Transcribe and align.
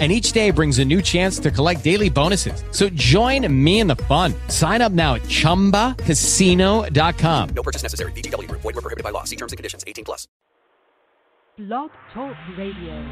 and 0.00 0.10
each 0.10 0.32
day 0.32 0.50
brings 0.50 0.80
a 0.80 0.84
new 0.84 1.00
chance 1.00 1.38
to 1.38 1.52
collect 1.52 1.84
daily 1.84 2.10
bonuses. 2.10 2.64
So 2.72 2.88
join 2.88 3.46
me 3.64 3.78
in 3.78 3.86
the 3.86 3.94
fun. 3.96 4.34
Sign 4.48 4.82
up 4.82 4.90
now 4.90 5.14
at 5.14 5.22
ChumbaCasino.com. 5.22 7.48
No 7.54 7.62
purchase 7.62 7.84
necessary. 7.84 8.10
VGW. 8.12 8.50
Void 8.50 8.64
were 8.64 8.72
prohibited 8.72 9.04
by 9.04 9.10
law. 9.10 9.22
See 9.22 9.36
terms 9.36 9.52
and 9.52 9.56
conditions. 9.56 9.84
18 9.86 10.04
plus. 10.04 10.26
Blog 11.56 11.92
Talk 12.12 12.34
Radio. 12.58 13.06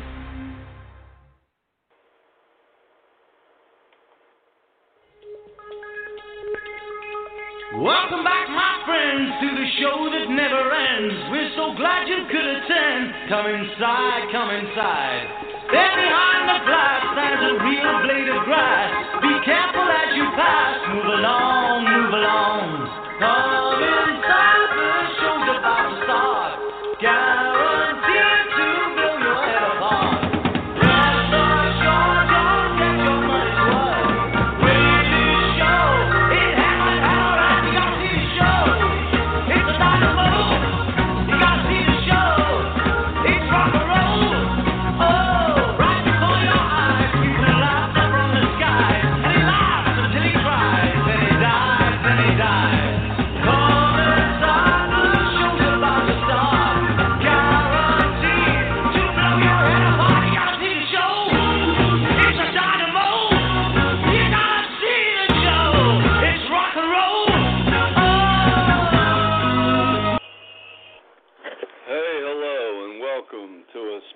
Welcome 7.78 8.24
back, 8.24 8.48
my 8.50 8.82
friends, 8.84 9.32
to 9.40 9.46
the 9.48 9.66
show 9.80 10.10
that 10.10 10.28
never 10.28 10.74
ends. 10.74 11.14
We're 11.30 11.52
so 11.56 11.72
glad 11.78 12.08
you 12.08 12.26
could 12.26 12.44
attend. 12.44 13.14
Come 13.30 13.46
inside, 13.46 14.28
come 14.32 14.50
inside. 14.50 15.51
There 15.70 15.94
behind 15.94 16.42
the 16.50 16.58
glass 16.66 17.00
stands 17.14 17.42
a 17.46 17.52
real 17.62 17.94
blade 18.02 18.28
of 18.28 18.42
grass. 18.44 18.90
Be 19.22 19.32
careful 19.44 19.86
as 19.86 20.16
you 20.16 20.24
pass. 20.34 20.76
Move 20.90 21.06
along, 21.06 21.84
move 21.86 22.12
along. 22.12 22.66
Come 23.20 23.71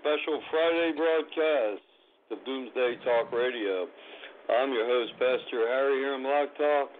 special 0.06 0.38
Friday 0.54 0.94
broadcast 0.94 1.82
of 2.30 2.38
Doomsday 2.46 2.94
Talk 3.02 3.34
Radio. 3.34 3.90
I'm 4.46 4.70
your 4.70 4.86
host, 4.86 5.18
Pastor 5.18 5.66
Harry, 5.66 5.98
here 5.98 6.14
on 6.14 6.22
Blog 6.22 6.46
Talk, 6.54 6.94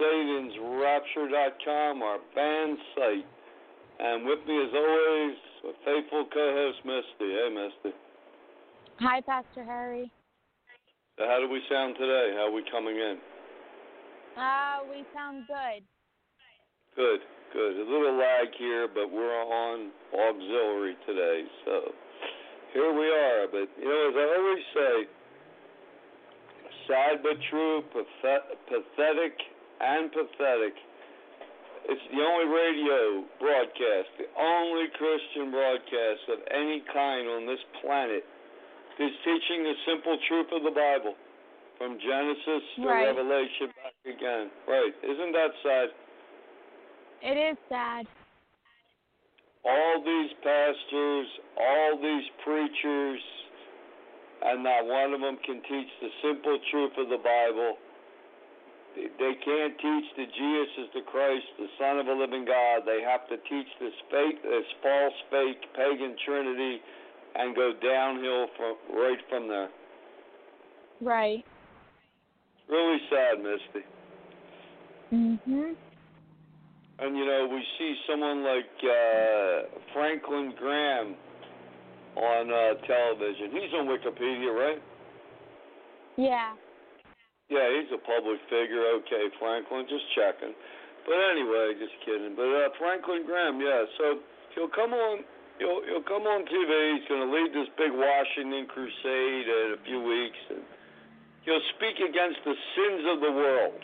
SatansRapture.com, 0.00 2.00
our 2.00 2.16
band 2.34 2.80
site. 2.96 3.28
And 4.00 4.24
with 4.24 4.40
me, 4.48 4.56
as 4.56 4.72
always, 4.72 5.36
a 5.68 5.76
faithful 5.84 6.24
co-host, 6.32 6.80
Misty. 6.88 7.28
Hey, 7.28 7.52
Misty. 7.52 7.92
Hi, 9.00 9.20
Pastor 9.20 9.62
Harry. 9.62 10.10
So 11.18 11.26
how 11.28 11.44
do 11.44 11.48
we 11.52 11.60
sound 11.68 11.96
today? 12.00 12.32
How 12.40 12.48
are 12.48 12.56
we 12.56 12.64
coming 12.72 12.96
in? 12.96 13.20
Uh, 14.40 14.88
we 14.88 15.04
sound 15.12 15.44
good. 15.46 15.84
Good, 16.96 17.20
good. 17.52 17.76
A 17.76 17.84
little 17.84 18.16
lag 18.16 18.48
here, 18.58 18.88
but 18.88 19.12
we're 19.12 19.28
on 19.28 19.92
auxiliary 20.16 20.96
today, 21.04 21.44
so 21.66 21.92
here 22.72 22.92
we 22.92 23.06
are. 23.10 23.46
But 23.50 23.68
you 23.78 23.88
know, 23.88 24.02
as 24.10 24.16
I 24.16 24.26
always 24.38 24.64
say, 24.74 24.94
sad 26.88 27.22
but 27.22 27.38
true, 27.50 27.82
pathet- 27.94 28.56
pathetic 28.66 29.34
and 29.80 30.10
pathetic. 30.12 30.74
It's 31.88 32.06
the 32.12 32.22
only 32.22 32.46
radio 32.52 33.24
broadcast, 33.40 34.12
the 34.20 34.28
only 34.38 34.86
Christian 34.94 35.50
broadcast 35.50 36.22
of 36.28 36.38
any 36.52 36.84
kind 36.92 37.26
on 37.26 37.46
this 37.46 37.62
planet 37.80 38.22
is 39.00 39.10
teaching 39.24 39.64
the 39.64 39.74
simple 39.88 40.18
truth 40.28 40.52
of 40.52 40.62
the 40.62 40.70
Bible 40.76 41.16
from 41.78 41.98
Genesis 41.98 42.62
to 42.76 42.86
Right. 42.86 43.06
Revelation 43.06 43.72
back 43.80 43.96
again. 44.04 44.50
Right. 44.68 44.92
Isn't 45.02 45.32
that 45.32 45.50
sad? 45.64 45.88
It 47.22 47.36
is 47.36 47.56
sad. 47.68 48.06
All 49.64 50.02
these 50.04 50.32
pastors, 50.42 51.26
all 51.58 51.98
these 52.00 52.28
preachers, 52.44 53.20
and 54.42 54.64
not 54.64 54.86
one 54.86 55.12
of 55.12 55.20
them 55.20 55.36
can 55.44 55.60
teach 55.68 55.90
the 56.00 56.08
simple 56.22 56.58
truth 56.70 56.92
of 56.98 57.08
the 57.08 57.20
Bible. 57.20 57.76
They, 58.96 59.34
can't 59.44 59.78
teach 59.78 60.08
that 60.16 60.30
Jesus 60.34 60.72
is 60.78 60.88
the 60.94 61.02
Christ, 61.06 61.46
the 61.58 61.68
Son 61.78 61.98
of 61.98 62.08
a 62.08 62.12
living 62.12 62.44
God. 62.44 62.82
They 62.84 63.02
have 63.06 63.28
to 63.28 63.36
teach 63.48 63.68
this 63.78 63.94
fake, 64.10 64.42
this 64.42 64.66
false, 64.82 65.14
fake, 65.30 65.62
pagan 65.76 66.16
Trinity, 66.26 66.80
and 67.36 67.54
go 67.54 67.72
downhill 67.80 68.46
from 68.56 68.74
right 68.96 69.18
from 69.28 69.48
there. 69.48 69.68
Right. 71.00 71.44
Really 72.68 72.98
sad, 73.08 73.42
Misty. 73.42 73.86
Mhm. 75.12 75.76
And 77.00 77.16
you 77.16 77.24
know, 77.24 77.48
we 77.50 77.64
see 77.78 77.96
someone 78.08 78.44
like 78.44 78.76
uh, 78.84 79.80
Franklin 79.94 80.52
Graham 80.58 81.16
on 82.16 82.44
uh, 82.52 82.76
television. 82.84 83.56
He's 83.56 83.72
on 83.72 83.88
Wikipedia, 83.88 84.52
right? 84.52 84.82
Yeah. 86.16 86.52
Yeah, 87.48 87.66
he's 87.72 87.90
a 87.90 87.98
public 88.04 88.38
figure. 88.52 88.84
Okay, 89.00 89.32
Franklin, 89.40 89.88
just 89.88 90.04
checking. 90.14 90.54
But 91.08 91.18
anyway, 91.32 91.74
just 91.80 91.96
kidding. 92.04 92.36
But 92.36 92.46
uh, 92.46 92.68
Franklin 92.78 93.24
Graham, 93.24 93.58
yeah. 93.58 93.88
So 93.96 94.20
he'll 94.54 94.70
come 94.70 94.92
on. 94.92 95.24
He'll 95.58 95.80
he'll 95.88 96.04
come 96.04 96.28
on 96.28 96.44
TV. 96.44 96.72
He's 97.00 97.08
going 97.08 97.24
to 97.24 97.30
lead 97.32 97.50
this 97.56 97.68
big 97.80 97.92
Washington 97.96 98.68
crusade 98.68 99.46
in 99.48 99.66
a 99.74 99.80
few 99.88 100.04
weeks, 100.04 100.40
and 100.52 100.62
he'll 101.48 101.64
speak 101.76 101.96
against 101.98 102.44
the 102.44 102.54
sins 102.76 103.02
of 103.08 103.24
the 103.24 103.32
world. 103.32 103.80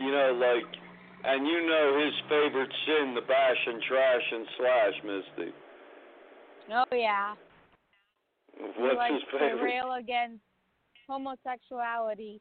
You 0.00 0.10
know, 0.10 0.34
like, 0.34 0.66
and 1.26 1.46
you 1.46 1.66
know 1.66 1.86
his 2.04 2.14
favorite 2.28 2.72
sin, 2.86 3.14
the 3.14 3.22
bash 3.22 3.60
and 3.66 3.82
trash 3.82 4.26
and 4.32 4.46
slash, 4.58 4.94
Misty. 5.04 5.52
Oh 6.72 6.84
yeah. 6.96 7.34
What's 8.56 8.76
he 8.78 8.96
likes 8.96 9.14
his 9.14 9.22
to 9.32 9.38
favorite? 9.38 9.62
rail 9.64 9.92
against 9.98 10.42
homosexuality. 11.08 12.40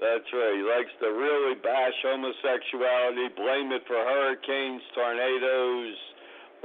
That's 0.00 0.26
right. 0.34 0.54
He 0.58 0.64
likes 0.66 0.90
to 0.98 1.08
really 1.14 1.54
bash 1.62 1.94
homosexuality, 2.02 3.28
blame 3.38 3.70
it 3.70 3.82
for 3.86 3.94
hurricanes, 4.02 4.82
tornadoes, 4.98 5.94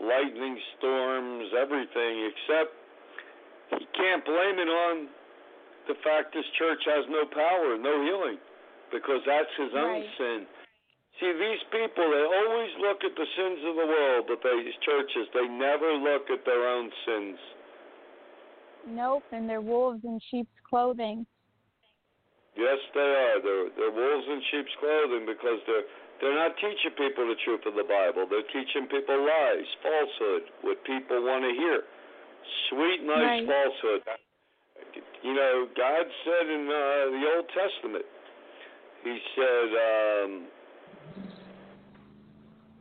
lightning 0.01 0.57
storms, 0.79 1.45
everything, 1.53 2.31
except 2.33 2.73
he 3.77 3.85
can't 3.93 4.25
blame 4.25 4.57
it 4.57 4.71
on 4.71 5.07
the 5.87 5.95
fact 6.03 6.33
this 6.33 6.45
church 6.57 6.81
has 6.89 7.05
no 7.13 7.23
power, 7.29 7.77
no 7.77 8.01
healing, 8.03 8.37
because 8.91 9.21
that's 9.27 9.53
his 9.55 9.71
own 9.75 10.01
Right. 10.01 10.09
sin. 10.17 10.47
See, 11.19 11.33
these 11.33 11.63
people, 11.73 12.05
they 12.13 12.25
always 12.29 12.73
look 12.77 13.01
at 13.01 13.15
the 13.17 13.25
sins 13.37 13.59
of 13.65 13.73
the 13.73 13.87
world, 13.89 14.29
but 14.29 14.37
these 14.45 14.77
churches, 14.85 15.25
they 15.33 15.47
never 15.49 15.93
look 15.97 16.29
at 16.29 16.45
their 16.45 16.69
own 16.69 16.91
sins. 17.05 17.37
Nope, 18.87 19.23
and 19.31 19.49
they're 19.49 19.61
wolves 19.65 20.05
in 20.05 20.19
sheep's 20.29 20.53
clothing. 20.69 21.25
Yes, 22.55 22.77
they 22.93 23.01
are. 23.01 23.37
They're 23.41 23.69
they're 23.77 23.93
wolves 23.93 24.25
in 24.29 24.41
sheep's 24.49 24.73
clothing 24.81 25.25
because 25.29 25.61
they're 25.67 25.85
they're 26.21 26.37
not 26.37 26.57
teaching 26.57 26.93
people 26.97 27.29
the 27.29 27.37
truth 27.45 27.61
of 27.69 27.75
the 27.77 27.85
Bible. 27.85 28.25
They're 28.25 28.49
teaching 28.49 28.89
people 28.89 29.17
lies, 29.21 29.69
falsehood, 29.85 30.43
what 30.65 30.81
people 30.85 31.21
want 31.21 31.45
to 31.45 31.53
hear. 31.53 31.85
Sweet, 32.69 33.05
nice 33.05 33.45
Right. 33.45 33.45
falsehood. 33.45 34.01
You 35.21 35.33
know, 35.33 35.67
God 35.77 36.05
said 36.25 36.45
in 36.49 36.65
uh, 36.65 37.11
the 37.13 37.23
Old 37.35 37.47
Testament, 37.53 38.05
He 39.03 39.19
said, 39.35 39.69
um, 39.77 40.47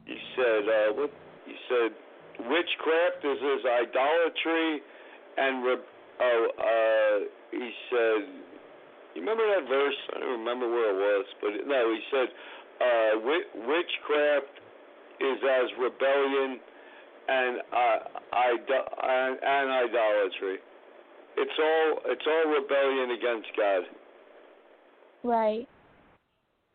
He 0.07 0.17
said, 0.37 0.63
uh, 0.69 0.93
what? 0.95 1.11
He 1.47 1.55
said, 1.69 1.91
witchcraft 2.47 3.25
is 3.25 3.39
is 3.39 3.65
idolatry, 3.65 4.81
and 5.37 5.65
re- 5.65 5.89
oh, 6.21 6.47
uh, 6.59 7.27
He 7.51 7.71
said. 7.91 8.29
You 9.15 9.23
remember 9.23 9.49
that 9.49 9.67
verse? 9.67 9.97
I 10.15 10.21
don't 10.21 10.39
remember 10.45 10.69
where 10.69 10.91
it 10.93 10.99
was, 11.01 11.27
but 11.41 11.51
no, 11.67 11.89
he 11.89 12.01
said, 12.13 12.29
uh, 12.85 13.13
wi- 13.25 13.49
witchcraft 13.65 14.61
is 15.21 15.39
as 15.41 15.71
rebellion, 15.81 16.61
and 17.27 17.61
uh, 17.73 17.99
ido- 18.53 18.93
and, 19.03 19.39
and 19.43 19.71
idolatry. 19.89 20.59
It's 21.39 21.59
all 21.59 21.99
it's 22.13 22.27
all 22.27 22.53
rebellion 22.53 23.11
against 23.17 23.49
God. 23.57 23.83
Right. 25.23 25.67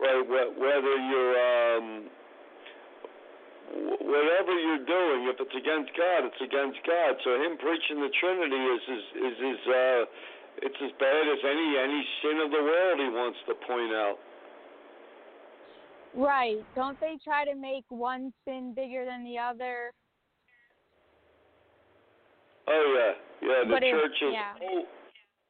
Right. 0.02 0.26
Whether 0.26 0.96
you're 0.98 1.36
um, 1.38 2.10
whatever 4.02 4.54
you're 4.58 4.86
doing, 4.86 5.30
if 5.30 5.38
it's 5.38 5.54
against 5.56 5.94
God, 5.94 6.26
it's 6.26 6.42
against 6.42 6.80
God. 6.84 7.14
So 7.24 7.38
him 7.38 7.54
preaching 7.62 8.02
the 8.02 8.10
Trinity 8.20 8.58
is 8.58 8.82
is 8.90 9.06
is, 9.30 9.38
is 9.38 9.62
uh, 9.70 10.02
it's 10.66 10.80
as 10.82 10.92
bad 10.98 11.24
as 11.30 11.42
any 11.46 11.68
any 11.78 12.02
sin 12.26 12.42
of 12.42 12.50
the 12.50 12.64
world 12.66 12.98
he 12.98 13.10
wants 13.14 13.40
to 13.48 13.54
point 13.62 13.94
out. 13.94 14.18
Right. 16.18 16.66
Don't 16.76 17.00
they 17.00 17.18
try 17.24 17.46
to 17.46 17.56
make 17.56 17.86
one 17.90 18.34
sin 18.44 18.74
bigger 18.76 19.06
than 19.06 19.24
the 19.24 19.38
other? 19.38 19.94
Oh 22.68 22.86
yeah, 22.98 23.48
yeah. 23.48 23.64
The 23.66 23.74
But 23.74 23.82
church 23.84 24.18
is. 24.22 24.34
yeah. 24.34 24.54
Oh, 24.60 24.84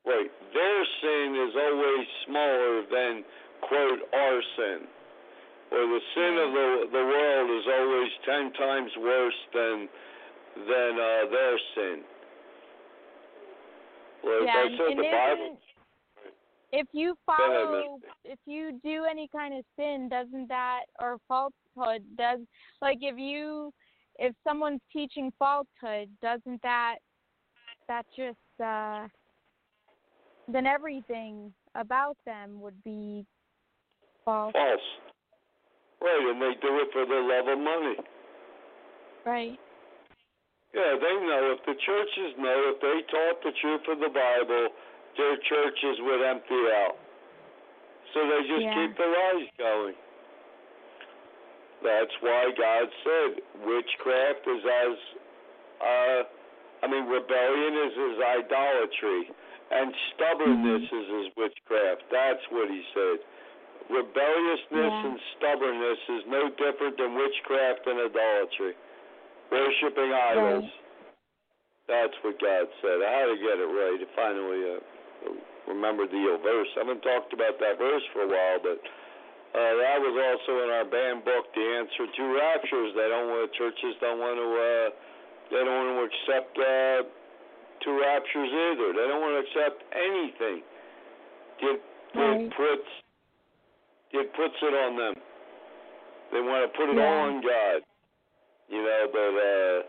wait, 0.06 0.32
their 0.54 0.82
sin 1.02 1.36
is 1.50 1.54
always 1.56 2.08
smaller 2.28 2.84
than 2.92 3.24
quote 3.68 4.00
our 4.14 4.42
sin, 4.58 4.88
or 5.72 5.84
the 5.88 6.02
sin 6.16 6.34
of 6.38 6.50
the 6.54 6.68
the 6.92 7.06
world 7.06 7.50
is 7.52 7.66
always 7.68 8.12
ten 8.26 8.54
times 8.54 8.92
worse 9.00 9.42
than 9.54 9.90
than 10.56 10.92
uh, 11.00 11.30
their 11.32 11.58
sin. 11.76 12.04
Like 14.24 14.46
yeah, 14.46 14.56
I 14.56 14.66
and, 14.66 14.80
and 14.80 15.00
the 15.00 15.04
Bible. 15.04 15.58
if 16.72 16.88
you 16.92 17.16
follow, 17.26 18.00
if 18.24 18.40
you 18.46 18.80
do 18.84 19.06
any 19.10 19.28
kind 19.32 19.58
of 19.58 19.66
sin, 19.78 20.10
doesn't 20.10 20.48
that 20.50 20.82
or 21.00 21.18
falsehood 21.28 22.04
does 22.18 22.40
like 22.82 23.00
if 23.02 23.18
you 23.18 23.74
if 24.20 24.36
someone's 24.44 24.82
teaching 24.94 25.32
falsehood, 25.40 26.10
doesn't 26.22 26.62
that 26.62 26.98
that 27.88 28.06
just 28.16 28.38
uh 28.64 29.08
then 30.48 30.66
everything 30.66 31.54
about 31.76 32.18
them 32.26 32.60
would 32.62 32.82
be 32.84 33.26
false, 34.26 34.54
False. 34.54 34.88
Right, 36.02 36.26
and 36.34 36.42
they 36.42 36.54
do 36.62 36.72
it 36.82 36.90
for 36.94 37.06
the 37.06 37.22
love 37.22 37.48
of 37.48 37.60
money. 37.60 37.96
right? 39.26 39.60
Yeah, 40.74 40.96
they 40.98 41.16
know. 41.28 41.54
If 41.54 41.62
the 41.68 41.76
churches 41.86 42.32
know, 42.40 42.74
if 42.74 42.82
they 42.82 43.04
taught 43.12 43.44
the 43.44 43.52
truth 43.62 43.86
of 43.92 44.00
the 44.00 44.10
Bible, 44.10 44.70
their 45.18 45.38
churches 45.46 46.00
would 46.02 46.22
empty 46.26 46.64
out. 46.74 46.96
So 48.14 48.26
they 48.26 48.42
just 48.48 48.66
Yeah. 48.66 48.74
keep 48.74 48.98
the 48.98 49.06
lies 49.08 49.50
going. 49.58 49.96
That's 51.84 52.14
why 52.22 52.52
God 52.58 52.90
said 53.04 53.42
witchcraft 53.66 54.48
is 54.48 54.66
as, 54.66 54.98
uh, 55.82 56.24
I 56.84 56.88
mean, 56.88 57.06
rebellion 57.08 57.74
is 57.76 57.98
as 57.98 58.20
idolatry, 58.22 59.30
and 59.72 59.94
stubbornness 60.14 60.92
is 60.92 61.10
as 61.26 61.36
witchcraft. 61.36 62.04
That's 62.10 62.50
what 62.50 62.70
He 62.70 62.86
said. 62.94 63.20
Rebelliousness 63.92 64.72
Yeah. 64.72 65.06
and 65.12 65.20
stubbornness 65.38 66.00
is 66.10 66.24
no 66.28 66.50
different 66.56 66.98
than 66.98 67.16
witchcraft 67.16 67.86
and 67.88 68.00
idolatry. 68.00 68.74
Worshipping 69.52 70.14
idols. 70.14 70.64
Right. 70.64 70.74
That's 71.88 72.16
what 72.24 72.40
God 72.40 72.68
said. 72.82 73.02
I 73.04 73.12
had 73.12 73.28
to 73.28 73.38
get 73.38 73.60
it 73.60 73.68
right. 73.68 74.00
I 74.00 74.08
finally 74.16 74.62
uh, 74.64 74.80
remembered 75.68 76.08
the 76.12 76.24
uh, 76.24 76.38
verse. 76.40 76.70
I 76.80 76.88
haven't 76.88 77.02
talked 77.04 77.34
about 77.34 77.60
that 77.60 77.76
verse 77.78 78.04
for 78.16 78.24
a 78.24 78.30
while, 78.32 78.60
but 78.64 78.80
uh, 78.80 79.74
that 79.76 80.00
was 80.00 80.16
also 80.16 80.64
in 80.64 80.70
our 80.72 80.88
band 80.88 81.26
book, 81.28 81.52
The 81.52 81.66
Answer 81.84 82.08
to 82.08 82.24
Raptures. 82.32 82.96
They 82.96 83.10
don't 83.12 83.28
want 83.28 83.52
churches 83.60 84.00
don't 84.00 84.20
want 84.24 84.40
to 84.40 84.48
uh, 84.48 84.88
they 85.52 85.60
don't 85.68 85.76
want 85.84 85.92
to 86.00 86.04
accept 86.08 86.56
uh, 86.56 87.04
two 87.84 88.00
raptures 88.00 88.48
either. 88.48 88.96
They 88.96 89.06
don't 89.12 89.20
want 89.20 89.36
to 89.36 89.44
accept 89.44 89.84
anything. 89.92 90.64
It, 91.60 91.76
it 91.76 91.82
Right. 92.16 92.48
puts 92.56 92.88
it 94.14 94.34
puts 94.36 94.56
it 94.62 94.74
on 94.74 94.98
them. 94.98 95.16
They 96.32 96.42
want 96.42 96.64
to 96.68 96.72
put 96.78 96.90
it 96.90 96.96
Yeah. 96.96 97.06
all 97.06 97.20
on 97.28 97.42
God. 97.42 97.82
You 98.70 98.82
know, 98.84 99.04
but 99.12 99.34
uh, 99.36 99.84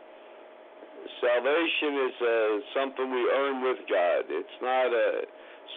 salvation 1.23 1.93
is 2.11 2.15
uh, 2.19 2.59
something 2.75 3.07
we 3.11 3.23
earn 3.31 3.63
with 3.63 3.79
God. 3.87 4.27
It's 4.29 4.59
not 4.61 4.91
a 4.91 5.23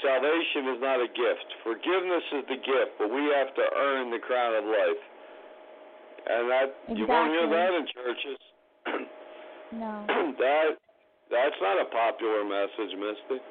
salvation 0.01 0.73
is 0.73 0.81
not 0.81 0.99
a 0.99 1.07
gift. 1.07 1.47
Forgiveness 1.63 2.25
is 2.33 2.43
the 2.49 2.57
gift, 2.57 2.97
but 2.97 3.09
we 3.13 3.29
have 3.37 3.53
to 3.53 3.65
earn 3.77 4.09
the 4.09 4.19
crown 4.19 4.55
of 4.55 4.65
life. 4.65 5.03
And 6.25 6.49
that 6.49 6.67
you 6.97 7.05
won't 7.05 7.29
hear 7.29 7.47
that 7.47 7.71
in 7.77 7.85
churches. 7.93 8.39
No. 9.71 10.05
that 10.39 10.77
that's 11.29 11.59
not 11.61 11.81
a 11.81 11.85
popular 11.85 12.43
message, 12.43 12.97
Misty. 12.97 13.41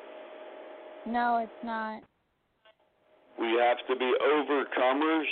No, 1.06 1.38
it's 1.38 1.62
not. 1.64 2.02
We 3.38 3.58
have 3.58 3.78
to 3.90 3.94
be 3.96 4.10
overcomers. 4.22 5.30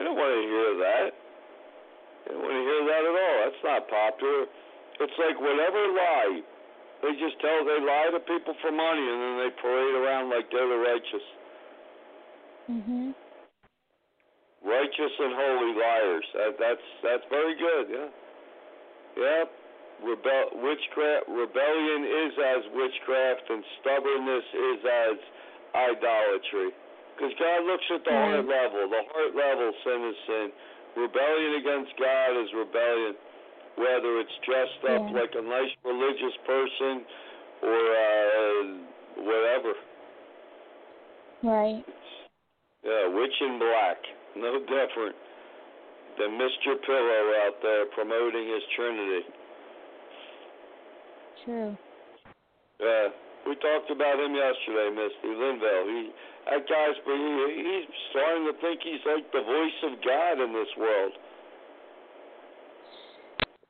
I 0.00 0.04
don't 0.04 0.16
want 0.16 0.32
to 0.34 0.44
hear 0.44 0.70
that. 0.84 1.10
I 1.12 2.26
don't 2.32 2.42
want 2.42 2.56
to 2.56 2.64
hear 2.64 2.82
that 2.88 3.02
at 3.04 3.14
all. 3.16 3.36
That's 3.44 3.62
not 3.64 3.80
popular. 3.88 4.44
It's 5.00 5.16
like 5.18 5.36
whatever 5.40 5.80
lie. 5.92 6.42
They 7.02 7.12
just 7.20 7.36
tell 7.40 7.64
they 7.64 7.80
lie 7.84 8.10
to 8.12 8.20
people 8.24 8.54
for 8.62 8.72
money 8.72 9.04
and 9.04 9.18
then 9.20 9.34
they 9.44 9.50
parade 9.60 9.94
around 9.98 10.30
like 10.30 10.48
they're 10.50 10.68
the 10.68 10.80
righteous. 10.80 11.26
Mhm. 12.70 13.14
Righteous 14.64 15.12
and 15.20 15.34
holy 15.36 15.72
liars. 15.76 16.26
That, 16.32 16.56
that's 16.58 16.86
that's 17.02 17.24
very 17.28 17.54
good, 17.56 17.86
yeah. 17.92 18.08
Yep. 19.16 19.52
Rebel 20.02 20.44
witchcraft 20.64 21.28
rebellion 21.28 22.00
is 22.04 22.32
as 22.40 22.62
witchcraft 22.72 23.50
and 23.50 23.64
stubbornness 23.80 24.46
is 24.54 24.80
as 24.84 25.16
idolatry. 25.74 26.72
Because 27.14 27.34
God 27.38 27.64
looks 27.64 27.84
at 27.90 28.04
the 28.04 28.10
Right. 28.10 28.30
heart 28.34 28.46
level. 28.46 28.88
The 28.88 29.02
heart 29.14 29.34
level 29.34 29.72
sin 29.84 30.00
is 30.04 30.16
sin. 30.26 30.52
Rebellion 30.96 31.54
against 31.54 31.96
God 31.96 32.36
is 32.36 32.52
rebellion. 32.54 33.16
Whether 33.76 34.18
it's 34.20 34.36
dressed 34.46 34.84
up 34.84 35.02
Yeah. 35.10 35.20
like 35.20 35.34
a 35.34 35.42
nice 35.42 35.74
religious 35.84 36.36
person 36.46 37.06
or 37.62 37.96
uh 37.96 38.64
whatever. 39.22 39.74
Right. 41.42 41.84
Yeah, 42.82 43.06
witch 43.08 43.40
in 43.40 43.58
black. 43.58 43.98
No 44.36 44.58
different 44.66 45.16
than 46.18 46.38
Mr. 46.38 46.80
Pillow 46.82 47.34
out 47.46 47.60
there 47.62 47.86
promoting 47.86 48.48
his 48.48 48.64
Trinity. 48.76 49.26
True. 51.44 51.76
Yeah, 52.80 53.08
we 53.46 53.54
talked 53.56 53.90
about 53.90 54.18
him 54.20 54.34
yesterday, 54.34 54.90
Misty 54.90 55.28
Lindell. 55.34 55.86
He, 55.86 56.12
that 56.44 56.68
guy's 56.68 56.98
he's 57.04 57.88
starting 58.10 58.44
to 58.44 58.54
think 58.60 58.80
he's 58.84 59.00
like 59.06 59.30
the 59.32 59.40
voice 59.40 59.78
of 59.84 59.92
God 60.04 60.44
in 60.44 60.52
this 60.52 60.68
world. 60.78 61.12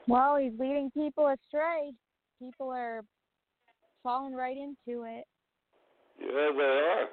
Well, 0.07 0.37
he's 0.37 0.53
leading 0.59 0.91
people 0.91 1.29
astray. 1.29 1.93
People 2.39 2.71
are 2.71 3.03
falling 4.03 4.35
right 4.35 4.57
into 4.57 5.05
it. 5.05 5.25
Yeah, 6.21 6.51
they 6.57 6.63
are. 6.63 7.09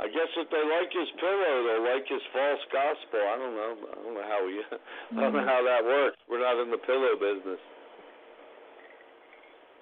I 0.00 0.06
guess 0.10 0.30
if 0.36 0.50
they 0.50 0.58
like 0.58 0.90
his 0.90 1.10
pillow, 1.20 1.54
they'll 1.64 1.86
like 1.86 2.06
his 2.06 2.22
false 2.32 2.64
gospel. 2.70 3.20
I 3.22 3.36
don't 3.38 3.54
know. 3.54 3.72
I 3.78 3.94
don't 4.02 4.14
know 4.14 4.26
how 4.26 4.40
we. 4.46 4.52
I 5.18 5.20
don't 5.20 5.32
know 5.32 5.46
how 5.46 5.62
that 5.62 5.84
works. 5.84 6.18
We're 6.28 6.42
not 6.42 6.60
in 6.62 6.70
the 6.70 6.82
pillow 6.82 7.14
business. 7.14 7.62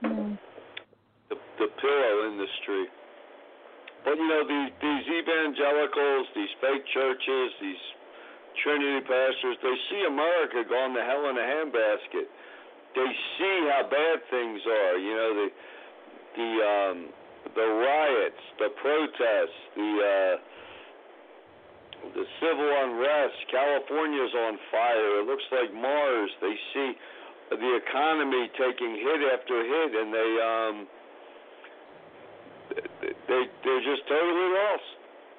Mm. 0.04 0.38
the, 1.30 1.36
the 1.58 1.68
pillow 1.80 2.14
industry. 2.28 2.86
But 4.04 4.18
you 4.18 4.26
know 4.26 4.42
these 4.42 4.70
these 4.82 5.06
evangelicals, 5.06 6.26
these 6.34 6.52
fake 6.60 6.84
churches, 6.90 7.54
these 7.62 7.82
Trinity 8.62 9.00
pastors, 9.06 9.56
they 9.62 9.76
see 9.88 10.02
America 10.06 10.66
going 10.68 10.92
to 10.94 11.02
hell 11.02 11.24
in 11.30 11.38
a 11.38 11.46
handbasket. 11.46 12.26
They 12.94 13.10
see 13.38 13.56
how 13.70 13.88
bad 13.88 14.18
things 14.28 14.60
are. 14.66 14.98
You 14.98 15.14
know 15.14 15.30
the 15.38 15.48
the 16.36 16.50
um, 16.60 16.96
the 17.54 17.66
riots, 17.66 18.42
the 18.58 18.70
protests, 18.82 19.60
the 19.78 19.90
uh, 20.02 20.34
the 22.18 22.26
civil 22.42 22.70
unrest. 22.82 23.38
California's 23.50 24.34
on 24.34 24.58
fire. 24.74 25.22
It 25.22 25.26
looks 25.30 25.46
like 25.54 25.70
Mars. 25.72 26.30
They 26.42 26.56
see 26.74 26.90
the 27.50 27.72
economy 27.86 28.50
taking 28.58 28.98
hit 28.98 29.20
after 29.30 29.62
hit, 29.62 29.90
and 29.94 30.10
they 30.12 30.30
um 30.42 30.76
they 33.42 33.50
they're 33.64 33.82
just 33.84 34.06
totally 34.08 34.50
lost. 34.54 34.88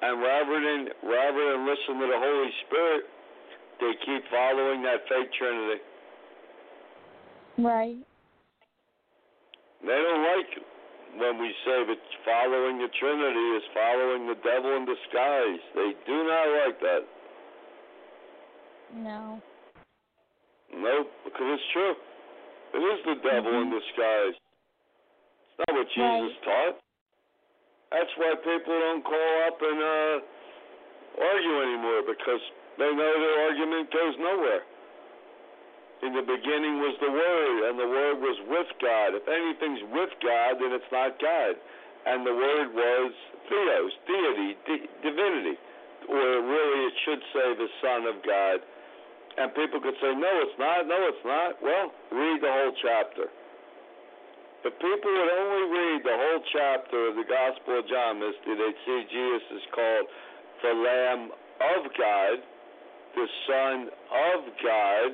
And 0.02 0.20
rather 0.20 0.56
than 0.60 0.80
rather 1.08 1.42
than 1.52 1.64
listen 1.64 2.00
to 2.00 2.06
the 2.06 2.20
Holy 2.20 2.52
Spirit, 2.66 3.02
they 3.80 3.92
keep 4.04 4.22
following 4.30 4.82
that 4.82 5.08
fake 5.08 5.32
Trinity. 5.38 5.80
Right. 7.58 7.96
They 9.80 9.98
don't 10.00 10.24
like 10.24 10.50
when 11.16 11.40
we 11.40 11.48
say 11.64 11.84
that 11.86 12.00
following 12.24 12.78
the 12.78 12.88
Trinity 12.98 13.46
is 13.56 13.62
following 13.72 14.26
the 14.26 14.38
devil 14.42 14.76
in 14.76 14.84
disguise. 14.84 15.60
They 15.74 15.92
do 16.06 16.16
not 16.24 16.46
like 16.66 16.80
that. 16.80 17.02
No. 18.94 19.42
Nope, 20.74 21.10
because 21.24 21.46
it's 21.54 21.68
true. 21.72 21.94
It 22.74 22.78
is 22.78 23.04
the 23.06 23.14
devil 23.22 23.52
in 23.62 23.70
Mhm. 23.70 23.80
disguise. 23.80 24.34
It's 24.34 25.58
not 25.68 25.76
what 25.78 25.88
Jesus 25.88 26.32
Right. 26.32 26.42
taught. 26.42 26.83
That's 27.94 28.10
why 28.18 28.34
people 28.42 28.74
don't 28.74 29.06
call 29.06 29.32
up 29.46 29.54
and 29.62 29.78
uh, 29.78 30.14
argue 31.14 31.56
anymore 31.62 32.02
because 32.02 32.42
they 32.74 32.90
know 32.90 33.12
their 33.22 33.38
argument 33.46 33.86
goes 33.94 34.18
nowhere. 34.18 34.66
In 36.02 36.10
the 36.10 36.26
beginning 36.26 36.82
was 36.82 36.98
the 36.98 37.08
Word, 37.08 37.70
and 37.70 37.78
the 37.78 37.86
Word 37.86 38.18
was 38.18 38.34
with 38.50 38.66
God. 38.82 39.14
If 39.14 39.30
anything's 39.30 39.86
with 39.94 40.10
God, 40.18 40.58
then 40.58 40.74
it's 40.74 40.90
not 40.90 41.22
God. 41.22 41.54
And 42.04 42.26
the 42.26 42.34
Word 42.34 42.74
was 42.74 43.14
Theos, 43.46 43.94
deity, 44.10 44.58
di- 44.66 44.90
divinity, 45.06 45.54
or 46.10 46.42
really 46.42 46.80
it 46.90 46.96
should 47.06 47.22
say 47.30 47.46
the 47.54 47.70
Son 47.78 48.10
of 48.10 48.18
God. 48.26 48.58
And 49.38 49.54
people 49.54 49.78
could 49.78 49.96
say, 50.02 50.12
no, 50.18 50.32
it's 50.42 50.58
not, 50.58 50.90
no, 50.90 50.98
it's 51.14 51.24
not. 51.24 51.62
Well, 51.62 51.94
read 52.10 52.42
the 52.42 52.50
whole 52.50 52.74
chapter. 52.82 53.30
If 54.64 54.72
people 54.80 55.12
would 55.12 55.32
only 55.36 55.64
read 55.76 56.00
the 56.04 56.16
whole 56.16 56.40
chapter 56.52 57.08
of 57.12 57.14
the 57.16 57.28
Gospel 57.28 57.78
of 57.80 57.84
John, 57.88 58.16
Misty, 58.18 58.56
they'd 58.56 58.80
see 58.88 59.04
Jesus 59.12 59.60
is 59.60 59.66
called 59.76 60.06
the 60.64 60.72
Lamb 60.72 61.22
of 61.60 61.92
God, 61.92 62.36
the 63.14 63.28
Son 63.44 63.76
of 64.08 64.40
God, 64.64 65.10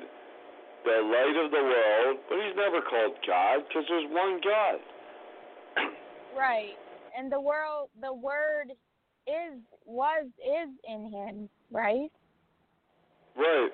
the 0.87 0.99
light 1.03 1.37
of 1.45 1.51
the 1.51 1.63
world, 1.67 2.17
but 2.31 2.39
he's 2.39 2.55
never 2.57 2.81
called 2.81 3.19
God 3.27 3.67
because 3.67 3.85
there's 3.89 4.07
one 4.11 4.41
God. 4.43 4.79
Right. 6.39 6.79
And 7.19 7.31
the 7.31 7.41
world 7.41 7.91
the 8.01 8.15
word 8.15 8.71
is 9.27 9.59
was 9.85 10.27
is 10.39 10.71
in 10.89 11.11
him, 11.11 11.49
right? 11.73 12.09
right, 13.37 13.71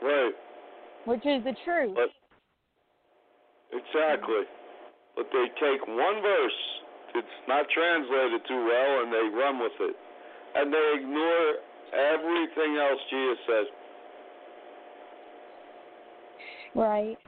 right, 0.00 0.32
Which 1.04 1.26
is 1.26 1.42
the 1.42 1.54
truth. 1.64 1.96
but 1.96 2.10
exactly. 3.76 4.46
But 5.16 5.30
they 5.30 5.46
take 5.62 5.86
one 5.86 6.18
verse, 6.22 6.60
it's 7.14 7.38
not 7.46 7.70
translated 7.70 8.42
too 8.48 8.62
well, 8.66 8.92
and 9.06 9.12
they 9.14 9.26
run 9.30 9.62
with 9.62 9.78
it. 9.80 9.94
And 10.58 10.74
they 10.74 10.86
ignore 10.98 11.48
everything 11.94 12.76
else 12.78 13.00
Jesus 13.10 13.38
says. 13.46 13.66
Right. 16.74 17.18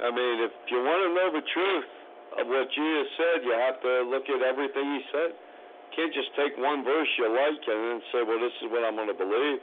I 0.00 0.08
mean, 0.12 0.36
if 0.44 0.52
you 0.68 0.78
want 0.84 1.00
to 1.08 1.10
know 1.16 1.28
the 1.32 1.46
truth 1.56 1.88
of 2.36 2.44
what 2.48 2.68
Jesus 2.68 3.08
said, 3.16 3.44
you 3.48 3.56
have 3.56 3.80
to 3.80 4.04
look 4.12 4.28
at 4.28 4.44
everything 4.44 5.00
he 5.00 5.02
said. 5.08 5.32
You 5.32 5.90
can't 5.96 6.12
just 6.12 6.32
take 6.36 6.56
one 6.60 6.84
verse 6.84 7.08
you 7.16 7.28
like 7.32 7.60
and 7.64 7.80
then 7.88 8.00
say, 8.12 8.20
"Well, 8.24 8.40
this 8.40 8.52
is 8.60 8.68
what 8.72 8.84
I'm 8.84 8.96
going 8.96 9.08
to 9.08 9.16
believe." 9.16 9.60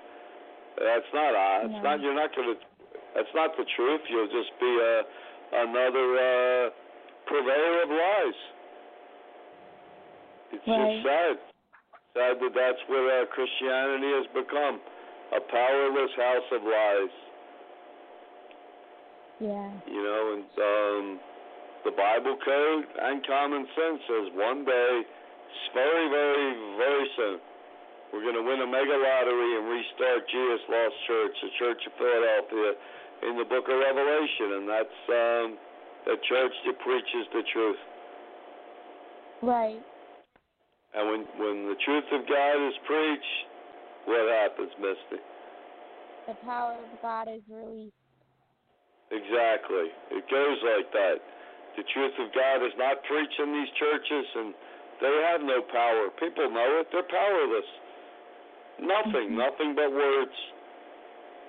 That's 0.77 1.09
not. 1.13 1.33
Uh, 1.33 1.65
it's 1.65 1.81
No. 1.81 1.81
not. 1.81 2.01
You're 2.01 2.17
not 2.17 2.33
going 2.33 2.53
to. 2.53 2.57
That's 3.13 3.33
not 3.33 3.57
the 3.57 3.65
truth. 3.75 4.01
You'll 4.09 4.29
just 4.29 4.53
be 4.61 4.69
uh, 4.69 5.03
another 5.69 6.07
uh, 6.17 6.69
purveyor 7.29 7.83
of 7.85 7.89
lies. 7.93 8.39
It's 10.51 10.67
Right. 10.67 10.97
just 10.97 11.05
sad. 11.05 11.37
Sad 12.17 12.35
that 12.41 12.53
that's 12.57 12.81
what 12.89 13.05
uh, 13.05 13.25
Christianity 13.29 14.11
has 14.17 14.27
become 14.33 14.81
a 15.31 15.39
powerless 15.39 16.13
house 16.17 16.49
of 16.51 16.63
lies. 16.65 17.13
Yeah. 19.39 19.69
You 19.87 20.01
know, 20.03 20.23
and 20.35 20.49
um, 20.57 21.05
the 21.85 21.91
Bible 21.95 22.35
code 22.43 22.85
and 22.97 23.25
common 23.25 23.63
sense 23.77 24.01
says 24.09 24.25
one 24.35 24.65
day, 24.65 25.05
very, 25.73 26.09
very, 26.09 26.49
very 26.77 27.07
soon, 27.15 27.39
we're 28.11 28.25
going 28.25 28.35
to 28.35 28.43
win 28.43 28.59
a 28.59 28.67
mega 28.67 28.97
lottery 28.97 29.51
and 29.55 29.69
restart 29.69 30.27
Jesus 30.27 30.61
Lost 30.67 30.97
Church, 31.05 31.35
the 31.45 31.51
Church 31.61 31.81
of 31.85 31.93
Philadelphia, 31.93 32.73
in 33.29 33.37
the 33.37 33.45
Book 33.45 33.69
of 33.69 33.77
Revelation, 33.77 34.59
and 34.59 34.65
that's 34.67 34.99
um, 35.13 35.47
the 36.09 36.17
church 36.25 36.55
that 36.65 36.77
preaches 36.81 37.25
the 37.29 37.45
truth. 37.53 37.81
Right. 39.45 39.81
And 40.97 41.03
when 41.05 41.21
when 41.37 41.69
the 41.69 41.77
truth 41.85 42.09
of 42.09 42.25
God 42.25 42.57
is 42.65 42.73
preached, 42.89 43.37
what 44.09 44.25
happens, 44.25 44.73
Misty? 44.81 45.21
The 46.25 46.33
power 46.41 46.73
of 46.73 46.97
God 47.01 47.29
is 47.29 47.45
released. 47.45 47.93
Exactly. 49.13 49.93
It 50.17 50.25
goes 50.33 50.57
like 50.65 50.89
that. 50.97 51.21
The 51.77 51.85
truth 51.93 52.17
of 52.17 52.33
God 52.33 52.65
is 52.65 52.73
not 52.77 53.05
preached 53.05 53.37
in 53.37 53.53
these 53.53 53.69
churches, 53.77 54.25
and 54.33 54.53
they 55.01 55.13
have 55.29 55.41
no 55.45 55.61
power. 55.61 56.09
People 56.17 56.49
know 56.49 56.81
it. 56.81 56.89
They're 56.89 57.05
powerless. 57.05 57.69
Nothing, 58.81 59.33
mm-hmm. 59.33 59.45
nothing 59.45 59.69
but 59.77 59.93
words. 59.93 60.37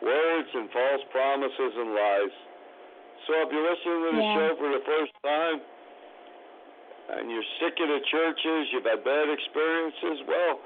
Words 0.04 0.48
and 0.52 0.68
false 0.70 1.04
promises 1.12 1.72
and 1.76 1.90
lies. 1.92 2.36
So 3.26 3.34
if 3.42 3.52
you're 3.52 3.68
listening 3.68 4.00
to 4.04 4.12
the 4.16 4.22
Yeah. 4.22 4.34
show 4.34 4.56
for 4.56 4.68
the 4.72 4.80
first 4.80 5.12
time, 5.22 5.60
and 7.10 7.30
you're 7.30 7.44
sick 7.58 7.78
of 7.80 7.88
the 7.88 8.00
churches, 8.00 8.72
you've 8.72 8.84
had 8.84 9.02
bad 9.04 9.28
experiences, 9.28 10.22
well, 10.26 10.60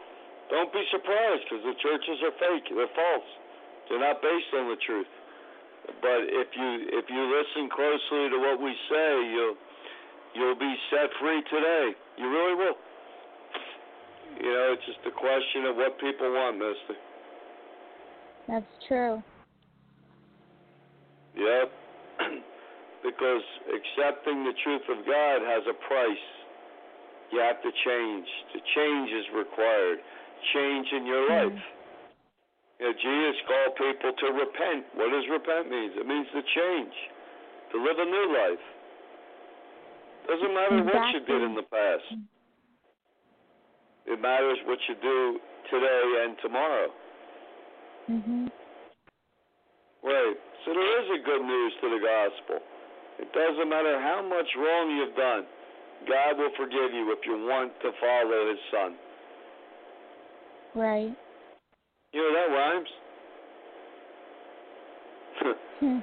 don't 0.50 0.72
be 0.72 0.86
surprised 0.90 1.44
because 1.48 1.64
the 1.64 1.74
churches 1.74 2.22
are 2.22 2.32
fake. 2.32 2.68
They're 2.68 2.86
false. 2.88 3.28
They're 3.88 3.98
not 3.98 4.20
based 4.20 4.52
on 4.54 4.68
the 4.68 4.76
truth. 4.76 5.08
But 6.00 6.24
if 6.24 6.48
you 6.56 6.88
if 6.92 7.10
you 7.10 7.22
listen 7.36 7.68
closely 7.68 8.30
to 8.30 8.38
what 8.38 8.60
we 8.60 8.72
say, 8.88 9.10
you'll 9.32 9.56
you'll 10.34 10.54
be 10.54 10.74
set 10.90 11.12
free 11.20 11.42
today. 11.42 11.94
You 12.16 12.30
really 12.30 12.54
will. 12.54 12.78
You 14.40 14.52
know, 14.52 14.72
it's 14.72 14.84
just 14.86 15.00
a 15.06 15.10
question 15.10 15.66
of 15.66 15.76
what 15.76 15.98
people 15.98 16.32
want, 16.32 16.58
Mister. 16.58 16.96
That's 18.48 18.86
true. 18.88 19.22
Yep. 21.36 21.72
Because 23.04 23.44
accepting 23.68 24.48
the 24.48 24.56
truth 24.64 24.88
of 24.88 25.04
God 25.04 25.44
has 25.44 25.62
a 25.68 25.76
price. 25.86 26.26
You 27.30 27.38
have 27.44 27.60
to 27.60 27.70
change. 27.84 28.26
The 28.56 28.60
change 28.74 29.10
is 29.12 29.26
required. 29.36 30.00
Change 30.52 30.88
in 30.92 31.06
your 31.06 31.28
Mhm. 31.28 31.52
life. 31.52 31.62
You 32.80 32.86
know, 32.86 32.92
Jesus 32.92 33.40
called 33.46 33.76
people 33.76 34.12
to 34.12 34.32
repent. 34.32 34.86
What 34.94 35.10
does 35.10 35.28
repent 35.28 35.70
mean? 35.70 35.92
It 35.92 36.06
means 36.06 36.28
to 36.32 36.42
change, 36.42 36.94
to 37.70 37.78
live 37.78 37.98
a 37.98 38.04
new 38.04 38.26
life. 38.26 38.64
Doesn't 40.26 40.54
matter 40.54 40.82
what 40.82 41.12
you 41.12 41.20
did 41.20 41.42
in 41.42 41.54
the 41.54 41.62
past. 41.62 42.04
It 44.06 44.20
matters 44.20 44.58
what 44.64 44.78
you 44.88 44.94
do 44.96 45.40
today 45.70 46.24
and 46.24 46.38
tomorrow. 46.38 46.92
Mhm. 48.08 48.50
Right. 50.02 50.36
So 50.64 50.72
there 50.72 51.00
is 51.02 51.10
a 51.10 51.18
good 51.18 51.42
news 51.42 51.74
to 51.80 51.88
the 51.90 51.98
gospel. 51.98 52.62
It 53.18 53.32
doesn't 53.32 53.68
matter 53.68 54.00
how 54.00 54.22
much 54.22 54.46
wrong 54.56 54.90
you've 54.90 55.16
done. 55.16 55.44
God 56.08 56.38
will 56.38 56.50
forgive 56.56 56.92
you 56.92 57.12
if 57.12 57.24
you 57.24 57.46
want 57.46 57.72
to 57.80 57.90
follow 58.00 58.50
his 58.50 58.58
son. 58.70 58.96
Right. 60.74 61.16
You 62.12 62.20
know 62.20 62.32
that 62.34 62.50
rhymes? 62.54 62.88
Hmm. 65.80 65.98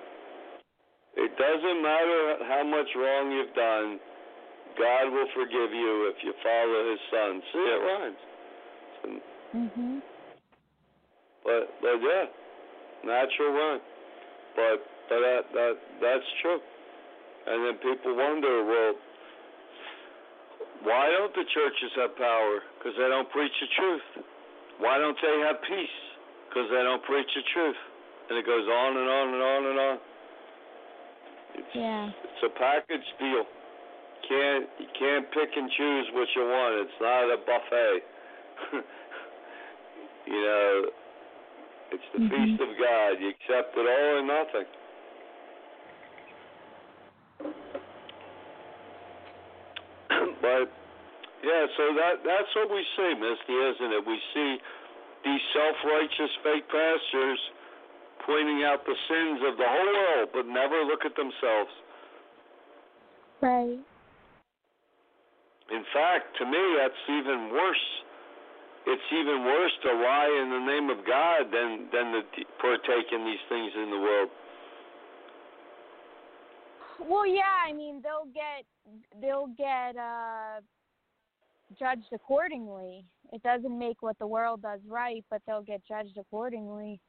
it 1.18 1.32
doesn't 1.38 1.82
matter 1.84 2.38
how 2.48 2.64
much 2.64 2.88
wrong 2.96 3.32
you've 3.32 3.56
done. 3.56 4.00
God 4.78 5.12
will 5.12 5.28
forgive 5.36 5.72
you 5.76 6.12
if 6.12 6.24
you 6.24 6.34
follow 6.42 6.92
his 6.92 7.00
son. 7.12 7.42
See, 7.52 7.60
it 7.60 7.82
rhymes. 7.84 8.22
Mhm. 9.54 10.02
But 11.44 11.82
but 11.82 12.00
yeah, 12.00 12.26
natural 13.04 13.52
rhyme. 13.52 13.82
But 14.56 14.86
but 15.10 15.20
that 15.20 15.42
that 15.54 15.74
that's 16.02 16.26
true. 16.42 16.62
And 17.48 17.58
then 17.66 17.76
people 17.82 18.14
wonder, 18.16 18.64
well, 18.66 18.94
why 20.84 21.10
don't 21.10 21.34
the 21.34 21.46
churches 21.54 21.92
have 21.98 22.16
power? 22.18 22.62
Because 22.78 22.94
they 22.98 23.10
don't 23.10 23.30
preach 23.30 23.54
the 23.62 23.70
truth. 23.78 24.26
Why 24.80 24.98
don't 24.98 25.18
they 25.22 25.36
have 25.46 25.62
peace? 25.62 25.98
Because 26.50 26.70
they 26.70 26.82
don't 26.82 27.04
preach 27.04 27.30
the 27.34 27.46
truth. 27.54 27.78
And 28.30 28.38
it 28.38 28.46
goes 28.46 28.66
on 28.66 28.98
and 28.98 29.10
on 29.10 29.26
and 29.34 29.44
on 29.44 29.62
and 29.66 29.80
on. 29.80 29.98
It's, 31.56 31.76
Yeah. 31.76 32.10
it's 32.24 32.44
a 32.44 32.50
package 32.58 33.06
deal. 33.20 33.46
Can't 34.28 34.70
you 34.80 34.88
can't 34.98 35.30
pick 35.32 35.50
and 35.58 35.70
choose 35.72 36.08
what 36.14 36.28
you 36.36 36.44
want. 36.48 36.74
It's 36.88 37.00
not 37.02 37.30
a 37.30 37.38
buffet. 37.38 38.04
you 40.32 40.42
know, 40.42 40.92
it's 41.92 42.10
the 42.14 42.20
Mhm. 42.20 42.30
feast 42.30 42.62
of 42.62 42.78
God. 42.78 43.20
You 43.20 43.30
accept 43.30 43.76
it 43.78 43.86
all 43.86 44.18
or 44.18 44.22
nothing. 44.22 44.66
But 50.52 50.68
yeah, 51.44 51.66
so 51.78 51.84
that 51.96 52.22
that's 52.28 52.52
what 52.56 52.70
we 52.70 52.84
see, 52.98 53.12
Misty, 53.16 53.56
isn't 53.56 53.92
it? 53.96 54.04
We 54.06 54.20
see 54.34 54.58
these 55.24 55.44
self-righteous 55.54 56.34
fake 56.44 56.68
pastors 56.70 57.40
pointing 58.26 58.64
out 58.64 58.86
the 58.86 58.98
sins 59.10 59.40
of 59.48 59.58
the 59.58 59.66
whole 59.66 59.94
world, 59.94 60.30
but 60.34 60.46
never 60.46 60.84
look 60.86 61.06
at 61.06 61.16
themselves. 61.16 61.74
Right. 63.42 63.82
In 65.72 65.84
fact, 65.94 66.38
to 66.38 66.46
me, 66.46 66.62
that's 66.78 67.02
even 67.10 67.50
worse. 67.54 67.86
It's 68.86 69.10
even 69.14 69.46
worse 69.46 69.76
to 69.86 69.94
lie 69.94 70.34
in 70.42 70.50
the 70.50 70.64
name 70.66 70.90
of 70.90 71.06
God 71.06 71.50
than 71.54 71.90
than 71.94 72.14
to 72.18 72.22
partake 72.62 73.10
in 73.14 73.26
these 73.26 73.42
things 73.50 73.72
in 73.78 73.90
the 73.90 74.02
world. 74.02 74.30
Well, 77.10 77.28
yeah, 77.28 77.68
I 77.68 77.74
mean 77.74 78.02
they'll 78.02 78.32
get 78.34 78.66
they'll 79.22 79.54
get 79.58 79.98
uh 79.98 80.62
judged 81.80 82.12
accordingly. 82.14 83.06
It 83.32 83.44
doesn't 83.44 83.78
make 83.78 84.02
what 84.02 84.20
the 84.20 84.28
world 84.28 84.62
does 84.62 84.80
right, 84.88 85.24
but 85.30 85.42
they'll 85.48 85.64
get 85.64 85.82
judged 85.88 86.18
accordingly. 86.18 87.00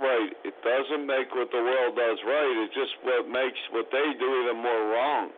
Right. 0.00 0.32
It 0.44 0.54
doesn't 0.60 1.06
make 1.06 1.32
what 1.32 1.48
the 1.52 1.60
world 1.60 1.96
does 1.96 2.18
right. 2.24 2.54
It's 2.64 2.74
just 2.74 2.92
what 3.02 3.28
makes 3.28 3.56
what 3.72 3.88
they 3.92 4.12
do 4.18 4.28
even 4.44 4.62
more 4.62 4.92
wrong. 4.92 5.30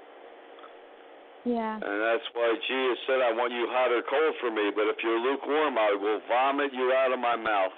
Yeah. 1.46 1.78
And 1.78 1.98
that's 2.02 2.26
why 2.34 2.58
Jesus 2.66 2.98
said, 3.06 3.22
I 3.22 3.30
want 3.30 3.54
you 3.54 3.70
hot 3.70 3.94
or 3.94 4.02
cold 4.02 4.34
for 4.42 4.50
me, 4.50 4.74
but 4.74 4.90
if 4.90 4.98
you're 5.02 5.18
lukewarm, 5.18 5.78
I 5.78 5.94
will 5.94 6.20
vomit 6.26 6.74
you 6.74 6.90
out 6.92 7.14
of 7.14 7.18
my 7.22 7.36
mouth. 7.38 7.72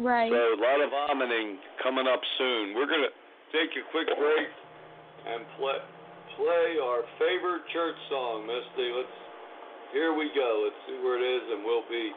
Right. 0.00 0.32
So 0.32 0.40
a 0.56 0.58
lot 0.58 0.80
of 0.80 0.88
vomiting 0.90 1.58
coming 1.82 2.08
up 2.08 2.20
soon. 2.38 2.72
We're 2.74 2.88
going 2.88 3.04
to 3.04 3.14
take 3.52 3.76
a 3.76 3.84
quick 3.92 4.08
break 4.08 4.48
and 5.26 5.42
play, 5.58 5.78
play 6.36 6.66
our 6.82 7.02
favorite 7.18 7.62
church 7.72 7.96
song, 8.10 8.46
Misty. 8.46 8.92
Let's, 8.94 9.16
here 9.92 10.14
we 10.14 10.30
go. 10.34 10.68
Let's 10.68 10.80
see 10.86 10.98
where 11.02 11.18
it 11.18 11.24
is, 11.26 11.44
and 11.50 11.64
we'll 11.64 11.88
be 11.88 12.12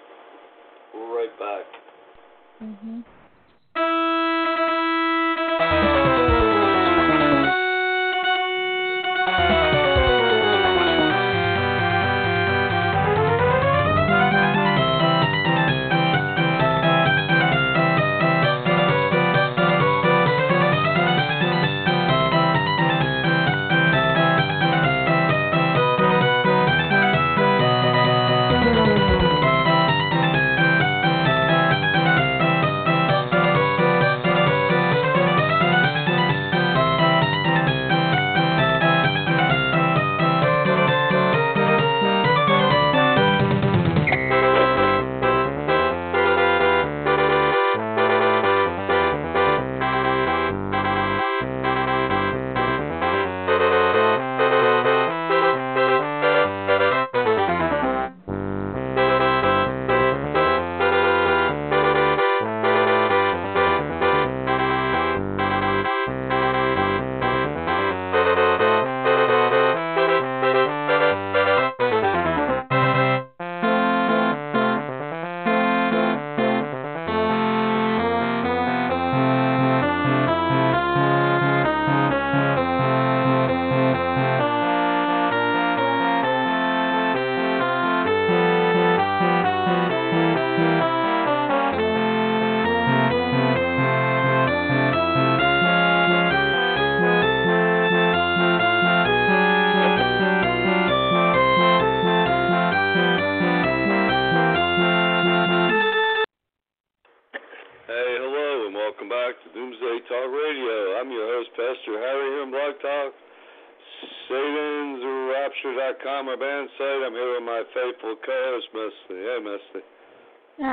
right 0.94 1.34
back. 1.40 1.66
Mhm. 2.62 3.04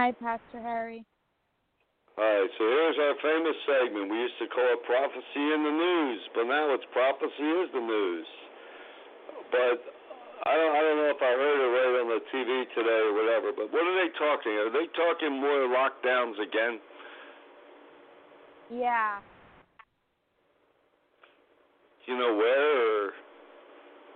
Hi, 0.08 0.16
Pastor 0.24 0.64
Harry. 0.64 1.04
All 2.16 2.24
right, 2.24 2.48
so 2.56 2.64
here's 2.64 2.96
our 2.96 3.12
famous 3.20 3.52
segment. 3.68 4.08
We 4.08 4.16
used 4.16 4.40
to 4.40 4.48
call 4.48 4.64
it 4.64 4.80
Prophecy 4.88 5.44
in 5.52 5.60
the 5.60 5.74
News, 5.76 6.20
but 6.32 6.44
now 6.48 6.72
it's 6.72 6.88
Prophecy 6.96 7.44
is 7.44 7.68
the 7.76 7.84
News. 7.84 8.24
But 9.52 9.84
I 10.48 10.56
don't, 10.56 10.72
I 10.72 10.80
don't 10.80 10.96
know 10.96 11.12
if 11.12 11.20
I 11.20 11.32
heard 11.36 11.60
it 11.60 11.70
right 11.76 11.94
on 12.00 12.08
the 12.08 12.24
TV 12.32 12.48
today 12.72 13.00
or 13.04 13.12
whatever, 13.20 13.52
but 13.52 13.68
what 13.68 13.84
are 13.84 13.96
they 14.00 14.08
talking? 14.16 14.52
Are 14.56 14.72
they 14.72 14.88
talking 14.96 15.36
more 15.36 15.68
lockdowns 15.68 16.40
again? 16.40 16.80
Yeah. 18.72 19.18
Do 22.06 22.12
you 22.12 22.18
know 22.18 22.34
where? 22.34 23.04
Or... 23.04 23.12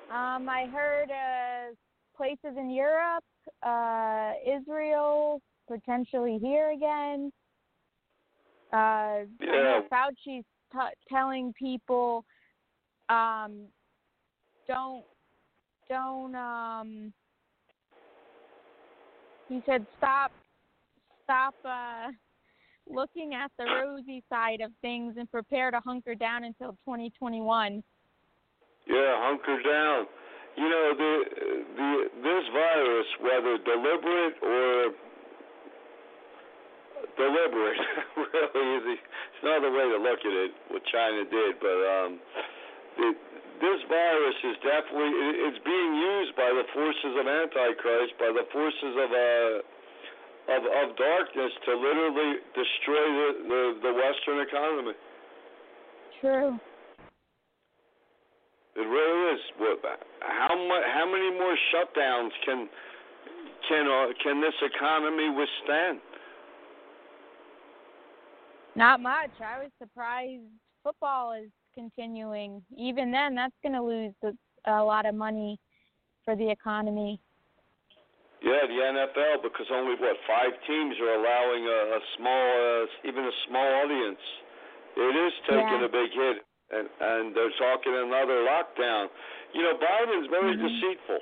Um, 0.08 0.48
I 0.48 0.64
heard 0.72 1.10
uh, 1.12 1.76
places 2.16 2.56
in 2.56 2.70
Europe, 2.70 3.24
uh, 3.62 4.32
Israel, 4.48 5.42
potentially 5.72 6.38
here 6.40 6.70
again. 6.72 7.32
Uh, 8.72 9.26
Yeah. 9.40 9.80
Fauci's 9.90 10.44
t- 10.72 10.96
telling 11.08 11.52
people, 11.54 12.24
um, 13.08 13.66
don't, 14.66 15.04
don't. 15.88 16.34
Um, 16.34 17.12
he 19.48 19.62
said, 19.66 19.86
stop, 19.98 20.32
stop. 21.24 21.54
Uh, 21.64 22.12
looking 22.88 23.34
at 23.34 23.50
the 23.58 23.64
rosy 23.64 24.22
side 24.28 24.60
of 24.60 24.70
things 24.80 25.14
and 25.16 25.30
prepare 25.30 25.70
to 25.70 25.80
hunker 25.80 26.14
down 26.14 26.44
until 26.44 26.72
2021. 26.84 27.82
Yeah, 28.86 29.14
hunker 29.22 29.62
down. 29.62 30.06
You 30.56 30.68
know, 30.68 30.92
the 30.98 31.24
the 31.76 31.92
this 32.22 32.44
virus, 32.52 33.06
whether 33.20 33.56
deliberate 33.64 34.34
or 34.42 34.92
deliberate, 37.16 37.80
really 38.16 38.66
is 38.78 38.84
it's 38.98 39.40
another 39.42 39.70
way 39.70 39.86
to 39.90 39.98
look 39.98 40.20
at 40.22 40.34
it. 40.34 40.52
What 40.70 40.82
China 40.90 41.24
did, 41.26 41.58
but 41.60 41.78
um, 41.84 42.10
the, 42.98 43.08
this 43.62 43.80
virus 43.86 44.38
is 44.42 44.56
definitely 44.62 45.12
it, 45.14 45.34
it's 45.46 45.62
being 45.62 45.92
used 45.94 46.34
by 46.34 46.50
the 46.50 46.66
forces 46.74 47.14
of 47.14 47.24
Antichrist, 47.26 48.12
by 48.18 48.30
the 48.34 48.46
forces 48.50 48.94
of 48.98 49.08
uh 49.10 49.54
of 50.50 50.62
of 50.66 50.86
darkness 50.98 51.52
to 51.66 51.72
literally 51.78 52.42
destroy 52.54 53.04
the 53.06 53.28
the, 53.46 53.62
the 53.86 53.92
Western 53.94 54.38
economy. 54.42 54.96
True. 56.20 56.58
It 58.74 58.88
really 58.88 59.36
is. 59.36 59.40
How 60.20 60.54
much? 60.56 60.84
How 60.94 61.06
many 61.06 61.30
more 61.36 61.56
shutdowns 61.70 62.32
can 62.44 62.68
can 63.68 63.84
uh, 63.86 64.12
can 64.22 64.40
this 64.40 64.56
economy 64.62 65.28
withstand? 65.30 66.00
Not 68.74 69.00
much. 69.00 69.30
I 69.44 69.58
was 69.62 69.70
surprised 69.80 70.42
football 70.82 71.32
is 71.32 71.50
continuing. 71.74 72.62
Even 72.76 73.10
then, 73.12 73.34
that's 73.34 73.54
going 73.62 73.74
to 73.74 73.82
lose 73.82 74.12
a 74.66 74.82
lot 74.82 75.06
of 75.06 75.14
money 75.14 75.58
for 76.24 76.36
the 76.36 76.48
economy. 76.50 77.20
Yeah, 78.42 78.66
the 78.66 78.74
NFL 78.74 79.42
because 79.42 79.66
only 79.70 79.94
what 80.02 80.16
five 80.26 80.50
teams 80.66 80.98
are 80.98 81.14
allowing 81.14 81.62
a, 81.62 81.78
a 81.94 82.00
small, 82.18 82.82
uh, 82.82 83.08
even 83.08 83.22
a 83.22 83.36
small 83.46 83.68
audience. 83.86 84.18
It 84.96 85.14
is 85.14 85.32
taking 85.46 85.78
Yeah. 85.80 85.86
a 85.86 85.88
big 85.88 86.10
hit, 86.10 86.36
and 86.74 86.88
and 87.00 87.34
they're 87.36 87.54
talking 87.58 87.94
another 87.94 88.42
lockdown. 88.42 89.08
You 89.54 89.62
know, 89.62 89.74
Biden's 89.78 90.26
very 90.26 90.56
Mhm. 90.56 90.68
deceitful 90.68 91.20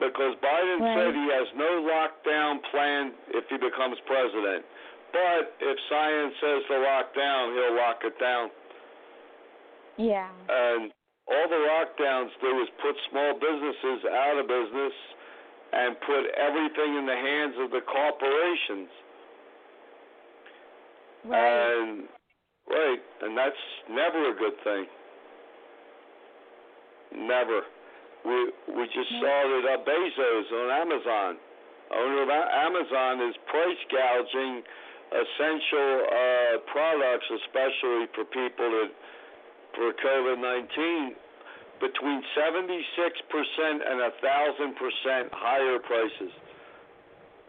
because 0.00 0.34
Biden 0.42 0.80
Right. 0.80 0.94
said 0.98 1.14
he 1.14 1.28
has 1.30 1.46
no 1.54 1.82
lockdown 1.82 2.60
plan 2.74 3.14
if 3.28 3.48
he 3.48 3.56
becomes 3.56 4.00
president. 4.00 4.66
But 5.16 5.56
if 5.64 5.76
science 5.88 6.34
says 6.44 6.60
to 6.68 6.76
lock 6.84 7.16
down, 7.16 7.56
he'll 7.56 7.76
lock 7.76 8.04
it 8.04 8.20
down. 8.20 8.50
Yeah. 9.96 10.28
And 10.28 10.92
all 11.24 11.46
the 11.48 11.56
lockdowns 11.56 12.28
do 12.44 12.52
is 12.60 12.68
put 12.84 12.92
small 13.08 13.32
businesses 13.40 14.04
out 14.12 14.36
of 14.36 14.44
business 14.44 14.92
and 15.72 15.96
put 16.04 16.28
everything 16.36 17.00
in 17.00 17.06
the 17.08 17.16
hands 17.16 17.56
of 17.64 17.70
the 17.72 17.80
corporations. 17.80 18.92
Right. 21.24 21.40
And 21.40 22.04
right, 22.68 23.02
and 23.22 23.32
that's 23.36 23.64
never 23.88 24.30
a 24.30 24.36
good 24.36 24.56
thing. 24.64 24.84
never. 27.16 27.62
We 28.24 28.52
we 28.76 28.84
just 28.92 29.10
saw 29.16 29.38
that 29.48 29.80
uh, 29.80 29.84
Bezos 29.88 30.46
on 30.52 30.68
Amazon, 30.76 31.30
owner 31.94 32.22
of 32.22 32.28
Amazon, 32.28 33.28
is 33.28 33.34
price 33.48 33.82
gouging 33.90 34.62
essential 35.12 35.90
uh, 36.06 36.58
products, 36.72 37.26
especially 37.44 38.06
for 38.14 38.24
people 38.24 38.68
that 38.70 38.90
for 39.74 39.92
COVID 39.92 40.40
nineteen, 40.40 41.14
between 41.80 42.22
seventy 42.34 42.82
six 42.96 43.20
percent 43.28 43.82
and 43.86 44.00
a 44.00 44.10
thousand 44.22 44.74
percent 44.76 45.30
higher 45.32 45.78
prices. 45.78 46.32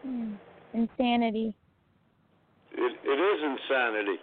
Hmm. 0.02 0.34
Insanity. 0.74 1.54
It, 2.72 2.92
it 3.02 3.18
is 3.18 3.38
insanity. 3.42 4.20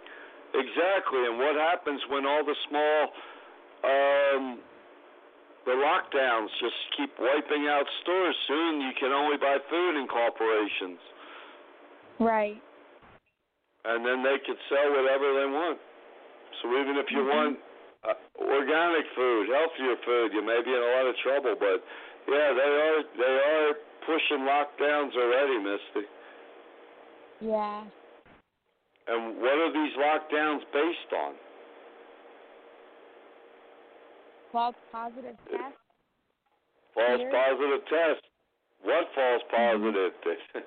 Exactly. 0.54 1.26
And 1.26 1.36
what 1.38 1.56
happens 1.56 2.00
when 2.08 2.24
all 2.24 2.44
the 2.44 2.54
small, 2.70 3.00
um, 3.84 4.58
the 5.66 5.72
lockdowns 5.72 6.48
just 6.60 6.78
keep 6.96 7.10
wiping 7.18 7.66
out 7.68 7.84
stores? 8.02 8.36
Soon 8.46 8.80
you 8.80 8.92
can 8.98 9.12
only 9.12 9.36
buy 9.36 9.58
food 9.68 10.00
in 10.00 10.06
corporations. 10.06 11.00
Right. 12.18 12.62
And 13.86 14.04
then 14.04 14.22
they 14.22 14.38
could 14.42 14.58
sell 14.68 14.90
whatever 14.90 15.26
they 15.38 15.46
want. 15.46 15.78
So 16.62 16.68
even 16.80 16.96
if 16.96 17.10
you 17.10 17.22
Mhm. 17.22 17.34
want 17.34 17.60
uh, 18.04 18.14
organic 18.38 19.06
food, 19.14 19.48
healthier 19.48 19.96
food, 20.04 20.32
you 20.32 20.42
may 20.42 20.62
be 20.62 20.70
in 20.74 20.82
a 20.82 20.90
lot 20.96 21.06
of 21.06 21.16
trouble. 21.18 21.54
But 21.56 21.82
yeah, 22.28 22.52
they 22.52 22.62
are 22.62 23.02
they 23.16 23.34
are 23.38 23.74
pushing 24.06 24.40
lockdowns 24.46 25.16
already, 25.16 25.58
Misty. 25.58 26.06
Yeah. 27.40 27.84
And 29.08 29.40
what 29.40 29.54
are 29.54 29.70
these 29.72 29.94
lockdowns 29.96 30.62
based 30.72 31.12
on? 31.12 31.34
False 34.52 34.76
positive 34.90 35.36
test. 35.50 35.76
False 36.94 37.20
Here? 37.20 37.30
positive 37.30 37.84
test. 37.86 38.22
What 38.82 39.08
false 39.14 39.42
positive? 39.50 40.12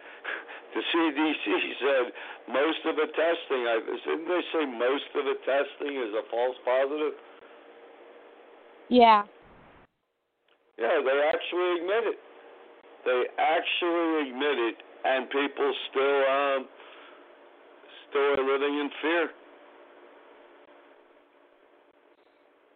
the 0.74 0.82
CDC 0.94 1.46
said 1.80 2.14
most 2.54 2.80
of 2.86 2.96
the 2.96 3.08
testing. 3.08 3.66
I, 3.66 3.80
didn't 4.06 4.28
they 4.28 4.42
say 4.54 4.66
most 4.66 5.10
of 5.16 5.26
the 5.26 5.38
testing 5.46 5.98
is 5.98 6.14
a 6.14 6.24
false 6.30 6.56
positive? 6.64 7.14
Yeah. 8.90 9.24
Yeah, 10.78 11.02
they 11.04 11.20
actually 11.34 11.82
admit 11.82 12.14
it. 12.14 12.20
They 13.06 13.24
actually 13.38 14.30
admit 14.30 14.58
it, 14.60 14.76
and 15.06 15.30
people 15.30 15.74
still 15.90 16.24
um 16.30 16.68
still 18.10 18.40
are 18.40 18.46
living 18.46 18.80
in 18.80 18.90
fear. 19.02 19.30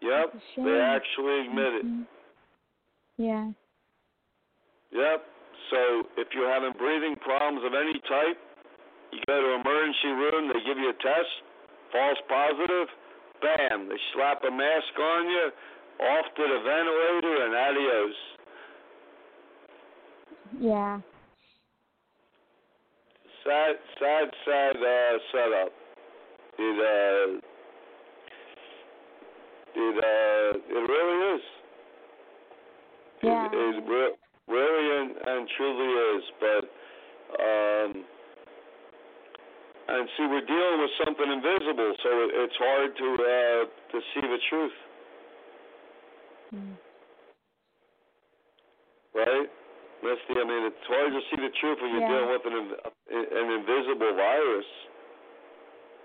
Yep, 0.02 0.34
they 0.58 0.80
actually 0.82 1.48
admit 1.48 1.74
it. 1.74 1.86
Mhm. 1.86 2.06
Yeah. 3.18 3.52
Yep. 4.92 5.26
So 5.70 6.04
if 6.18 6.28
you're 6.34 6.52
having 6.52 6.74
breathing 6.78 7.16
problems 7.22 7.64
of 7.66 7.74
any 7.74 8.00
type, 8.10 8.38
you 9.12 9.20
go 9.28 9.40
to 9.40 9.50
emergency 9.62 10.12
room, 10.12 10.50
they 10.50 10.60
give 10.66 10.78
you 10.78 10.90
a 10.90 10.98
test, 11.02 11.32
false 11.92 12.18
positive, 12.28 12.88
bam, 13.42 13.90
they 13.90 14.00
slap 14.14 14.44
a 14.44 14.52
mask 14.52 14.96
on 15.00 15.30
you, 15.30 15.52
off 16.02 16.26
to 16.36 16.44
the 16.44 16.60
ventilator 16.66 17.46
and 17.46 17.56
adios. 17.56 18.16
Yeah. 20.60 21.00
Sad 23.44 23.76
sad 24.00 24.30
sad 24.46 24.76
uh 24.78 25.18
setup. 25.32 25.72
It 26.58 26.78
uh 26.80 27.40
it 29.76 29.96
uh 30.04 30.58
it 30.70 30.90
really 30.90 31.36
is. 31.36 31.42
Yeah. 33.24 33.48
It, 33.52 33.84
it 33.84 34.18
really 34.54 34.86
and, 35.02 35.10
and 35.18 35.42
truly 35.58 35.90
is, 36.14 36.24
but 36.40 36.64
um 37.42 37.90
and 39.90 40.08
see 40.16 40.26
we're 40.30 40.46
dealing 40.46 40.80
with 40.80 40.94
something 41.04 41.28
invisible, 41.28 41.92
so 42.06 42.10
it, 42.24 42.30
it's 42.46 42.58
hard 42.62 42.90
to 42.96 43.08
uh 43.18 43.62
to 43.92 43.98
see 44.14 44.22
the 44.22 44.42
truth, 44.50 44.78
Mm. 46.54 46.78
right? 49.18 49.50
Misty, 50.06 50.34
I 50.38 50.46
mean 50.46 50.64
it's 50.70 50.86
hard 50.88 51.12
to 51.18 51.22
see 51.34 51.40
the 51.42 51.54
truth 51.60 51.78
when 51.82 51.90
you're 51.98 52.06
Yeah. 52.06 52.14
dealing 52.14 52.30
with 52.30 52.46
an 52.46 52.58
an 53.10 53.48
invisible 53.60 54.14
virus. 54.16 54.70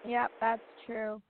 Yep, 0.05 0.31
that's 0.41 0.63
true. 0.87 1.21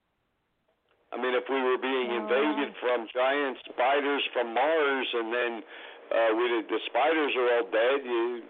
I 1.11 1.17
mean, 1.17 1.33
if 1.35 1.49
we 1.49 1.57
were 1.57 1.79
being 1.79 2.11
Yeah. 2.13 2.21
invaded 2.21 2.77
from 2.77 3.09
giant 3.09 3.57
spiders 3.65 4.23
from 4.33 4.53
Mars, 4.53 5.09
and 5.15 5.33
then 5.33 5.65
uh, 6.11 6.35
we 6.37 6.65
the 6.69 6.81
spiders 6.87 7.33
are 7.37 7.49
all 7.59 7.67
dead, 7.71 8.05
you, 8.05 8.43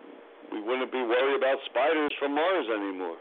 we 0.53 0.61
wouldn't 0.63 0.93
be 0.93 1.03
worried 1.03 1.37
about 1.37 1.59
spiders 1.67 2.13
from 2.19 2.35
Mars 2.35 2.67
anymore. 2.69 3.17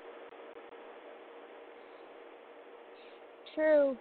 True. 3.55 3.97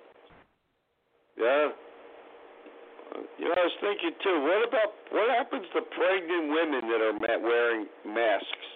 Yeah. 1.38 1.68
Uh, 3.14 3.20
You 3.38 3.48
know, 3.48 3.54
I 3.56 3.64
was 3.64 3.76
thinking 3.80 4.12
too. 4.22 4.36
What 4.42 4.68
about 4.68 4.92
what 5.10 5.30
happens 5.30 5.64
to 5.74 5.80
pregnant 5.82 6.52
women 6.52 6.90
that 6.90 7.00
are 7.00 7.12
ma- 7.14 7.48
wearing 7.48 7.86
masks? 8.04 8.68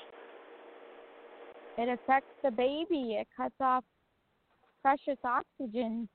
It 1.76 1.88
affects 1.88 2.32
the 2.42 2.50
baby. 2.50 3.16
It 3.20 3.28
cuts 3.36 3.54
off 3.60 3.84
precious 4.82 5.18
oxygen. 5.24 6.08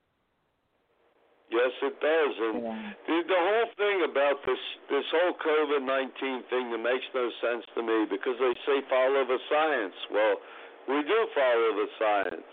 Yes, 1.54 1.72
it 1.82 1.96
does. 2.02 2.34
And 2.42 2.58
Yeah. 2.64 2.94
the, 3.06 3.16
the 3.30 3.38
whole 3.38 3.70
thing 3.78 3.98
about 4.10 4.42
this 4.46 4.60
this 4.90 5.06
whole 5.14 5.38
COVID 5.38 5.86
nineteen 5.86 6.42
thing 6.50 6.72
that 6.74 6.82
makes 6.82 7.06
no 7.14 7.30
sense 7.42 7.66
to 7.78 7.82
me 7.86 8.06
because 8.10 8.34
they 8.42 8.54
say 8.66 8.82
follow 8.90 9.24
the 9.26 9.38
science. 9.50 9.96
Well, 10.10 10.36
we 10.90 11.04
do 11.06 11.20
follow 11.38 11.70
the 11.86 11.88
science. 12.02 12.50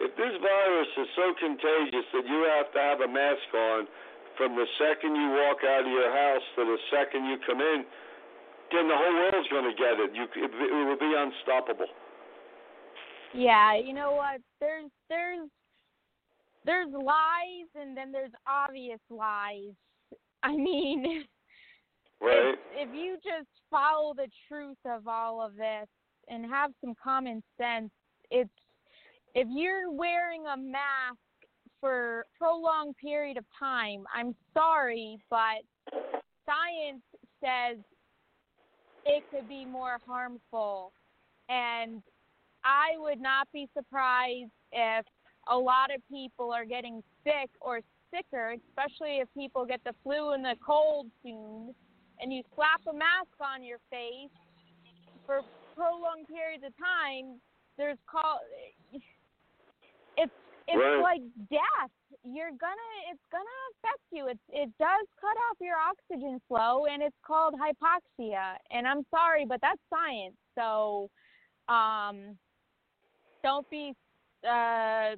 If 0.00 0.16
this 0.16 0.34
virus 0.40 0.88
is 0.96 1.08
so 1.16 1.26
contagious 1.36 2.06
that 2.12 2.24
you 2.28 2.40
have 2.56 2.72
to 2.72 2.80
have 2.80 3.00
a 3.00 3.08
mask 3.08 3.48
on 3.52 3.88
from 4.36 4.56
the 4.56 4.64
second 4.80 5.16
you 5.16 5.28
walk 5.44 5.60
out 5.64 5.84
of 5.84 5.92
your 5.92 6.08
house 6.12 6.44
to 6.56 6.64
the 6.64 6.78
second 6.88 7.24
you 7.28 7.36
come 7.44 7.60
in, 7.60 7.84
then 8.72 8.88
the 8.88 8.96
whole 8.96 9.16
world's 9.16 9.48
going 9.48 9.68
to 9.68 9.76
get 9.76 10.00
it. 10.00 10.14
You, 10.16 10.24
it, 10.24 10.48
it 10.48 10.84
will 10.88 10.96
be 10.96 11.12
unstoppable. 11.12 11.88
Yeah, 13.34 13.76
you 13.76 13.92
know 13.92 14.12
what? 14.12 14.40
There's 14.60 14.90
there's 15.08 15.48
there's 16.64 16.92
lies 16.92 17.68
and 17.74 17.96
then 17.96 18.12
there's 18.12 18.32
obvious 18.46 19.00
lies. 19.10 19.74
I 20.42 20.56
mean, 20.56 21.24
Right? 22.22 22.54
if, 22.74 22.88
if 22.88 22.94
you 22.94 23.16
just 23.16 23.48
follow 23.70 24.12
the 24.14 24.28
truth 24.48 24.76
of 24.84 25.08
all 25.08 25.42
of 25.42 25.54
this 25.56 25.88
and 26.28 26.44
have 26.44 26.70
some 26.80 26.94
common 27.02 27.42
sense, 27.58 27.90
it's 28.30 28.50
if 29.34 29.48
you're 29.50 29.90
wearing 29.90 30.46
a 30.46 30.56
mask 30.56 31.16
for 31.80 32.20
a 32.20 32.38
prolonged 32.38 32.96
period 32.98 33.38
of 33.38 33.44
time, 33.58 34.04
I'm 34.14 34.34
sorry, 34.52 35.18
but 35.30 35.62
science 36.44 37.02
says 37.42 37.78
it 39.06 39.24
could 39.30 39.48
be 39.48 39.64
more 39.64 39.98
harmful 40.06 40.92
and 41.48 42.02
I 42.64 42.98
would 42.98 43.20
not 43.20 43.48
be 43.52 43.68
surprised 43.76 44.50
if 44.72 45.06
a 45.48 45.56
lot 45.56 45.94
of 45.94 46.00
people 46.10 46.52
are 46.52 46.64
getting 46.64 47.02
sick 47.24 47.50
or 47.60 47.80
sicker, 48.14 48.54
especially 48.68 49.18
if 49.18 49.28
people 49.36 49.64
get 49.64 49.80
the 49.84 49.94
flu 50.02 50.32
and 50.32 50.44
the 50.44 50.56
cold 50.64 51.06
soon, 51.22 51.74
and 52.20 52.32
you 52.32 52.42
slap 52.54 52.80
a 52.88 52.92
mask 52.92 53.32
on 53.40 53.62
your 53.64 53.78
face 53.90 54.30
for 55.26 55.40
prolonged 55.74 56.28
periods 56.28 56.64
of 56.64 56.72
time. 56.76 57.40
There's 57.78 57.98
call. 58.10 58.40
It's 60.16 60.32
it's 60.68 60.76
Right. 60.78 61.02
like 61.02 61.22
death. 61.50 61.90
You're 62.24 62.50
gonna 62.50 62.90
it's 63.10 63.22
gonna 63.32 63.44
affect 63.72 64.02
you. 64.12 64.26
It 64.28 64.38
it 64.48 64.70
does 64.78 65.06
cut 65.20 65.36
off 65.50 65.56
your 65.60 65.76
oxygen 65.76 66.40
flow, 66.48 66.86
and 66.86 67.02
it's 67.02 67.16
called 67.26 67.54
hypoxia. 67.54 68.56
And 68.70 68.86
I'm 68.86 69.04
sorry, 69.10 69.46
but 69.46 69.60
that's 69.62 69.80
science. 69.88 70.36
So, 70.58 71.08
um, 71.68 72.38
don't 73.42 73.68
be 73.70 73.94
uh 74.48 75.16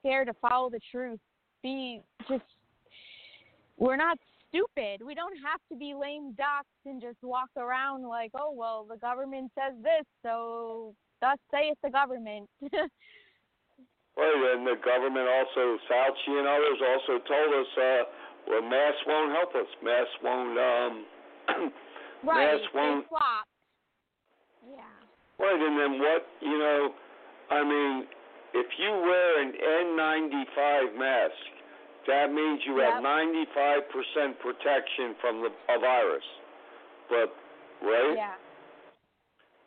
scared 0.00 0.26
to 0.28 0.34
follow 0.34 0.70
the 0.70 0.80
truth. 0.90 1.20
Be 1.62 2.00
just 2.28 2.42
we're 3.78 3.96
not 3.96 4.18
stupid. 4.48 5.04
We 5.04 5.14
don't 5.14 5.36
have 5.44 5.60
to 5.70 5.76
be 5.76 5.94
lame 5.94 6.32
ducks 6.32 6.68
and 6.84 7.00
just 7.00 7.16
walk 7.22 7.48
around 7.56 8.06
like, 8.06 8.30
oh 8.34 8.52
well, 8.52 8.86
the 8.88 8.96
government 8.96 9.52
says 9.54 9.74
this, 9.82 10.04
so 10.22 10.94
thus 11.20 11.38
saith 11.50 11.78
the 11.82 11.90
government. 11.90 12.48
Right, 14.16 14.52
and 14.52 14.66
the 14.66 14.76
government 14.84 15.24
also, 15.28 15.78
Fauci 15.88 16.34
and 16.36 16.44
others 16.44 16.80
also 16.82 17.24
told 17.24 17.50
us, 17.56 17.70
uh, 17.78 18.02
well, 18.48 18.62
masks 18.68 19.00
won't 19.06 19.32
help 19.32 19.54
us. 19.54 19.70
Masks 19.82 20.16
won't, 20.22 20.58
um, 20.58 20.92
right, 22.24 22.52
masks 22.52 22.68
won't, 22.74 23.08
flop. 23.08 23.46
Yeah. 24.68 24.82
right, 25.38 25.56
and 25.56 25.78
then 25.78 25.98
what, 26.00 26.26
you 26.42 26.58
know, 26.58 26.90
I 27.50 27.64
mean, 27.64 28.06
if 28.54 28.66
you 28.78 28.90
wear 28.90 29.42
an 29.42 29.52
N95 29.52 30.98
mask, 30.98 31.34
that 32.06 32.32
means 32.32 32.60
you 32.66 32.78
have 32.78 33.02
95% 33.02 34.38
protection 34.40 35.14
from 35.20 35.42
the 35.42 35.48
a 35.72 35.78
virus. 35.78 36.24
But 37.08 37.34
right? 37.86 38.14
Yeah. 38.16 38.34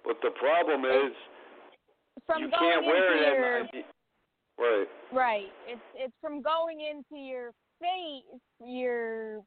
But 0.03 0.17
the 0.21 0.31
problem 0.31 0.81
is 0.85 1.13
From 2.25 2.41
you 2.41 2.49
can't 2.49 2.85
wear 2.85 3.17
into 3.17 3.29
it 3.29 3.37
your 3.37 3.57
at 3.59 3.73
90. 3.73 3.85
Right. 4.59 4.87
right. 5.11 5.51
It's 5.67 5.81
it's 5.95 6.13
from 6.21 6.41
going 6.41 6.79
into 6.81 7.21
your 7.21 7.51
face, 7.79 8.39
your 8.63 9.41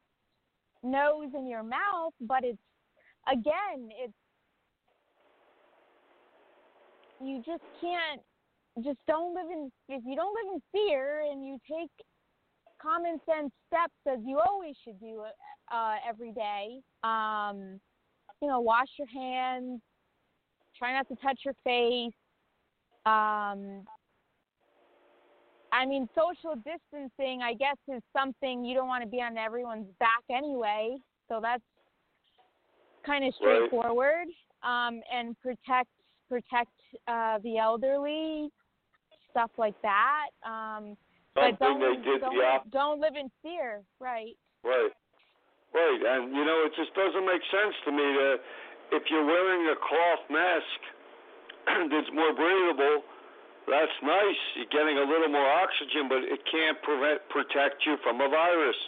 nose 0.82 1.30
and 1.34 1.48
your 1.48 1.62
mouth, 1.62 2.12
but 2.20 2.42
it's 2.42 2.58
again, 3.30 3.88
it's 4.02 4.12
you 7.20 7.38
just 7.46 7.62
can't 7.80 8.20
just 8.84 8.98
don't 9.06 9.34
live 9.34 9.46
in 9.50 9.70
if 9.88 10.02
you 10.04 10.16
don't 10.16 10.34
live 10.34 10.54
in 10.54 10.62
fear 10.72 11.22
and 11.30 11.44
you 11.44 11.58
take 11.68 11.90
common 12.80 13.18
sense 13.24 13.50
steps 13.66 13.94
as 14.06 14.18
you 14.24 14.38
always 14.38 14.74
should 14.84 14.98
do 15.00 15.22
uh 15.72 15.94
every 16.06 16.32
day 16.32 16.78
um 17.02 17.80
you 18.42 18.48
know 18.48 18.60
wash 18.60 18.88
your 18.98 19.08
hands 19.08 19.80
try 20.78 20.92
not 20.92 21.08
to 21.08 21.16
touch 21.16 21.40
your 21.44 21.54
face 21.64 22.12
um 23.06 23.82
I 25.72 25.84
mean, 25.84 26.08
social 26.14 26.54
distancing, 26.56 27.42
I 27.42 27.52
guess, 27.52 27.76
is 27.88 28.02
something 28.16 28.64
you 28.64 28.74
don't 28.74 28.88
want 28.88 29.04
to 29.04 29.10
be 29.10 29.20
on 29.20 29.36
everyone's 29.36 29.88
back 29.98 30.22
anyway. 30.30 30.96
So 31.28 31.38
that's 31.42 31.62
kind 33.04 33.24
of 33.26 33.34
straightforward. 33.34 34.28
Um, 34.62 35.00
and 35.12 35.38
protect 35.40 35.90
protect 36.28 36.70
uh, 37.06 37.38
the 37.44 37.58
elderly, 37.58 38.48
stuff 39.36 39.52
like 39.60 39.76
that. 39.84 40.32
Um, 40.40 40.96
but 41.36 41.60
don't 41.60 41.76
they 41.76 42.00
did 42.00 42.24
don't, 42.24 42.32
the 42.32 42.40
op- 42.40 42.70
don't 42.72 43.00
live 43.04 43.12
in 43.12 43.28
fear, 43.44 43.84
right? 44.00 44.32
Right. 44.64 44.88
Right. 45.76 46.00
And 46.00 46.32
you 46.32 46.40
know, 46.40 46.64
it 46.64 46.72
just 46.72 46.96
doesn't 46.96 47.26
make 47.28 47.44
sense 47.52 47.76
to 47.84 47.92
me 47.92 48.00
that 48.00 48.36
if 48.96 49.04
you're 49.12 49.28
wearing 49.28 49.68
a 49.68 49.76
cloth 49.76 50.24
mask 50.32 50.80
that's 51.92 52.08
more 52.16 52.32
breathable, 52.32 53.04
that's 53.68 53.92
nice. 54.00 54.40
You're 54.56 54.72
getting 54.72 54.96
a 54.96 55.04
little 55.04 55.28
more 55.28 55.44
oxygen, 55.44 56.08
but 56.08 56.24
it 56.24 56.40
can't 56.48 56.80
prevent 56.80 57.20
protect 57.28 57.84
you 57.84 58.00
from 58.00 58.24
a 58.24 58.28
virus. 58.32 58.80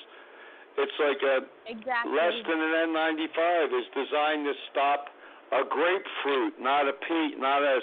It's 0.80 0.96
like 0.96 1.20
a 1.20 1.44
Exactly. 1.68 2.16
less 2.16 2.36
than 2.48 2.56
an 2.56 2.72
N95 2.96 3.76
is 3.76 3.86
designed 3.92 4.48
to 4.48 4.54
stop 4.72 5.12
a 5.52 5.66
grapefruit, 5.68 6.56
not 6.56 6.88
a 6.88 6.94
pea, 7.04 7.36
not 7.36 7.60
a, 7.60 7.80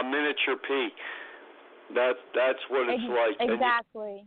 a 0.00 0.04
miniature 0.04 0.56
pea. 0.56 0.88
That 1.94 2.16
that's 2.34 2.60
what 2.68 2.88
it's 2.88 3.02
Ex- 3.02 3.12
like. 3.12 3.36
And 3.40 3.48
you- 3.48 3.54
Exactly. 3.56 4.24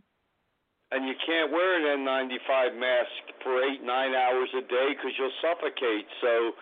and 0.92 1.08
you 1.08 1.16
can't 1.26 1.52
wear 1.52 1.78
an 1.78 2.00
N95 2.04 2.76
mask 2.76 3.12
for 3.44 3.62
eight 3.64 3.82
nine 3.84 4.16
hours 4.16 4.50
a 4.54 4.62
day 4.62 4.90
because 4.94 5.12
you'll 5.18 5.32
suffocate. 5.42 6.08
So 6.22 6.56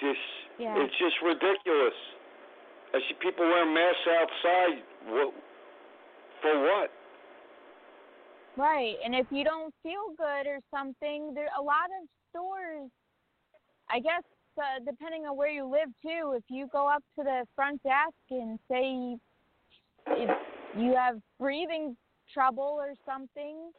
this 0.00 0.18
Yeah. 0.58 0.76
it's 0.78 0.94
just 0.96 1.20
ridiculous. 1.22 1.94
I 2.92 3.00
see 3.08 3.14
people 3.14 3.46
wearing 3.46 3.74
masks 3.74 4.06
outside. 4.06 4.82
What 5.06 5.34
for? 6.42 6.60
What? 6.62 6.90
Right. 8.56 8.96
And 9.02 9.14
if 9.16 9.26
you 9.32 9.42
don't 9.44 9.74
feel 9.82 10.10
good 10.16 10.46
or 10.46 10.60
something, 10.70 11.34
there 11.34 11.48
a 11.56 11.62
lot 11.62 11.90
of 11.90 12.08
stores 12.30 12.90
I 13.90 14.00
guess 14.00 14.22
uh, 14.56 14.78
depending 14.86 15.26
on 15.26 15.36
where 15.36 15.48
you 15.48 15.64
live 15.66 15.88
too, 16.00 16.32
if 16.36 16.44
you 16.48 16.68
go 16.68 16.86
up 16.88 17.02
to 17.18 17.24
the 17.24 17.44
front 17.56 17.82
desk 17.82 18.14
and 18.30 18.58
say 18.70 19.16
if 20.08 20.30
you 20.76 20.94
have 20.94 21.20
breathing 21.38 21.96
trouble 22.32 22.76
or 22.78 22.94
something, 23.06 23.70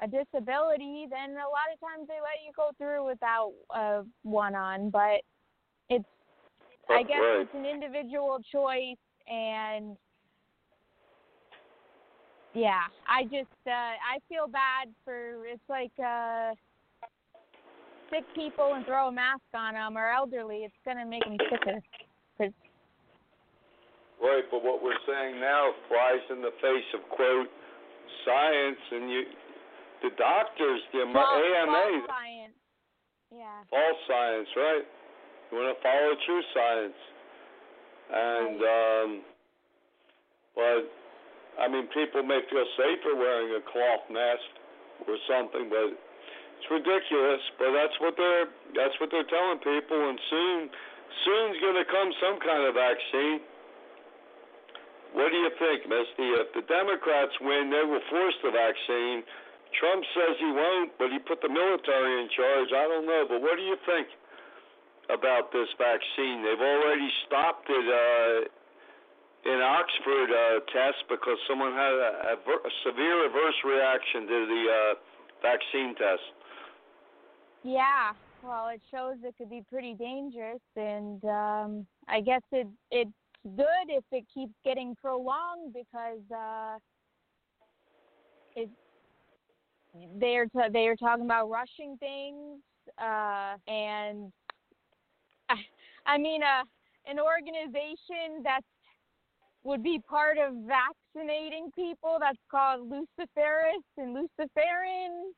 a 0.00 0.06
disability, 0.06 1.06
then 1.10 1.30
a 1.36 1.48
lot 1.48 1.68
of 1.72 1.80
times 1.80 2.08
they 2.08 2.20
let 2.20 2.40
you 2.44 2.52
go 2.56 2.70
through 2.78 3.06
without 3.06 3.52
uh, 3.74 4.02
one 4.22 4.54
on, 4.54 4.90
but 4.90 5.20
it's 5.88 6.04
I 6.90 7.02
guess 7.02 7.18
right. 7.20 7.40
it's 7.42 7.54
an 7.54 7.64
individual 7.64 8.40
choice 8.50 8.96
and 9.28 9.96
yeah, 12.54 12.82
I 13.06 13.22
just 13.24 13.54
uh 13.66 13.70
I 13.70 14.18
feel 14.28 14.46
bad 14.48 14.88
for 15.04 15.46
it's 15.46 15.62
like 15.68 15.92
uh 15.98 16.54
sick 18.12 18.24
people 18.34 18.74
and 18.74 18.84
throw 18.84 19.08
a 19.08 19.12
mask 19.12 19.40
on 19.54 19.74
them 19.74 19.96
or 19.96 20.10
elderly, 20.10 20.64
it's 20.64 20.74
going 20.84 20.98
to 20.98 21.06
make 21.06 21.24
them 21.24 21.38
sicker. 21.50 21.80
Right, 24.22 24.46
but 24.54 24.62
what 24.62 24.78
we're 24.86 25.02
saying 25.02 25.42
now 25.42 25.74
flies 25.90 26.22
in 26.30 26.46
the 26.46 26.54
face 26.62 26.86
of 26.94 27.02
quote 27.10 27.50
science, 28.22 28.78
and 28.94 29.10
you, 29.10 29.22
the 30.06 30.14
doctors, 30.14 30.80
the 30.94 31.10
false- 31.10 31.42
AMA, 31.42 31.74
false 31.74 32.06
science. 32.06 32.56
Yeah. 33.34 33.58
false 33.66 34.00
science, 34.06 34.48
right? 34.54 34.86
You 35.50 35.58
want 35.58 35.74
to 35.74 35.78
follow 35.82 36.14
true 36.22 36.42
science, 36.54 37.00
and 38.14 38.58
um, 38.62 39.08
but 40.54 40.82
I 41.58 41.66
mean, 41.66 41.90
people 41.90 42.22
may 42.22 42.40
feel 42.46 42.64
safer 42.78 43.18
wearing 43.18 43.58
a 43.58 43.62
cloth 43.74 44.06
mask 44.06 44.48
or 45.10 45.18
something, 45.26 45.66
but 45.66 45.92
it's 45.92 46.68
ridiculous. 46.70 47.42
But 47.58 47.74
that's 47.74 47.96
what 47.98 48.14
they're 48.14 48.46
that's 48.78 48.94
what 49.02 49.10
they're 49.10 49.26
telling 49.26 49.58
people, 49.66 49.98
and 49.98 50.18
soon 50.30 50.70
soon's 51.26 51.58
going 51.58 51.76
to 51.76 51.88
come 51.90 52.08
some 52.22 52.38
kind 52.38 52.64
of 52.70 52.78
vaccine. 52.78 53.42
What 55.12 55.28
do 55.28 55.36
you 55.36 55.52
think, 55.60 55.84
Misty? 55.84 56.28
If 56.40 56.52
the 56.56 56.64
Democrats 56.64 57.36
win, 57.40 57.68
they 57.68 57.84
will 57.84 58.02
force 58.08 58.36
the 58.40 58.50
vaccine. 58.50 59.22
Trump 59.76 60.04
says 60.12 60.36
he 60.40 60.52
won't, 60.52 60.92
but 60.98 61.12
he 61.12 61.18
put 61.20 61.40
the 61.40 61.48
military 61.48 62.20
in 62.20 62.28
charge. 62.32 62.68
I 62.72 62.84
don't 62.88 63.06
know, 63.06 63.24
but 63.28 63.40
what 63.40 63.56
do 63.56 63.64
you 63.64 63.76
think 63.84 64.08
about 65.08 65.52
this 65.52 65.68
vaccine? 65.76 66.44
They've 66.44 66.60
already 66.60 67.08
stopped 67.28 67.68
it 67.68 67.86
uh, 67.88 69.52
in 69.52 69.58
Oxford 69.60 70.28
uh, 70.32 70.60
test 70.72 71.04
because 71.08 71.36
someone 71.48 71.72
had 71.72 71.92
a, 71.92 72.12
a, 72.32 72.36
ver- 72.44 72.64
a 72.64 72.72
severe 72.84 73.26
adverse 73.26 73.58
reaction 73.64 74.28
to 74.28 74.38
the 74.48 74.62
uh, 74.68 74.94
vaccine 75.40 75.94
test. 75.96 76.24
Yeah. 77.64 78.12
Well, 78.42 78.68
it 78.68 78.80
shows 78.90 79.16
it 79.22 79.34
could 79.38 79.50
be 79.50 79.62
pretty 79.70 79.94
dangerous 79.94 80.60
and 80.74 81.24
um 81.24 81.86
I 82.08 82.20
guess 82.20 82.42
it 82.50 82.66
it's 82.90 83.10
good 83.44 83.88
if 83.88 84.04
it 84.12 84.24
keeps 84.32 84.52
getting 84.64 84.94
prolonged 85.00 85.74
because 85.74 86.20
uh 86.34 86.78
it 88.54 88.68
they're 90.18 90.46
t- 90.46 90.70
they're 90.72 90.96
talking 90.96 91.24
about 91.24 91.50
rushing 91.50 91.96
things 91.98 92.60
uh 92.98 93.56
and 93.66 94.32
I, 95.48 95.56
I 96.06 96.18
mean 96.18 96.42
uh 96.42 96.64
an 97.06 97.18
organization 97.18 98.42
that 98.44 98.60
would 99.64 99.82
be 99.82 100.00
part 100.08 100.38
of 100.38 100.54
vaccinating 100.66 101.70
people 101.74 102.18
that's 102.20 102.38
called 102.50 102.90
Luciferase 102.90 103.92
and 103.96 104.16
Luciferin 104.16 105.30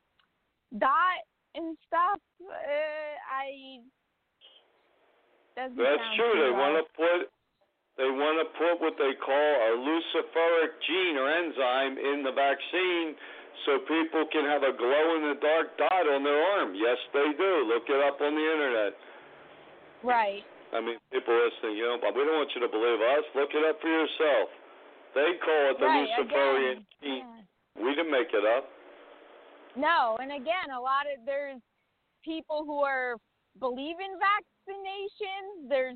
dot 0.77 1.21
and 1.53 1.77
stuff. 1.87 2.19
Uh, 2.41 3.15
I 3.31 3.79
That's 5.55 5.73
true. 6.17 6.33
They 6.35 6.51
want 6.51 6.85
to 6.85 6.85
put 6.95 7.29
they 7.95 8.11
want 8.11 8.35
to 8.43 8.47
put 8.59 8.83
what 8.83 8.99
they 8.99 9.15
call 9.15 9.51
a 9.55 9.71
luciferic 9.79 10.75
gene 10.83 11.15
or 11.15 11.31
enzyme 11.31 11.95
in 11.95 12.27
the 12.27 12.35
vaccine 12.35 13.15
so 13.63 13.79
people 13.87 14.27
can 14.35 14.43
have 14.43 14.67
a 14.67 14.75
glow 14.75 15.05
in 15.15 15.31
the 15.31 15.39
dark 15.39 15.79
dot 15.79 16.05
on 16.11 16.23
their 16.27 16.35
arm. 16.59 16.75
Yes, 16.75 16.99
they 17.15 17.31
do. 17.39 17.51
Look 17.71 17.87
it 17.87 18.01
up 18.03 18.19
on 18.19 18.35
the 18.35 18.45
internet. 18.45 18.93
right. 20.03 20.43
I 20.75 20.81
mean, 20.83 20.99
people 21.07 21.31
listening, 21.31 21.79
you 21.79 21.87
know, 21.87 21.95
but 22.01 22.11
we 22.11 22.27
don't 22.27 22.35
want 22.35 22.51
you 22.51 22.59
to 22.59 22.67
believe 22.67 22.99
us. 22.99 23.23
Look 23.31 23.55
it 23.55 23.63
up 23.63 23.79
for 23.79 23.87
yourself. 23.87 24.51
They 25.15 25.39
call 25.39 25.71
it 25.71 25.79
the 25.79 25.87
right. 25.87 26.03
luciferian 26.03 26.83
Again, 26.83 26.85
gene. 26.99 27.23
yeah. 27.23 27.79
We 27.79 27.95
didn't 27.95 28.11
make 28.11 28.35
it 28.35 28.43
up. 28.43 28.67
No, 29.79 30.17
and 30.19 30.35
again, 30.35 30.75
a 30.75 30.79
lot 30.79 31.07
of 31.07 31.23
there's 31.25 31.63
people 32.23 32.67
who 32.67 32.83
are 32.83 33.15
believe 33.59 33.95
in 34.03 34.19
vaccinations. 34.19 35.69
There's 35.69 35.95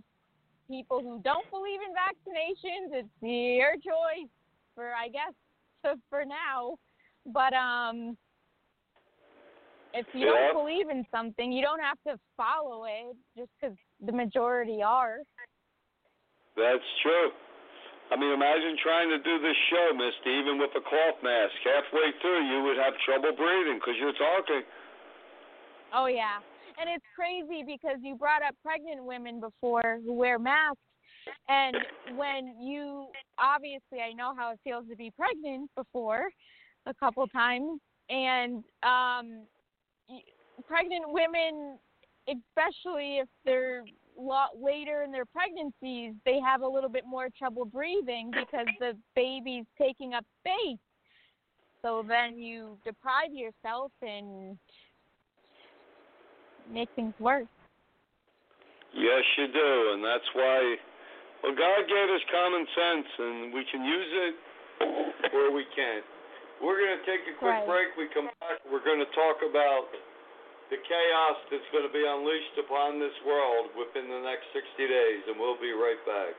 people 0.69 1.01
who 1.01 1.19
don't 1.23 1.49
believe 1.51 1.79
in 1.81 1.91
vaccinations. 1.97 3.03
It's 3.03 3.09
your 3.21 3.73
choice 3.75 4.29
for, 4.75 4.93
I 4.93 5.09
guess, 5.09 5.33
for 6.09 6.23
now. 6.23 6.75
But 7.25 7.53
um, 7.53 8.17
if 9.93 10.05
you 10.13 10.25
Yeah. 10.25 10.53
don't 10.53 10.53
believe 10.53 10.89
in 10.89 11.05
something, 11.11 11.51
you 11.51 11.61
don't 11.61 11.81
have 11.81 11.97
to 12.07 12.19
follow 12.37 12.85
it 12.85 13.17
just 13.35 13.49
because 13.59 13.75
the 14.05 14.11
majority 14.11 14.81
are. 14.83 15.19
That's 16.55 16.89
true. 17.01 17.31
I 18.11 18.17
mean, 18.17 18.33
imagine 18.33 18.75
trying 18.81 19.09
to 19.09 19.19
do 19.21 19.37
this 19.37 19.55
show, 19.69 19.93
Misty, 19.93 20.33
even 20.41 20.57
with 20.57 20.73
a 20.73 20.81
cloth 20.81 21.21
mask. 21.21 21.53
Halfway 21.61 22.09
through, 22.21 22.41
you 22.49 22.63
would 22.65 22.77
have 22.77 22.93
trouble 23.05 23.37
breathing 23.37 23.77
because 23.77 23.93
you're 24.01 24.17
talking. 24.17 24.65
Oh 25.93 26.07
yeah, 26.07 26.41
and 26.79 26.89
it's 26.89 27.05
crazy 27.15 27.63
because 27.65 27.97
you 28.01 28.15
brought 28.15 28.41
up 28.41 28.55
pregnant 28.63 29.03
women 29.03 29.39
before 29.39 29.99
who 30.05 30.13
wear 30.13 30.39
masks, 30.39 30.77
and 31.47 31.75
when 32.15 32.55
you 32.61 33.07
obviously 33.37 33.99
I 34.01 34.13
know 34.13 34.33
how 34.35 34.51
it 34.51 34.59
feels 34.63 34.85
to 34.89 34.95
be 34.95 35.11
pregnant 35.11 35.69
before, 35.75 36.29
a 36.85 36.93
couple 36.93 37.27
times, 37.27 37.79
and 38.09 38.63
um, 38.83 39.43
pregnant 40.67 41.05
women, 41.07 41.77
especially 42.27 43.17
if 43.17 43.27
they're 43.45 43.83
later 44.59 45.03
in 45.03 45.11
their 45.11 45.25
pregnancies, 45.25 46.13
they 46.25 46.39
have 46.39 46.61
a 46.61 46.67
little 46.67 46.89
bit 46.89 47.03
more 47.07 47.29
trouble 47.37 47.65
breathing 47.65 48.31
because 48.31 48.67
the 48.79 48.93
baby's 49.15 49.65
taking 49.77 50.13
up 50.13 50.25
space. 50.41 50.77
So 51.81 52.03
then 52.05 52.37
you 52.37 52.77
deprive 52.83 53.31
yourself 53.33 53.91
and 54.01 54.57
make 56.71 56.89
things 56.95 57.13
worse. 57.19 57.49
Yes, 58.93 59.23
you 59.37 59.47
do, 59.53 59.71
and 59.93 60.01
that's 60.03 60.25
why. 60.33 60.75
Well, 61.43 61.55
God 61.55 61.81
gave 61.87 62.07
us 62.09 62.23
common 62.33 62.65
sense, 62.67 63.07
and 63.19 63.53
we 63.53 63.63
can 63.71 63.85
use 63.85 64.11
it 64.27 64.35
or 65.33 65.51
we 65.53 65.63
can't. 65.75 66.03
We're 66.59 66.75
going 66.75 66.99
to 66.99 67.05
take 67.07 67.23
a 67.31 67.35
quick 67.39 67.63
Right. 67.63 67.67
break. 67.67 67.87
We 67.95 68.11
come 68.11 68.27
back. 68.43 68.59
We're 68.67 68.83
going 68.83 68.99
to 68.99 69.11
talk 69.15 69.39
about 69.39 69.87
the 70.69 70.77
chaos 70.83 71.37
that's 71.49 71.69
going 71.71 71.87
to 71.87 71.93
be 71.93 72.03
unleashed 72.03 72.59
upon 72.59 72.99
this 72.99 73.15
world 73.23 73.71
within 73.79 74.11
the 74.11 74.21
next 74.21 74.51
60 74.51 74.67
days, 74.75 75.21
and 75.31 75.39
we'll 75.39 75.57
be 75.57 75.71
right 75.71 76.01
back. 76.05 76.35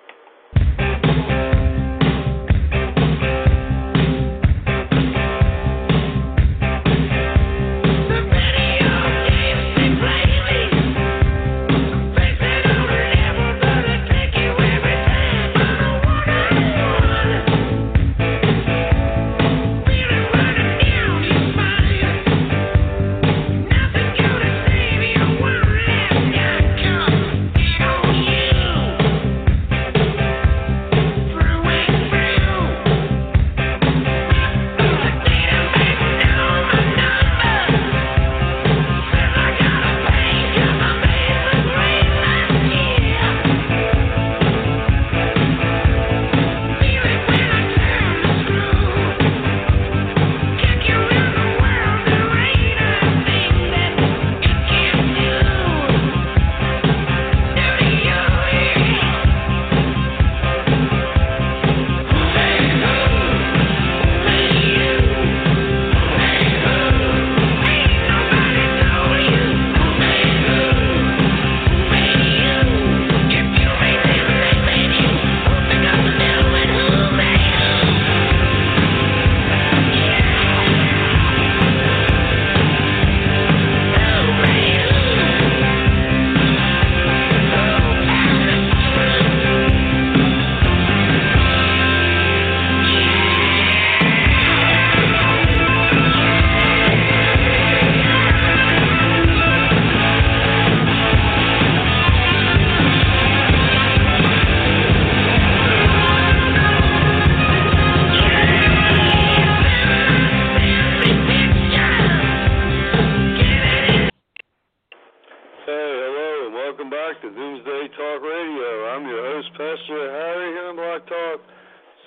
Welcome 116.80 116.96
back 116.96 117.20
to 117.20 117.28
Doomsday 117.28 117.92
Talk 117.92 118.24
Radio. 118.24 118.72
I'm 118.88 119.04
your 119.04 119.20
host, 119.20 119.52
Pastor 119.52 120.00
Harry, 120.16 120.48
here 120.56 120.72
on 120.72 120.80
BlogTalk, 120.80 121.44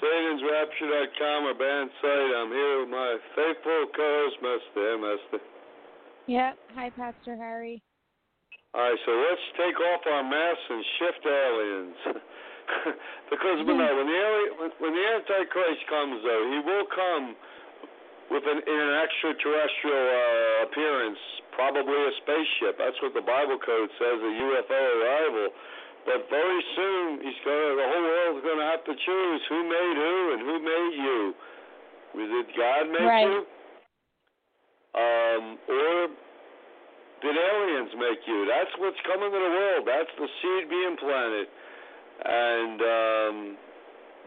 SatansRapture.com, 0.01 1.39
our 1.45 1.53
banned 1.53 1.93
site. 2.01 2.33
I'm 2.33 2.49
here 2.49 2.81
with 2.81 2.89
my 2.89 3.21
faithful 3.37 3.85
co-host, 3.93 4.41
Misty. 4.41 4.81
Hey, 4.81 4.97
Misty. 4.97 5.45
Yep. 6.25 6.53
Hi, 6.73 6.89
Pastor 6.89 7.37
Harry. 7.37 7.85
All 8.73 8.81
right, 8.81 8.97
so 9.05 9.13
let's 9.13 9.45
take 9.61 9.77
off 9.77 10.01
our 10.09 10.25
masks 10.25 10.65
and 10.65 10.81
shift 10.97 11.21
aliens. 11.21 11.97
because 13.29 13.61
when, 13.69 13.77
no, 13.77 13.93
when 13.93 14.09
the 14.09 14.21
when, 14.57 14.69
when 14.81 14.91
the 14.97 15.05
Antichrist 15.05 15.85
comes, 15.85 16.17
though, 16.25 16.49
he 16.49 16.59
will 16.65 16.89
come 16.89 17.37
with 18.31 18.43
an 18.47 18.59
in 18.63 18.79
an 18.79 18.93
extraterrestrial 19.03 20.05
uh, 20.07 20.65
appearance, 20.67 21.19
probably 21.55 21.95
a 21.95 22.13
spaceship. 22.23 22.77
That's 22.79 22.97
what 23.03 23.13
the 23.13 23.25
Bible 23.25 23.59
code 23.59 23.89
says, 23.99 24.17
a 24.19 24.31
UFO 24.39 24.81
arrival. 25.01 25.47
But 26.05 26.27
very 26.29 26.61
soon, 26.75 27.23
he's 27.23 27.39
gonna. 27.47 27.79
The 27.79 27.87
whole 27.87 28.03
world's 28.03 28.43
gonna 28.43 28.69
have 28.69 28.83
to 28.83 28.95
choose 28.95 29.41
who 29.47 29.59
made 29.63 29.95
who 29.95 30.15
and 30.35 30.41
who 30.43 30.55
made 30.59 30.95
you. 30.99 31.19
Did 32.13 32.47
God 32.55 32.83
make 32.91 33.01
Right. 33.01 33.27
you? 33.27 33.39
Um, 34.93 35.57
or 35.67 36.07
did 37.23 37.35
aliens 37.39 37.91
make 37.97 38.21
you? 38.27 38.45
That's 38.45 38.69
what's 38.77 38.99
coming 39.07 39.31
to 39.31 39.39
the 39.39 39.53
world. 39.55 39.87
That's 39.87 40.11
the 40.19 40.27
seed 40.41 40.69
being 40.69 40.97
planted. 40.97 41.47
And 42.23 42.77
um, 42.81 43.57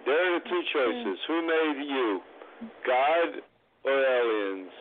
there 0.05 0.17
are 0.17 0.41
the 0.41 0.49
two 0.49 0.63
choices. 0.73 1.19
Who 1.29 1.47
made 1.47 1.87
you? 1.87 2.21
God 2.87 3.43
or 3.87 3.97
aliens? 3.97 4.75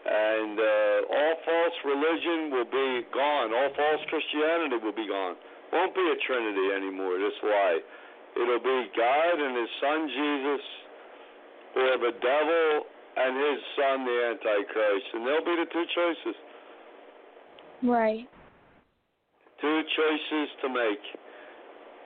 And 0.00 0.56
uh, 0.56 1.12
all 1.12 1.34
false 1.44 1.78
religion 1.84 2.50
will 2.50 2.70
be 2.70 3.04
gone. 3.12 3.52
All 3.52 3.70
false 3.76 4.02
Christianity 4.08 4.80
will 4.80 4.96
be 4.96 5.06
gone. 5.06 5.36
Won't 5.74 5.94
be 5.94 6.00
a 6.00 6.16
Trinity 6.24 6.72
anymore. 6.72 7.18
This 7.18 7.36
lie. 7.44 7.80
It'll 8.40 8.64
be 8.64 8.80
God 8.96 9.36
and 9.42 9.54
His 9.58 9.70
Son 9.82 10.00
Jesus, 10.08 10.64
or 11.76 11.98
the 11.98 12.14
devil 12.22 12.86
and 13.16 13.34
his 13.36 13.60
son, 13.74 14.06
the 14.06 14.18
Antichrist. 14.32 15.06
And 15.14 15.26
there'll 15.26 15.44
be 15.44 15.56
the 15.58 15.68
two 15.70 15.86
choices. 15.94 16.36
Right. 17.82 18.28
two 19.60 19.80
choices 19.96 20.48
to 20.62 20.68
make. 20.68 21.04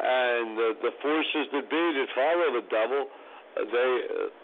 And 0.01 0.59
uh, 0.59 0.65
the 0.83 0.93
forces 1.03 1.47
that 1.53 1.67
be 1.71 1.85
that 1.99 2.09
follow 2.15 2.61
the 2.61 2.67
devil, 2.71 3.07
they, 3.55 3.91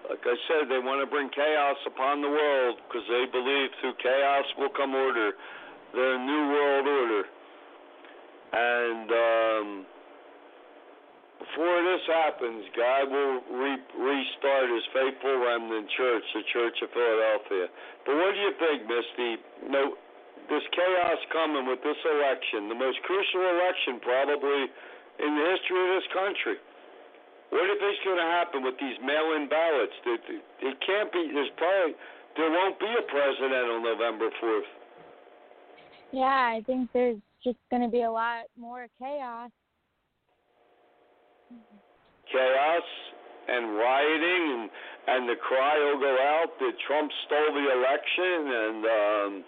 like 0.06 0.22
I 0.22 0.36
said, 0.46 0.70
they 0.70 0.78
want 0.78 1.02
to 1.02 1.08
bring 1.10 1.30
chaos 1.34 1.78
upon 1.86 2.22
the 2.22 2.30
world 2.30 2.78
because 2.86 3.02
they 3.10 3.26
believe 3.26 3.74
through 3.82 3.98
chaos 3.98 4.46
will 4.54 4.70
come 4.70 4.94
order, 4.94 5.34
their 5.94 6.14
new 6.18 6.44
world 6.54 6.86
order. 6.86 7.24
And 8.50 9.08
um, 9.10 9.68
before 11.42 11.78
this 11.82 12.04
happens, 12.06 12.62
God 12.78 13.10
will 13.10 13.42
re- 13.50 13.90
restart 13.98 14.70
His 14.70 14.86
faithful 14.94 15.42
remnant 15.42 15.90
church, 15.98 16.26
the 16.34 16.46
Church 16.54 16.78
of 16.82 16.90
Philadelphia. 16.94 17.66
But 18.06 18.14
what 18.14 18.30
do 18.34 18.40
you 18.42 18.54
think, 18.62 18.86
Misty? 18.86 19.42
No, 19.66 19.98
this 20.46 20.62
chaos 20.70 21.18
coming 21.34 21.66
with 21.66 21.82
this 21.82 21.98
election, 22.06 22.70
the 22.70 22.78
most 22.78 23.02
crucial 23.02 23.42
election 23.42 23.98
probably 24.02 24.70
in 25.18 25.30
the 25.34 25.44
history 25.50 25.78
of 25.78 25.90
this 25.98 26.08
country. 26.14 26.58
What 27.50 27.66
do 27.66 27.66
you 27.66 27.78
think's 27.82 28.02
going 28.06 28.22
to 28.22 28.30
happen 28.30 28.62
with 28.62 28.78
these 28.78 28.94
mail-in 29.02 29.50
ballots? 29.50 29.92
It, 30.06 30.22
it, 30.30 30.42
it 30.62 30.76
can't 30.86 31.12
be. 31.12 31.30
There's 31.34 31.50
probably 31.58 31.94
there 32.36 32.50
won't 32.50 32.78
be 32.78 32.86
a 32.86 33.02
president 33.10 33.66
on 33.74 33.82
November 33.82 34.30
fourth. 34.40 34.70
Yeah, 36.12 36.54
I 36.54 36.62
think 36.64 36.90
there's 36.92 37.18
just 37.42 37.58
going 37.70 37.82
to 37.82 37.88
be 37.88 38.02
a 38.02 38.10
lot 38.10 38.46
more 38.56 38.86
chaos. 38.98 39.50
Chaos 42.30 42.86
and 43.48 43.74
rioting, 43.74 44.42
and 44.54 44.70
and 45.08 45.28
the 45.28 45.34
cry 45.42 45.74
will 45.74 45.98
go 45.98 46.14
out 46.22 46.54
that 46.60 46.74
Trump 46.86 47.10
stole 47.26 47.50
the 47.50 47.66
election, 47.66 48.38
and 48.46 48.80
um, 48.86 49.44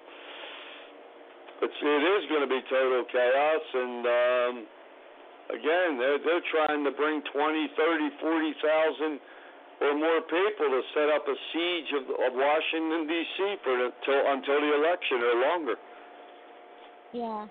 it's 1.63 1.79
it 1.79 2.03
is 2.19 2.29
going 2.29 2.43
to 2.43 2.51
be 2.51 2.61
total 2.67 3.05
chaos. 3.07 3.65
And 3.75 4.03
um, 4.07 4.67
again, 5.53 6.01
they're 6.01 6.19
they're 6.19 6.47
trying 6.51 6.85
to 6.85 6.93
bring 6.93 7.23
twenty, 7.33 7.69
thirty, 7.77 8.09
forty 8.21 8.53
thousand 8.61 9.21
or 9.83 9.95
more 9.99 10.21
people 10.23 10.69
to 10.71 10.83
set 10.95 11.09
up 11.11 11.27
a 11.27 11.37
siege 11.53 11.91
of, 11.99 12.05
of 12.07 12.33
Washington 12.35 13.07
D.C. 13.09 13.57
for 13.65 13.75
the, 13.77 13.89
till, 14.07 14.23
until 14.31 14.61
the 14.63 14.73
election 14.79 15.19
or 15.19 15.35
longer. 15.43 15.77
Yeah. 17.13 17.47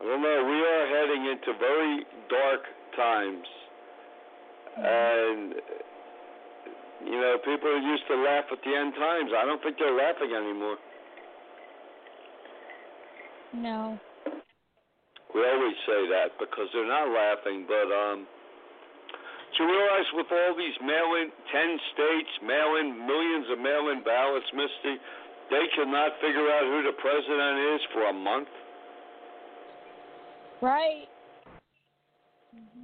I 0.00 0.04
don't 0.04 0.22
know. 0.22 0.38
We 0.44 0.58
are 0.60 0.86
heading 0.86 1.22
into 1.32 1.58
very 1.58 2.04
dark 2.28 2.62
times, 2.96 3.46
mm-hmm. 4.76 4.84
and 4.84 5.54
you 7.04 7.18
know, 7.20 7.36
people 7.44 7.70
used 7.82 8.06
to 8.08 8.16
laugh 8.16 8.44
at 8.52 8.58
the 8.64 8.74
end 8.74 8.94
times. 8.94 9.30
I 9.36 9.44
don't 9.44 9.62
think 9.62 9.76
they're 9.78 9.96
laughing 9.96 10.32
anymore. 10.36 10.76
No. 13.54 13.98
We 15.34 15.40
always 15.40 15.76
say 15.88 16.00
that 16.12 16.36
because 16.38 16.68
they're 16.72 16.88
not 16.88 17.08
laughing, 17.08 17.64
but 17.66 17.88
um. 17.88 18.26
Do 19.56 19.64
you 19.64 19.68
realize 19.68 20.08
with 20.16 20.32
all 20.32 20.56
these 20.56 20.72
mail-in, 20.80 21.28
ten 21.52 21.76
states, 21.92 22.32
mail-in 22.40 23.04
millions 23.04 23.46
of 23.52 23.60
mail-in 23.60 24.00
ballots, 24.00 24.48
Misty, 24.56 24.96
they 25.52 25.68
cannot 25.76 26.16
figure 26.24 26.48
out 26.48 26.64
who 26.64 26.80
the 26.88 26.96
president 26.96 27.76
is 27.76 27.80
for 27.92 28.08
a 28.08 28.16
month, 28.16 28.48
Right. 30.62 31.04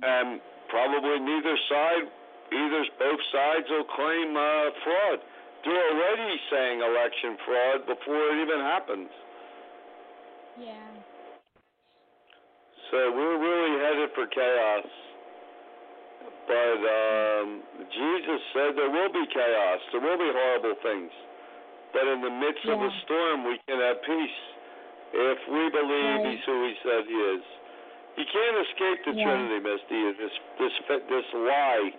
and 0.03 0.41
probably 0.69 1.21
neither 1.25 1.57
side, 1.73 2.05
either 2.53 2.85
both 2.99 3.23
sides 3.33 3.67
will 3.71 3.89
claim 3.97 4.37
uh, 4.37 4.69
fraud. 4.85 5.19
They're 5.65 5.89
already 5.97 6.37
saying 6.53 6.81
election 6.85 7.39
fraud 7.47 7.87
before 7.87 8.29
it 8.29 8.43
even 8.45 8.61
happens. 8.61 9.09
Yeah. 10.61 10.98
So 12.91 12.97
we're 13.13 13.39
really 13.39 13.75
headed 13.85 14.11
for 14.17 14.27
chaos. 14.27 14.87
But 16.49 16.81
um, 16.81 17.61
Jesus 17.93 18.41
said 18.57 18.73
there 18.77 18.89
will 18.89 19.13
be 19.13 19.25
chaos. 19.29 19.81
There 19.93 20.01
will 20.01 20.17
be 20.17 20.33
horrible 20.33 20.77
things. 20.81 21.13
But 21.93 22.09
in 22.09 22.21
the 22.25 22.33
midst 22.33 22.65
of 22.69 22.81
a 22.81 22.89
Yeah. 22.89 23.01
storm, 23.05 23.45
we 23.45 23.61
can 23.69 23.81
have 23.81 24.01
peace 24.03 24.39
if 25.13 25.39
we 25.49 25.69
believe 25.69 26.17
Right. 26.25 26.33
He's 26.37 26.45
who 26.45 26.57
He 26.65 26.75
said 26.85 27.05
He 27.05 27.19
is. 27.37 27.45
You 28.17 28.25
can't 28.25 28.57
escape 28.67 29.05
the 29.05 29.13
Yeah. 29.13 29.25
Trinity, 29.25 29.61
Misty. 29.61 30.13
This 30.17 30.33
this 30.59 30.75
this 31.09 31.29
lie 31.35 31.93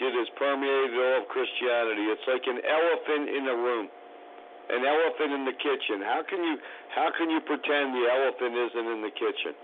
that 0.00 0.12
has 0.12 0.28
permeated 0.36 0.92
all 1.00 1.16
of 1.24 1.28
Christianity. 1.28 2.04
It's 2.12 2.26
like 2.28 2.46
an 2.46 2.60
elephant 2.64 3.28
in 3.30 3.48
a 3.48 3.56
room, 3.56 3.88
an 4.68 4.84
elephant 4.84 5.32
in 5.32 5.44
the 5.46 5.54
kitchen. 5.54 6.02
How 6.02 6.22
can 6.22 6.44
you 6.44 6.60
how 6.92 7.10
can 7.16 7.30
you 7.30 7.40
pretend 7.40 7.94
the 7.96 8.04
elephant 8.12 8.54
isn't 8.54 8.86
in 8.86 9.00
the 9.00 9.10
kitchen? 9.10 9.54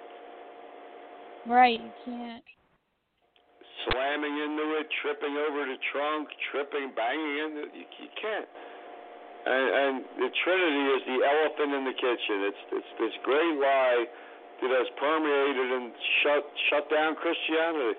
Right. 1.46 1.80
You 1.80 1.92
can't. 2.04 2.44
slamming 3.90 4.36
into 4.38 4.78
it, 4.78 4.86
tripping 5.02 5.34
over 5.36 5.66
the 5.66 5.78
trunk, 5.90 6.28
tripping, 6.50 6.92
banging 6.94 7.36
into 7.42 7.60
it. 7.66 7.72
You, 7.74 7.86
you 7.98 8.10
can't. 8.20 8.48
And, 9.42 9.66
and 9.74 9.94
the 10.22 10.30
Trinity 10.46 10.84
is 10.94 11.02
the 11.02 11.18
elephant 11.18 11.70
in 11.74 11.82
the 11.82 11.96
kitchen. 11.98 12.36
It's 12.46 12.62
it's 12.78 12.92
this 13.02 13.14
great 13.26 13.58
lie 13.58 14.06
that 14.62 14.70
has 14.70 14.88
permeated 15.02 15.68
and 15.82 15.90
shut 16.22 16.46
shut 16.70 16.86
down 16.86 17.18
Christianity, 17.18 17.98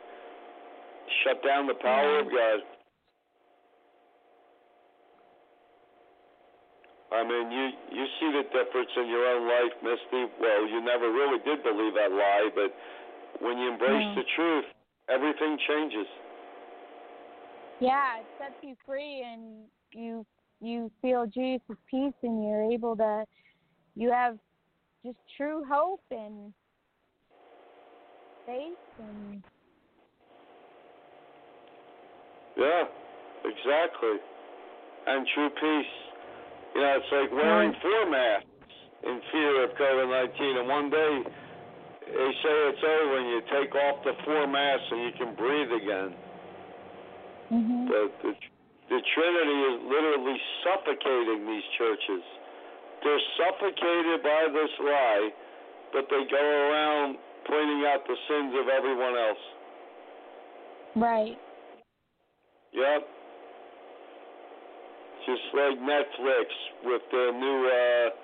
shut 1.27 1.43
down 1.43 1.67
the 1.67 1.75
power 1.83 2.23
of 2.23 2.31
God. 2.31 2.59
I 7.11 7.27
mean, 7.27 7.51
you 7.51 7.65
you 7.91 8.05
see 8.23 8.29
the 8.39 8.47
difference 8.55 8.95
in 8.95 9.11
your 9.11 9.27
own 9.27 9.43
life, 9.43 9.75
Misty. 9.83 10.31
Well, 10.39 10.63
you 10.63 10.79
never 10.79 11.11
really 11.11 11.43
did 11.43 11.59
believe 11.59 11.93
that 11.99 12.15
lie, 12.15 12.55
but 12.55 12.71
when 13.41 13.57
you 13.57 13.71
embrace 13.71 14.15
the 14.15 14.23
truth, 14.35 14.65
everything 15.09 15.57
changes. 15.67 16.07
Yeah, 17.79 18.19
it 18.19 18.25
sets 18.37 18.55
you 18.61 18.75
free, 18.85 19.23
and 19.25 19.65
you 19.91 20.25
you 20.61 20.91
feel 21.01 21.25
Jesus' 21.25 21.61
peace, 21.89 22.13
and 22.23 22.43
you're 22.47 22.71
able 22.71 22.95
to. 22.97 23.25
You 23.95 24.11
have 24.11 24.37
just 25.05 25.17
true 25.37 25.63
hope 25.69 26.01
and 26.09 26.53
faith, 28.45 28.77
and 28.99 29.43
Yeah, 32.57 32.83
exactly. 33.43 34.17
And 35.05 35.27
true 35.33 35.49
peace. 35.49 35.93
You 36.75 36.81
know, 36.81 36.97
it's 36.97 37.11
like 37.11 37.31
wearing 37.31 37.73
four 37.81 38.09
masks 38.09 38.47
in 39.03 39.19
fear 39.31 39.63
of 39.65 39.71
COVID 39.77 40.31
19. 40.31 40.57
And 40.57 40.67
one 40.67 40.89
day 40.89 41.23
they 42.07 42.31
say 42.43 42.55
it's 42.71 42.83
over 42.83 43.15
and 43.17 43.27
you 43.29 43.41
take 43.49 43.71
off 43.75 44.03
the 44.03 44.13
four 44.25 44.47
masks 44.47 44.87
and 44.91 45.01
you 45.07 45.13
can 45.17 45.31
breathe 45.35 45.71
again. 45.71 46.09
hmm 47.49 47.85
The, 47.87 48.01
the, 48.23 48.31
the 48.89 48.99
Trinity 49.15 49.59
is 49.71 49.77
literally 49.87 50.37
suffocating 50.63 51.47
these 51.47 51.67
churches. 51.77 52.23
They're 53.03 53.25
suffocated 53.39 54.23
by 54.23 54.47
this 54.51 54.73
lie, 54.79 55.29
but 55.91 56.05
they 56.09 56.23
go 56.29 56.43
around 56.43 57.17
pointing 57.47 57.83
out 57.87 58.07
the 58.07 58.15
sins 58.27 58.55
of 58.59 58.67
everyone 58.67 59.15
else. 59.15 59.43
right. 60.95 61.37
Yep. 62.73 63.01
Just 65.25 65.45
like 65.53 65.77
Netflix 65.79 66.47
with 66.83 67.01
their 67.11 67.31
new 67.31 67.69
uh 67.69 68.22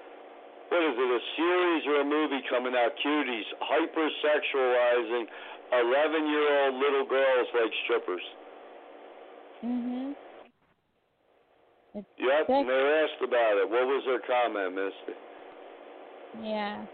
what 0.70 0.84
is 0.84 0.96
it, 0.98 1.10
a 1.10 1.22
series 1.36 1.84
or 1.88 2.02
a 2.02 2.06
movie 2.06 2.42
coming 2.50 2.74
out, 2.76 2.92
Cuties, 3.04 3.50
hypersexualizing 3.62 5.26
eleven 5.74 6.28
year 6.30 6.66
old 6.66 6.76
little 6.76 7.06
girls 7.06 7.48
like 7.54 7.74
strippers. 7.84 8.26
Mhm. 9.64 10.16
Yep, 11.94 12.06
Sick. 12.18 12.50
and 12.50 12.70
they 12.70 12.74
were 12.74 13.04
asked 13.04 13.22
about 13.22 13.58
it. 13.58 13.70
What 13.70 13.88
was 13.88 14.04
their 14.06 14.20
comment, 14.20 14.76
Misty? 14.76 15.20
Yeah. 16.42 16.86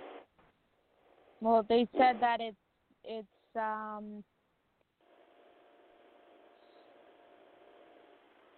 Well, 1.41 1.63
they 1.67 1.87
said 1.97 2.19
that 2.21 2.39
it's 2.39 2.57
it's 3.03 3.55
um 3.55 4.23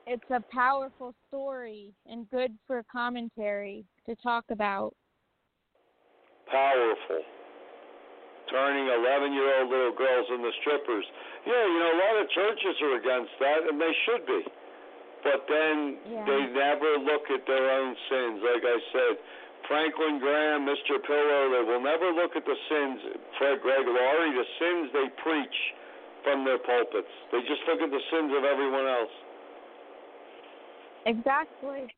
it's 0.05 0.30
a 0.30 0.41
powerful 0.51 1.13
story 1.28 1.91
and 2.05 2.30
good 2.30 2.57
for 2.65 2.84
commentary 2.91 3.84
to 4.07 4.15
talk 4.15 4.45
about. 4.49 4.95
Powerful. 6.52 7.24
Turning 8.50 8.88
eleven 8.88 9.34
year 9.36 9.60
old 9.60 9.70
little 9.70 9.91
girls 9.91 10.28
into 10.32 10.52
strippers. 10.64 11.04
Yeah, 11.45 11.64
you 11.68 11.80
know, 11.80 11.91
a 11.91 12.00
lot 12.00 12.16
of 12.24 12.26
churches 12.32 12.76
are 12.82 12.95
against 12.95 13.34
that 13.39 13.68
and 13.68 13.76
they 13.76 13.93
should 14.08 14.24
be. 14.26 14.41
But 15.24 15.43
then 15.48 15.98
Yeah. 16.08 16.24
they 16.26 16.41
never 16.56 16.98
look 17.04 17.30
at 17.30 17.45
their 17.45 17.70
own 17.70 17.98
sins. 18.08 18.39
Like 18.43 18.64
I 18.64 18.80
said, 18.93 19.18
Franklin 19.68 20.20
Graham, 20.20 20.66
Mr. 20.66 21.04
Pillow, 21.04 21.50
they 21.52 21.64
will 21.68 21.82
never 21.82 22.12
look 22.12 22.38
at 22.38 22.45
the 22.45 22.56
sins, 22.70 23.02
Fred 23.38 23.62
Greg 23.62 23.86
Laurie, 23.86 24.32
the 24.32 24.48
sins 24.60 24.91
they 24.93 25.10
preach 25.22 25.58
from 26.24 26.45
their 26.45 26.60
pulpits. 26.60 27.12
They 27.32 27.41
just 27.43 27.68
look 27.68 27.82
at 27.82 27.91
the 27.91 28.02
sins 28.10 28.32
of 28.32 28.45
everyone 28.45 28.88
else. 28.88 29.12
Exactly. 31.06 31.93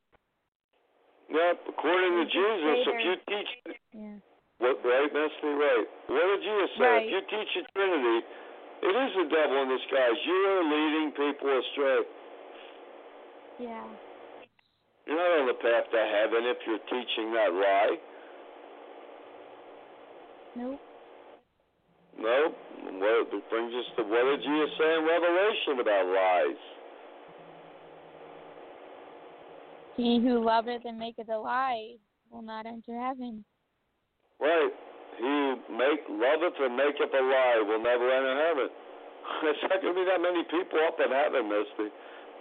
Yep, 1.30 1.62
according 1.70 2.14
to 2.18 2.26
Jesus, 2.26 2.88
if 2.88 3.06
you 3.06 3.16
teach 3.28 3.76
Yeah. 3.93 4.18
What 4.60 4.80
right, 4.84 5.07
Misty, 5.07 5.51
right. 5.55 5.88
What 6.07 6.26
did 6.36 6.41
Jesus 6.43 6.72
say? 6.76 6.84
Right. 6.84 7.07
If 7.07 7.12
you 7.16 7.22
teach 7.32 7.51
the 7.55 7.64
Trinity, 7.72 8.20
it 8.84 8.93
is 8.95 9.12
the 9.16 9.28
devil 9.32 9.57
in 9.64 9.68
disguise. 9.72 10.20
You 10.28 10.39
are 10.51 10.64
leading 10.68 11.10
people 11.16 11.47
astray. 11.47 12.01
Yeah. 13.60 13.88
You're 15.07 15.16
not 15.16 15.39
on 15.41 15.47
the 15.47 15.57
path 15.60 15.88
to 15.91 15.99
heaven 15.99 16.43
if 16.43 16.57
you're 16.68 16.86
teaching 16.91 17.34
that 17.34 17.51
lie. 17.51 17.95
Nope. 20.55 20.80
No. 22.20 22.51
What 22.99 23.34
it 23.34 23.49
brings 23.49 23.74
us 23.74 23.86
to 23.97 24.03
what 24.03 24.24
did 24.28 24.43
Jesus 24.43 24.70
say 24.78 24.95
in 24.95 25.07
Revelation 25.07 25.80
about 25.80 26.05
lies? 26.07 26.62
He 29.95 30.20
who 30.20 30.43
loveth 30.43 30.84
and 30.86 30.99
maketh 30.99 31.30
a 31.30 31.38
lie 31.38 31.95
will 32.30 32.41
not 32.41 32.66
enter 32.66 32.99
heaven. 32.99 33.43
Right. 34.40 34.74
He 35.20 35.36
make 35.76 36.02
loveth 36.08 36.56
and 36.64 36.76
maketh 36.80 37.12
a 37.12 37.24
lie 37.24 37.60
will 37.68 37.84
never 37.84 38.08
enter 38.08 38.36
heaven. 38.40 38.68
There's 39.44 39.62
not 39.68 39.84
going 39.84 39.94
to 39.94 40.00
be 40.00 40.06
that 40.08 40.22
many 40.24 40.44
people 40.48 40.80
up 40.88 40.96
in 41.00 41.12
heaven, 41.12 41.52
Misty. 41.52 41.92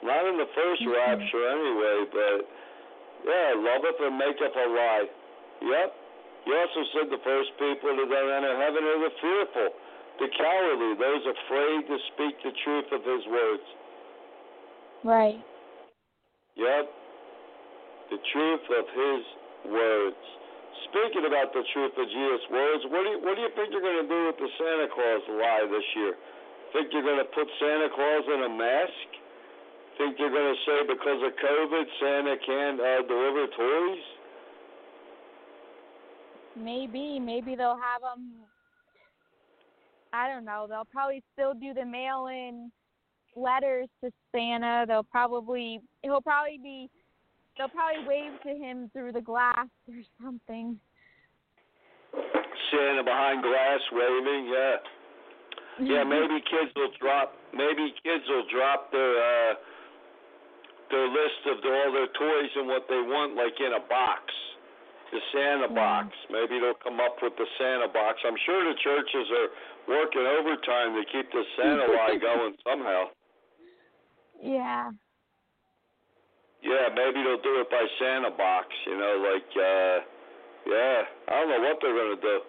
Not 0.06 0.22
in 0.30 0.38
the 0.38 0.46
1st 0.54 0.82
Mhm. 0.86 0.94
rapture 0.94 1.44
anyway, 1.50 1.98
but 2.14 2.38
yeah, 3.26 3.50
loveth 3.58 3.98
and 4.00 4.14
maketh 4.16 4.54
a 4.54 4.66
lie. 4.70 5.08
Yep. 5.60 5.90
He 6.46 6.54
also 6.54 6.84
said 6.94 7.10
the 7.10 7.18
first 7.18 7.50
people 7.58 7.96
to 7.96 8.06
then 8.06 8.30
enter 8.30 8.56
heaven 8.56 8.84
are 8.84 8.98
the 9.00 9.10
fearful, 9.20 9.74
the 10.20 10.28
cowardly, 10.38 10.94
those 10.94 11.26
afraid 11.26 11.86
to 11.88 11.98
speak 12.14 12.42
the 12.42 12.52
truth 12.62 12.92
of 12.92 13.02
his 13.04 13.26
words. 13.26 13.66
Right. 15.02 15.40
Yep. 16.54 16.94
The 18.10 18.18
truth 18.32 18.70
of 18.70 18.88
his 18.88 19.22
words. 19.66 20.24
Speaking 20.88 21.28
about 21.28 21.52
the 21.52 21.64
truth 21.72 21.92
of 21.96 22.06
Jesus' 22.08 22.46
words, 22.48 22.82
what 22.88 23.04
do 23.04 23.10
you 23.12 23.18
what 23.20 23.34
do 23.36 23.42
you 23.44 23.52
think 23.56 23.72
you're 23.72 23.84
going 23.84 24.02
to 24.04 24.08
do 24.08 24.20
with 24.32 24.38
the 24.40 24.50
Santa 24.56 24.88
Claus 24.88 25.22
lie 25.36 25.66
this 25.68 25.88
year? 25.96 26.14
Think 26.72 26.92
you're 26.92 27.04
going 27.04 27.20
to 27.20 27.30
put 27.32 27.48
Santa 27.60 27.88
Claus 27.92 28.24
in 28.28 28.40
a 28.44 28.52
mask? 28.52 29.08
Think 29.96 30.16
you're 30.18 30.32
going 30.32 30.54
to 30.54 30.60
say 30.64 30.78
because 30.86 31.20
of 31.24 31.32
COVID, 31.36 31.84
Santa 32.00 32.36
can't 32.44 32.80
uh, 32.80 33.02
deliver 33.08 33.46
toys? 33.56 34.04
Maybe, 36.56 37.18
maybe 37.18 37.54
they'll 37.54 37.78
have 37.78 38.02
them. 38.02 38.32
I 40.12 40.28
don't 40.28 40.44
know. 40.44 40.66
They'll 40.68 40.88
probably 40.90 41.22
still 41.34 41.54
do 41.54 41.74
the 41.74 41.84
mail-in 41.84 42.70
letters 43.36 43.88
to 44.02 44.10
Santa. 44.34 44.84
They'll 44.86 45.04
probably 45.04 45.80
he'll 46.02 46.20
probably 46.20 46.58
be 46.62 46.90
they'll 47.58 47.68
probably 47.68 48.06
wave 48.06 48.38
to 48.46 48.54
him 48.54 48.88
through 48.94 49.12
the 49.12 49.20
glass 49.20 49.66
or 49.90 50.00
something. 50.22 50.78
Santa 52.70 53.02
behind 53.02 53.42
glass 53.42 53.82
waving, 53.92 54.48
yeah. 54.48 54.76
Yeah, 55.82 56.04
maybe 56.14 56.38
kids 56.46 56.70
will 56.76 56.94
drop. 57.02 57.34
Maybe 57.52 57.92
kids 58.02 58.24
will 58.30 58.46
drop 58.48 58.90
their 58.92 59.12
uh, 59.18 59.54
their 60.90 61.08
list 61.08 61.42
of 61.52 61.58
all 61.60 61.92
their 61.92 62.10
toys 62.16 62.50
and 62.56 62.66
what 62.68 62.86
they 62.88 63.02
want, 63.02 63.36
like 63.36 63.58
in 63.60 63.76
a 63.76 63.84
box, 63.88 64.24
the 65.12 65.20
Santa 65.34 65.68
box. 65.68 66.08
Maybe 66.30 66.58
they'll 66.62 66.80
come 66.80 67.00
up 67.00 67.20
with 67.20 67.36
the 67.36 67.46
Santa 67.58 67.92
box. 67.92 68.20
I'm 68.24 68.38
sure 68.46 68.64
the 68.64 68.78
churches 68.80 69.26
are 69.28 69.48
working 69.86 70.24
overtime 70.24 70.96
to 70.96 71.04
keep 71.12 71.28
the 71.32 71.44
Santa 71.56 71.92
lie 71.92 72.16
going 72.22 72.56
somehow. 72.64 73.12
Yeah. 74.40 74.90
Yeah, 76.62 76.88
maybe 76.94 77.22
they'll 77.22 77.40
do 77.40 77.60
it 77.60 77.70
by 77.70 77.86
Santa 77.98 78.30
box. 78.30 78.66
You 78.86 78.98
know, 78.98 79.14
like 79.22 79.50
uh, 79.56 79.96
yeah, 80.66 81.02
I 81.28 81.40
don't 81.40 81.48
know 81.48 81.62
what 81.68 81.78
they're 81.80 81.94
gonna 81.94 82.20
do. 82.20 82.40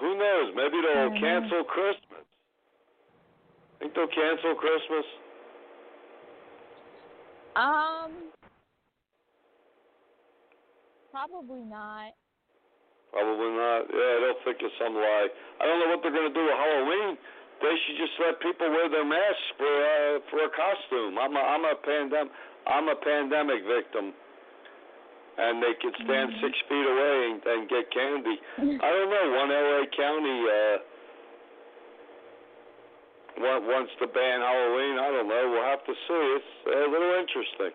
Who 0.00 0.16
knows? 0.16 0.54
Maybe 0.56 0.80
they'll 0.80 1.10
Mhm. 1.10 1.20
cancel 1.20 1.64
Christmas. 1.64 2.24
Think 3.78 3.94
they'll 3.94 4.08
cancel 4.08 4.54
Christmas? 4.54 5.06
Um. 7.56 8.32
Probably 11.12 11.60
not. 11.60 12.14
Probably 13.12 13.50
not. 13.50 13.82
Yeah, 13.92 14.20
they'll 14.20 14.42
think 14.44 14.62
of 14.62 14.70
some 14.78 14.94
lie. 14.94 15.28
I 15.60 15.66
don't 15.66 15.80
know 15.80 15.88
what 15.88 16.02
they're 16.02 16.12
gonna 16.12 16.30
do 16.30 16.44
with 16.44 16.54
Halloween. 16.54 17.18
They 17.60 17.74
should 17.84 17.98
just 18.00 18.16
let 18.24 18.40
people 18.40 18.72
wear 18.72 18.88
their 18.88 19.04
masks 19.04 19.48
for 19.60 19.68
uh, 19.68 20.20
for 20.32 20.40
a 20.44 20.50
costume. 20.50 21.18
I'm 21.20 21.36
a 21.36 21.42
I'm 21.44 21.64
a 21.68 21.76
pandemic 21.76 22.32
I'm 22.66 22.88
a 22.88 22.96
pandemic 22.96 23.64
victim, 23.68 24.12
and 25.36 25.62
they 25.62 25.76
could 25.80 25.92
stand 26.04 26.32
six 26.40 26.56
feet 26.68 26.86
away 26.88 27.16
and, 27.32 27.38
and 27.44 27.60
get 27.68 27.84
candy. 27.92 28.36
I 28.80 28.88
don't 28.88 29.10
know. 29.12 29.26
One 29.36 29.50
LA 29.52 29.84
County 29.92 30.38
uh, 30.48 30.76
wa- 33.44 33.64
wants 33.68 33.92
to 34.00 34.06
ban 34.08 34.40
Halloween. 34.40 34.96
I 34.96 35.08
don't 35.12 35.28
know. 35.28 35.44
We'll 35.52 35.68
have 35.68 35.84
to 35.84 35.92
see. 35.92 36.24
It's 36.40 36.52
a 36.64 36.88
little 36.88 37.14
interesting. 37.20 37.72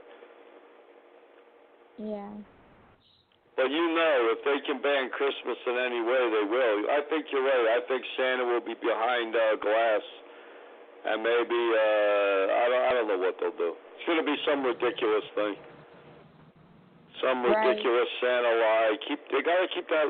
Yeah. 1.97 2.33
But 3.55 3.71
you 3.71 3.85
know, 3.95 4.35
if 4.35 4.43
they 4.43 4.59
can 4.67 4.83
ban 4.83 5.09
Christmas 5.15 5.55
in 5.65 5.75
any 5.79 6.03
way, 6.03 6.23
they 6.27 6.43
will. 6.43 6.77
I 6.91 6.99
think 7.07 7.31
you're 7.31 7.43
right. 7.43 7.79
I 7.79 7.87
think 7.87 8.03
Santa 8.19 8.43
will 8.43 8.59
be 8.59 8.75
behind 8.75 9.31
uh, 9.31 9.55
glass, 9.63 10.03
and 11.07 11.23
maybe 11.23 11.55
uh, 11.55 12.41
I 12.51 12.63
don't. 12.67 12.83
I 12.83 12.91
don't 12.99 13.07
know 13.15 13.19
what 13.23 13.39
they'll 13.39 13.55
do. 13.55 13.71
It's 13.95 14.03
going 14.05 14.19
to 14.19 14.27
be 14.27 14.35
some 14.43 14.59
ridiculous 14.59 15.23
thing. 15.39 15.55
Some 17.23 17.47
Right. 17.47 17.55
ridiculous 17.63 18.09
Santa 18.19 18.53
lie. 18.59 18.97
Keep. 19.07 19.19
They 19.31 19.39
got 19.41 19.55
to 19.63 19.67
keep 19.71 19.87
that 19.87 20.07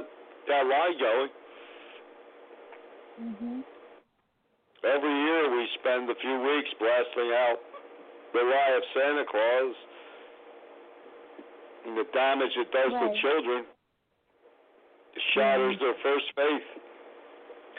that 0.50 0.64
lie 0.66 0.93
going. 0.98 1.30
Mhm. 3.22 3.64
Every 4.84 5.16
year 5.22 5.50
we 5.54 5.70
spend 5.82 6.10
a 6.10 6.16
few 6.16 6.38
weeks 6.41 6.70
blasting 6.82 7.30
out 7.32 7.60
the 8.34 8.41
lie 8.41 8.74
of 8.74 8.84
Santa 8.93 9.26
Claus 9.26 9.76
and 11.86 11.98
the 11.98 12.04
damage 12.14 12.52
it 12.58 12.72
does 12.72 12.92
Right. 12.94 13.14
to 13.14 13.22
children. 13.22 13.66
It 15.16 15.22
shatters 15.34 15.80
their 15.80 15.94
first 15.96 16.32
faith. 16.36 16.68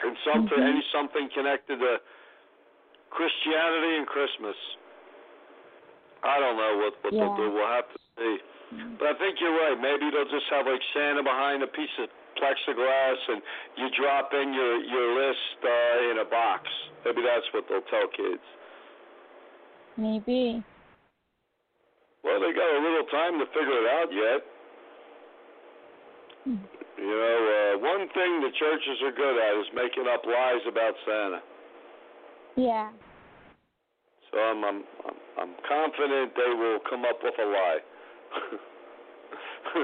And 0.03 0.17
something 0.23 0.57
Mhm. 0.59 0.67
any 0.67 0.81
something 0.91 1.29
connected 1.29 1.79
to 1.79 2.01
Christianity 3.09 3.97
and 3.97 4.07
Christmas. 4.07 4.55
I 6.23 6.39
don't 6.39 6.57
know 6.57 6.77
what, 6.77 7.03
what 7.03 7.13
they'll 7.13 7.21
Yeah. 7.21 7.37
do. 7.37 7.51
We'll 7.51 7.67
have 7.67 7.91
to 7.91 7.99
see. 8.17 8.41
But 8.99 9.07
I 9.07 9.13
think 9.13 9.39
you're 9.39 9.51
right. 9.57 9.79
Maybe 9.79 10.09
they'll 10.09 10.25
just 10.25 10.47
have 10.47 10.67
like 10.67 10.81
Santa 10.93 11.23
behind 11.23 11.63
a 11.63 11.67
piece 11.67 11.97
of 11.99 12.09
plexiglass, 12.35 13.29
and 13.29 13.41
you 13.77 13.89
drop 13.91 14.33
in 14.33 14.53
your 14.53 14.75
your 14.77 15.13
list 15.19 15.63
uh, 15.63 16.11
in 16.11 16.17
a 16.19 16.25
box. 16.25 16.69
Maybe 17.05 17.21
that's 17.21 17.51
what 17.53 17.67
they'll 17.67 17.81
tell 17.83 18.07
kids. 18.09 18.43
Maybe. 19.95 20.63
Well, 22.27 22.43
they 22.43 22.51
got 22.51 22.67
a 22.67 22.81
little 22.83 23.07
time 23.07 23.39
to 23.39 23.47
figure 23.55 23.79
it 23.79 23.87
out 23.87 24.11
yet. 24.11 24.41
You 26.43 27.07
know, 27.07 27.39
uh, 27.39 27.79
one 27.79 28.03
thing 28.11 28.43
the 28.43 28.51
churches 28.59 28.99
are 29.07 29.15
good 29.15 29.35
at 29.39 29.55
is 29.63 29.71
making 29.71 30.11
up 30.11 30.27
lies 30.27 30.59
about 30.67 30.93
Santa. 31.07 31.39
Yeah. 32.59 32.91
So 34.27 34.39
I'm 34.43 34.59
I'm 34.59 34.83
I'm, 35.07 35.17
I'm 35.39 35.53
confident 35.71 36.35
they 36.35 36.51
will 36.51 36.79
come 36.89 37.05
up 37.07 37.23
with 37.23 37.35
a 37.39 37.47
lie. 37.47 37.79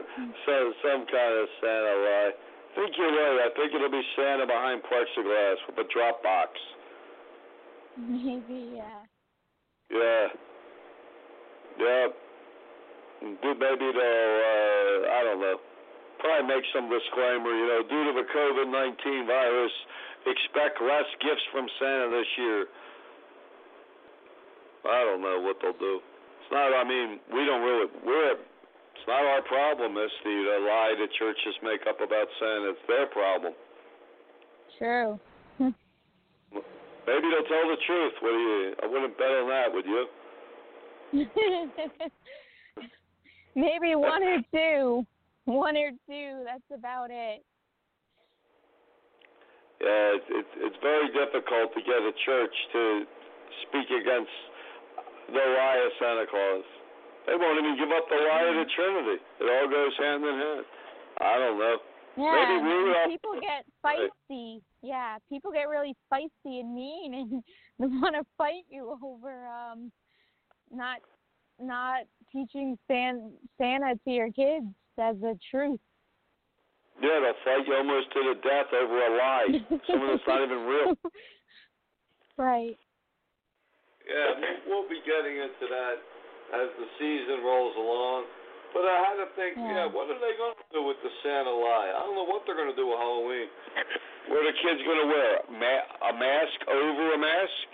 so 0.46 0.74
some 0.84 1.08
kind 1.08 1.34
of 1.40 1.48
Santa 1.64 1.96
lie. 1.96 2.32
I 2.36 2.76
think 2.76 2.92
you're 2.98 3.08
right. 3.08 3.48
I 3.48 3.56
think 3.56 3.72
it'll 3.72 3.88
be 3.88 4.04
Santa 4.18 4.48
behind 4.48 4.84
plexiglass 4.84 5.64
with 5.70 5.80
a 5.80 5.88
drop 5.94 6.22
box. 6.24 6.60
Maybe. 7.98 8.76
Yeah. 8.76 9.00
Yeah. 9.92 10.28
Yeah. 11.80 12.08
Do 13.24 13.56
maybe 13.56 13.88
they'll 13.88 14.36
uh 14.44 15.16
I 15.16 15.20
don't 15.24 15.40
know. 15.40 15.56
Probably 16.20 16.44
make 16.48 16.64
some 16.76 16.92
disclaimer, 16.92 17.52
you 17.56 17.68
know, 17.72 17.82
due 17.88 18.04
to 18.12 18.14
the 18.20 18.28
COVID 18.28 18.68
nineteen 18.68 19.24
virus, 19.28 19.72
expect 20.28 20.82
less 20.84 21.08
gifts 21.24 21.48
from 21.52 21.68
Santa 21.80 22.12
this 22.12 22.28
year. 22.38 22.68
I 24.84 25.00
don't 25.08 25.22
know 25.24 25.40
what 25.40 25.56
they'll 25.64 25.80
do. 25.80 26.04
It's 26.44 26.52
not 26.52 26.76
I 26.76 26.84
mean, 26.84 27.24
we 27.32 27.48
don't 27.48 27.64
really 27.64 27.88
we're 28.04 28.36
it's 28.36 29.08
not 29.08 29.24
our 29.24 29.42
problem, 29.48 29.96
Misty, 29.96 30.36
the 30.44 30.60
lie 30.68 30.96
that 31.00 31.10
churches 31.18 31.56
make 31.64 31.88
up 31.88 32.04
about 32.04 32.28
Santa. 32.40 32.76
It's 32.76 32.86
their 32.88 33.08
problem. 33.08 33.54
True. 34.78 35.20
Maybe 35.60 37.26
they'll 37.32 37.48
tell 37.48 37.68
the 37.72 37.80
truth. 37.88 38.14
What 38.20 38.32
do 38.32 38.40
you 38.40 38.76
I 38.84 38.86
wouldn't 38.88 39.18
bet 39.18 39.32
on 39.32 39.48
that, 39.48 39.72
would 39.72 39.86
you? 39.88 40.08
Maybe 43.56 43.96
one 43.96 44.24
or 44.24 44.40
two. 44.54 45.06
One 45.46 45.78
or 45.78 45.92
two. 46.08 46.44
That's 46.46 46.70
about 46.74 47.12
it. 47.12 47.44
Yeah, 49.82 50.16
it's 50.16 50.30
it's, 50.30 50.54
it's 50.72 50.80
very 50.82 51.08
difficult 51.12 51.74
to 51.76 51.82
get 51.84 52.00
a 52.00 52.14
church 52.26 52.56
to 52.72 53.04
speak 53.68 53.90
against 53.92 54.32
the 55.28 55.44
lie 55.44 55.82
of 55.84 55.92
Santa 56.00 56.26
Claus. 56.30 56.64
They 57.28 57.36
won't 57.36 57.60
even 57.60 57.76
give 57.78 57.92
up 57.92 58.08
the 58.08 58.16
lie 58.16 58.48
of 58.48 58.56
the 58.64 58.68
Trinity. 58.76 59.20
It 59.40 59.48
all 59.48 59.68
goes 59.68 59.96
hand 60.00 60.24
in 60.24 60.36
hand. 60.36 60.66
I 61.20 61.36
don't 61.38 61.60
know. 61.60 61.78
Yeah. 62.16 62.46
Maybe 62.48 62.64
Rudolph- 62.64 63.10
people 63.10 63.36
get 63.42 63.66
feisty. 63.84 64.62
Yeah. 64.82 65.18
People 65.30 65.52
get 65.52 65.68
really 65.68 65.96
feisty 66.12 66.60
and 66.62 66.76
mean, 66.76 67.14
and 67.14 67.44
they 67.80 67.88
want 67.88 68.16
to 68.16 68.24
fight 68.38 68.64
you 68.70 68.98
over 69.04 69.48
um 69.48 69.92
not 70.72 71.00
not 71.60 72.04
teaching 72.38 72.78
San, 72.90 73.32
Santa 73.62 73.94
to 74.04 74.10
your 74.12 74.32
kids 74.34 74.66
as 75.00 75.16
the 75.22 75.38
truth. 75.50 75.80
Yeah, 77.02 77.22
they'll 77.22 77.38
fight 77.46 77.66
you 77.68 77.74
almost 77.78 78.12
to 78.14 78.20
the 78.34 78.36
death 78.42 78.70
over 78.74 78.98
a 78.98 79.12
lie. 79.18 79.48
Something 79.88 80.08
that's 80.10 80.28
not 80.28 80.42
even 80.44 80.66
real. 80.66 80.98
Right. 82.34 82.74
Yeah, 84.10 84.34
we- 84.42 84.62
we'll 84.66 84.90
be 84.90 84.98
getting 85.06 85.38
into 85.38 85.70
that 85.70 86.02
as 86.58 86.66
the 86.82 86.88
season 86.98 87.46
rolls 87.46 87.78
along. 87.78 88.26
But 88.74 88.90
I 88.90 88.98
had 89.06 89.16
to 89.22 89.30
think, 89.38 89.54
yeah, 89.56 89.86
Yeah. 89.86 89.94
what 89.94 90.10
are 90.10 90.18
they 90.18 90.34
going 90.42 90.58
to 90.58 90.66
do 90.74 90.82
with 90.82 90.98
the 91.06 91.14
Santa 91.22 91.54
lie? 91.54 91.94
I 91.94 92.02
don't 92.02 92.18
know 92.18 92.26
what 92.26 92.42
they're 92.50 92.58
going 92.58 92.74
to 92.74 92.76
do 92.76 92.90
with 92.90 92.98
Halloween. 92.98 93.46
What 94.34 94.42
are 94.42 94.50
the 94.50 94.58
kids 94.66 94.82
going 94.82 94.98
to 94.98 95.10
wear? 95.14 95.32
A, 95.46 95.52
ma- 95.54 96.10
a 96.10 96.14
mask 96.18 96.58
over 96.74 97.14
a 97.14 97.20
mask? 97.22 97.68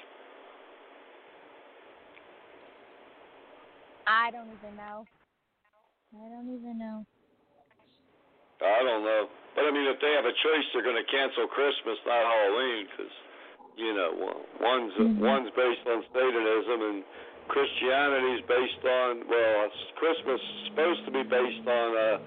I 4.10 4.34
don't 4.34 4.50
even 4.50 4.74
know. 4.74 5.06
I 6.18 6.26
don't 6.34 6.50
even 6.50 6.82
know. 6.82 7.06
I 8.58 8.82
don't 8.82 9.06
know. 9.06 9.30
But 9.54 9.70
I 9.70 9.72
mean, 9.72 9.86
if 9.86 10.02
they 10.02 10.10
have 10.18 10.26
a 10.26 10.34
choice, 10.34 10.66
they're 10.74 10.82
going 10.84 10.98
to 10.98 11.06
cancel 11.14 11.46
Christmas, 11.54 12.02
not 12.10 12.26
Halloween, 12.26 12.90
because 12.90 13.14
you 13.78 13.94
know, 13.94 14.10
one's 14.60 14.94
Mhm. 14.98 15.22
one's 15.22 15.52
based 15.54 15.86
on 15.88 16.04
Satanism 16.12 16.82
and 16.90 16.98
Christianity's 17.48 18.42
based 18.50 18.84
on 18.86 19.28
well, 19.30 19.72
Christmas 19.96 20.42
is 20.42 20.68
supposed 20.74 21.06
to 21.06 21.12
be 21.12 21.24
based 21.24 21.68
on 21.70 21.90
uh, 21.96 22.18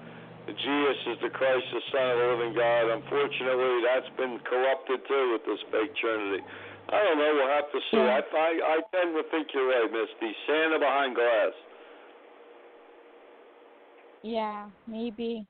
Jesus 0.55 1.07
is 1.07 1.19
the 1.19 1.29
Christ, 1.29 1.67
the 1.71 1.81
Son 1.91 2.09
of 2.11 2.17
the 2.17 2.27
Living 2.35 2.53
God. 2.55 2.89
Unfortunately, 2.95 3.83
that's 3.83 4.09
been 4.15 4.39
corrupted 4.39 5.05
too 5.05 5.31
with 5.33 5.45
this 5.45 5.61
fake 5.69 5.95
Trinity. 5.99 6.43
I 6.89 7.03
don't 7.03 7.17
know. 7.19 7.31
We'll 7.35 7.47
have 7.47 7.71
to 7.71 7.79
see. 7.91 7.97
Yeah. 7.97 8.19
I, 8.19 8.37
I 8.37 8.51
I 8.75 8.81
tend 8.95 9.15
to 9.15 9.23
think 9.29 9.53
you're 9.53 9.67
right, 9.67 9.91
Misty. 9.91 10.35
Santa 10.47 10.79
behind 10.79 11.15
glass. 11.15 11.53
Yeah, 14.23 14.71
maybe. 14.87 15.43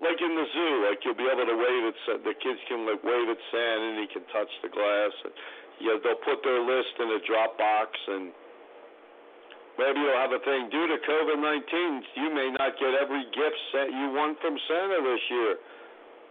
Like 0.00 0.20
in 0.20 0.32
the 0.32 0.48
zoo, 0.48 0.72
like 0.88 1.00
you'll 1.04 1.16
be 1.16 1.28
able 1.28 1.44
to 1.44 1.56
wave 1.56 1.84
at 1.92 2.20
the 2.24 2.36
kids 2.36 2.60
can 2.68 2.84
like 2.84 3.00
wave 3.04 3.28
at 3.32 3.40
Santa 3.52 3.84
and 3.92 3.98
he 4.00 4.08
can 4.12 4.24
touch 4.32 4.48
the 4.64 4.68
glass. 4.68 5.12
And, 5.24 5.32
yeah, 5.80 5.96
they'll 6.00 6.20
put 6.20 6.40
their 6.44 6.60
list 6.60 6.96
in 7.00 7.08
a 7.16 7.20
drop 7.24 7.56
box 7.56 7.96
and 8.08 8.32
maybe 9.80 10.00
you'll 10.00 10.20
have 10.20 10.36
a 10.36 10.40
thing. 10.40 10.68
Due 10.68 10.88
to 10.88 10.98
COVID 11.00 11.40
nineteen, 11.40 12.04
you 12.16 12.28
may 12.32 12.48
not 12.56 12.76
get 12.76 12.92
every 12.96 13.24
gift 13.32 13.60
sent 13.72 13.92
you 13.92 14.12
want 14.12 14.36
from 14.40 14.56
Santa 14.68 15.00
this 15.00 15.24
year. 15.32 15.52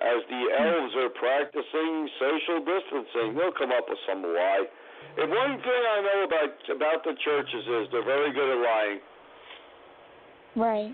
As 0.02 0.22
the 0.30 0.41
hmm. 0.46 0.62
elves 0.62 0.93
are 1.02 1.14
practicing 1.14 2.10
social 2.22 2.62
distancing, 2.62 3.34
they'll 3.34 3.54
come 3.54 3.74
up 3.74 3.86
with 3.89 4.02
some 4.06 4.22
lie. 4.22 4.66
If 5.18 5.30
one 5.30 5.58
thing 5.62 5.82
I 5.89 5.98
know 6.06 6.20
about 6.26 6.54
about 6.70 7.00
the 7.06 7.18
churches 7.22 7.66
is 7.66 7.89
they're 7.93 8.06
very 8.06 8.34
good 8.34 8.50
at 8.50 8.62
lying. 8.62 9.02
Right. 10.54 10.93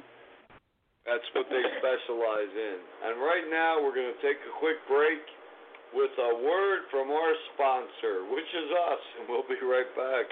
That's 1.05 1.25
what 1.33 1.49
they 1.49 1.63
specialize 1.81 2.53
in. 2.53 2.77
And 3.09 3.17
right 3.17 3.49
now, 3.49 3.81
we're 3.81 3.95
going 3.95 4.13
to 4.13 4.21
take 4.21 4.37
a 4.45 4.53
quick 4.61 4.77
break 4.85 5.21
with 5.97 6.13
a 6.13 6.31
word 6.45 6.85
from 6.93 7.09
our 7.09 7.33
sponsor, 7.53 8.29
which 8.29 8.45
is 8.45 8.69
us, 8.69 9.01
and 9.19 9.25
we'll 9.27 9.47
be 9.49 9.57
right 9.65 9.89
back. 9.97 10.25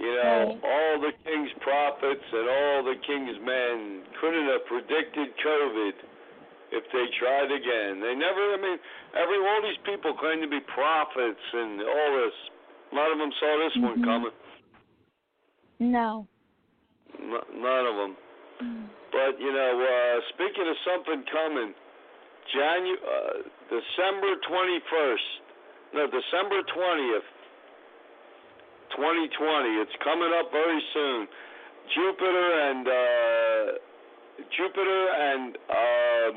You 0.00 0.16
know, 0.16 0.56
all 0.64 0.94
the 1.04 1.12
king's 1.28 1.52
prophets 1.60 2.24
and 2.32 2.48
all 2.48 2.80
the 2.88 2.96
king's 3.04 3.36
men 3.44 4.00
couldn't 4.20 4.48
have 4.48 4.64
predicted 4.64 5.28
COVID 5.44 5.92
if 6.72 6.84
they 6.88 7.04
tried 7.20 7.52
again. 7.52 8.00
They 8.00 8.16
never. 8.16 8.40
I 8.56 8.58
mean, 8.64 8.78
every 9.12 9.36
all 9.44 9.60
these 9.60 9.76
people 9.84 10.16
claim 10.16 10.40
to 10.40 10.48
be 10.48 10.60
prophets 10.72 11.44
and 11.52 11.84
all 11.84 12.10
this. 12.16 12.36
None 12.96 13.12
of 13.12 13.18
them 13.18 13.32
saw 13.38 13.52
this 13.60 13.76
one 13.76 14.00
Mhm. 14.00 14.04
coming. 14.04 14.32
no. 15.80 16.26
N- 17.18 17.44
none 17.60 17.86
of 17.86 17.96
them. 17.96 18.16
But 19.12 19.38
you 19.38 19.52
know, 19.52 19.72
uh, 19.84 20.20
speaking 20.32 20.66
of 20.66 20.76
something 20.84 21.24
coming, 21.24 21.74
Janu- 22.54 23.04
uh, 23.04 23.42
December 23.68 24.36
twenty 24.48 24.80
first, 24.88 25.40
no, 25.92 26.06
December 26.06 26.62
twentieth, 26.62 27.24
twenty 29.00 29.32
twenty. 29.32 29.72
It's 29.80 29.96
coming 30.04 30.28
up 30.36 30.52
very 30.52 30.82
soon. 30.92 31.24
Jupiter 31.96 32.48
and 32.68 32.84
uh, 32.84 33.64
Jupiter 34.52 35.02
and 35.08 35.56
um, 35.56 36.36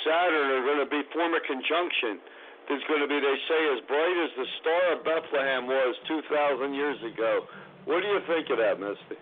Saturn 0.00 0.48
are 0.56 0.64
going 0.64 0.80
to 0.80 0.88
be 0.88 1.04
form 1.12 1.36
a 1.36 1.42
conjunction. 1.44 2.24
There's 2.66 2.82
going 2.88 3.04
to 3.04 3.06
be, 3.06 3.20
they 3.20 3.38
say, 3.46 3.60
as 3.76 3.84
bright 3.86 4.16
as 4.24 4.32
the 4.40 4.48
star 4.58 4.82
of 4.96 5.04
Bethlehem 5.04 5.66
was 5.68 5.94
two 6.08 6.20
thousand 6.32 6.72
years 6.74 6.96
ago. 7.12 7.44
What 7.84 8.00
do 8.00 8.08
you 8.08 8.20
think 8.26 8.48
of 8.50 8.58
that, 8.58 8.80
Misty? 8.80 9.20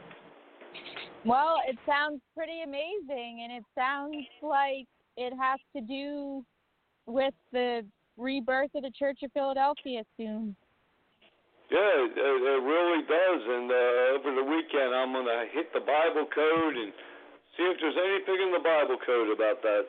Well, 1.26 1.56
it 1.68 1.76
sounds 1.84 2.20
pretty 2.36 2.62
amazing, 2.62 3.42
and 3.42 3.52
it 3.52 3.64
sounds 3.74 4.16
like 4.42 4.86
it 5.16 5.32
has 5.38 5.58
to 5.74 5.82
do 5.82 6.44
with 7.06 7.34
the 7.52 7.84
rebirth 8.16 8.70
of 8.74 8.82
the 8.82 8.92
Church 8.96 9.18
of 9.22 9.32
Philadelphia 9.32 10.04
soon. 10.16 10.56
Yeah, 11.72 12.06
it, 12.06 12.12
it 12.12 12.62
really 12.62 13.02
does. 13.08 13.42
And 13.44 13.66
uh, 13.70 14.16
over 14.20 14.30
the 14.36 14.46
weekend, 14.46 14.92
I'm 14.94 15.12
going 15.12 15.26
to 15.26 15.48
hit 15.52 15.72
the 15.72 15.80
Bible 15.80 16.28
code 16.28 16.76
and 16.76 16.92
see 17.56 17.64
if 17.64 17.76
there's 17.80 17.96
anything 17.96 18.38
in 18.44 18.50
the 18.52 18.62
Bible 18.62 18.98
code 19.00 19.32
about 19.32 19.62
that. 19.62 19.84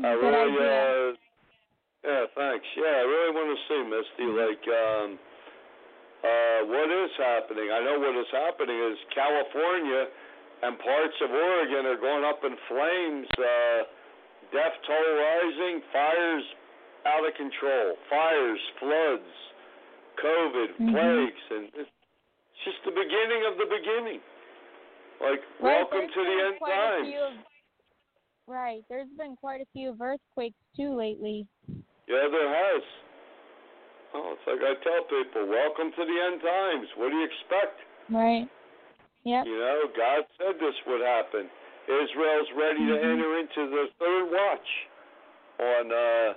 I 0.00 0.12
Good 0.16 0.24
really, 0.24 0.56
idea. 0.56 0.72
uh, 0.72 1.06
yeah, 2.04 2.24
thanks. 2.36 2.66
Yeah, 2.76 2.96
I 3.00 3.04
really 3.04 3.32
want 3.32 3.48
to 3.52 3.60
see 3.68 3.80
Misty. 3.84 4.28
Like, 4.28 4.64
um, 4.68 5.08
uh, 6.24 6.60
what 6.68 6.88
is 6.88 7.12
happening? 7.20 7.68
I 7.72 7.80
know 7.84 8.00
what 8.00 8.16
is 8.16 8.30
happening 8.32 8.76
is 8.92 8.96
California 9.12 10.08
and 10.62 10.78
parts 10.80 11.16
of 11.20 11.30
Oregon 11.30 11.84
are 11.86 12.00
going 12.00 12.24
up 12.24 12.40
in 12.44 12.56
flames. 12.68 13.28
Uh, 13.36 13.80
death 14.52 14.76
toll 14.88 15.08
rising, 15.16 15.82
fires 15.92 16.44
out 17.04 17.26
of 17.26 17.34
control, 17.36 17.94
fires, 18.08 18.60
floods, 18.80 19.32
COVID, 20.16 20.68
Mhm. 20.78 20.92
plagues, 20.92 21.44
and 21.50 21.64
it's 21.74 21.90
just 22.64 22.82
the 22.84 22.90
beginning 22.90 23.44
of 23.44 23.58
the 23.58 23.66
beginning. 23.66 24.20
Like, 25.20 25.42
Right, 25.60 25.76
welcome 25.88 26.08
to 26.08 26.24
the 26.24 26.44
end 26.44 26.60
times. 26.60 27.14
of- 27.14 27.46
right. 28.46 28.82
There's 28.88 29.08
been 29.16 29.36
quite 29.36 29.60
a 29.60 29.66
few 29.72 29.90
of 29.90 30.00
earthquakes 30.00 30.56
too 30.76 30.94
lately. 30.94 31.46
Yeah, 32.06 32.28
there 32.28 32.48
has. 32.48 32.82
Oh, 34.14 34.32
it's 34.32 34.46
like 34.46 34.62
I 34.62 34.74
tell 34.82 35.02
people, 35.04 35.46
welcome 35.46 35.92
to 35.92 36.04
the 36.04 36.20
end 36.20 36.40
times. 36.40 36.88
What 36.96 37.10
do 37.10 37.16
you 37.16 37.24
expect? 37.24 37.80
Right. 38.10 38.48
Yep. 39.24 39.46
You 39.46 39.58
know, 39.58 39.88
God 39.96 40.26
said 40.38 40.58
this 40.60 40.74
would 40.86 41.00
happen. 41.00 41.50
Israel's 41.88 42.50
ready 42.52 42.86
to 42.86 42.92
Mhm. 42.92 43.12
enter 43.12 43.38
into 43.38 43.66
the 43.70 43.88
third 43.98 44.30
watch 44.30 44.88
on 45.58 45.92
uh, 45.92 46.34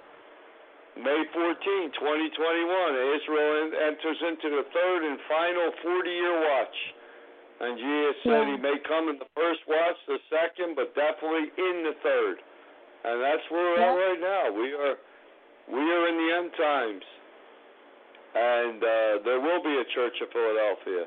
May 1.00 1.24
14, 1.32 1.92
2021. 1.96 3.16
Israel 3.16 3.72
enters 3.88 4.20
into 4.28 4.48
the 4.52 4.66
third 4.76 5.02
and 5.08 5.18
final 5.32 5.72
40 5.82 6.10
year 6.12 6.38
watch. 6.44 6.78
And 7.60 7.78
Jesus 7.78 8.16
said 8.24 8.48
Yeah. 8.48 8.56
he 8.56 8.58
may 8.58 8.78
come 8.80 9.10
in 9.10 9.20
the 9.20 9.28
first 9.36 9.66
watch, 9.68 9.98
the 10.08 10.20
second, 10.30 10.76
but 10.76 10.96
definitely 10.96 11.52
in 11.58 11.84
the 11.84 11.94
third. 12.04 12.42
And 13.04 13.22
that's 13.24 13.50
where 13.50 13.64
we're 13.64 13.80
Yeah. 13.80 13.92
at 13.94 13.98
right 14.08 14.20
now. 14.20 14.52
We 14.52 14.74
are 14.74 14.98
we 15.68 15.84
are 15.94 16.08
in 16.08 16.18
the 16.18 16.34
end 16.36 16.54
times. 16.56 17.06
And 18.36 18.84
uh, 18.84 19.18
there 19.24 19.40
will 19.40 19.62
be 19.62 19.78
a 19.78 19.86
church 19.86 20.20
of 20.22 20.32
Philadelphia 20.32 21.06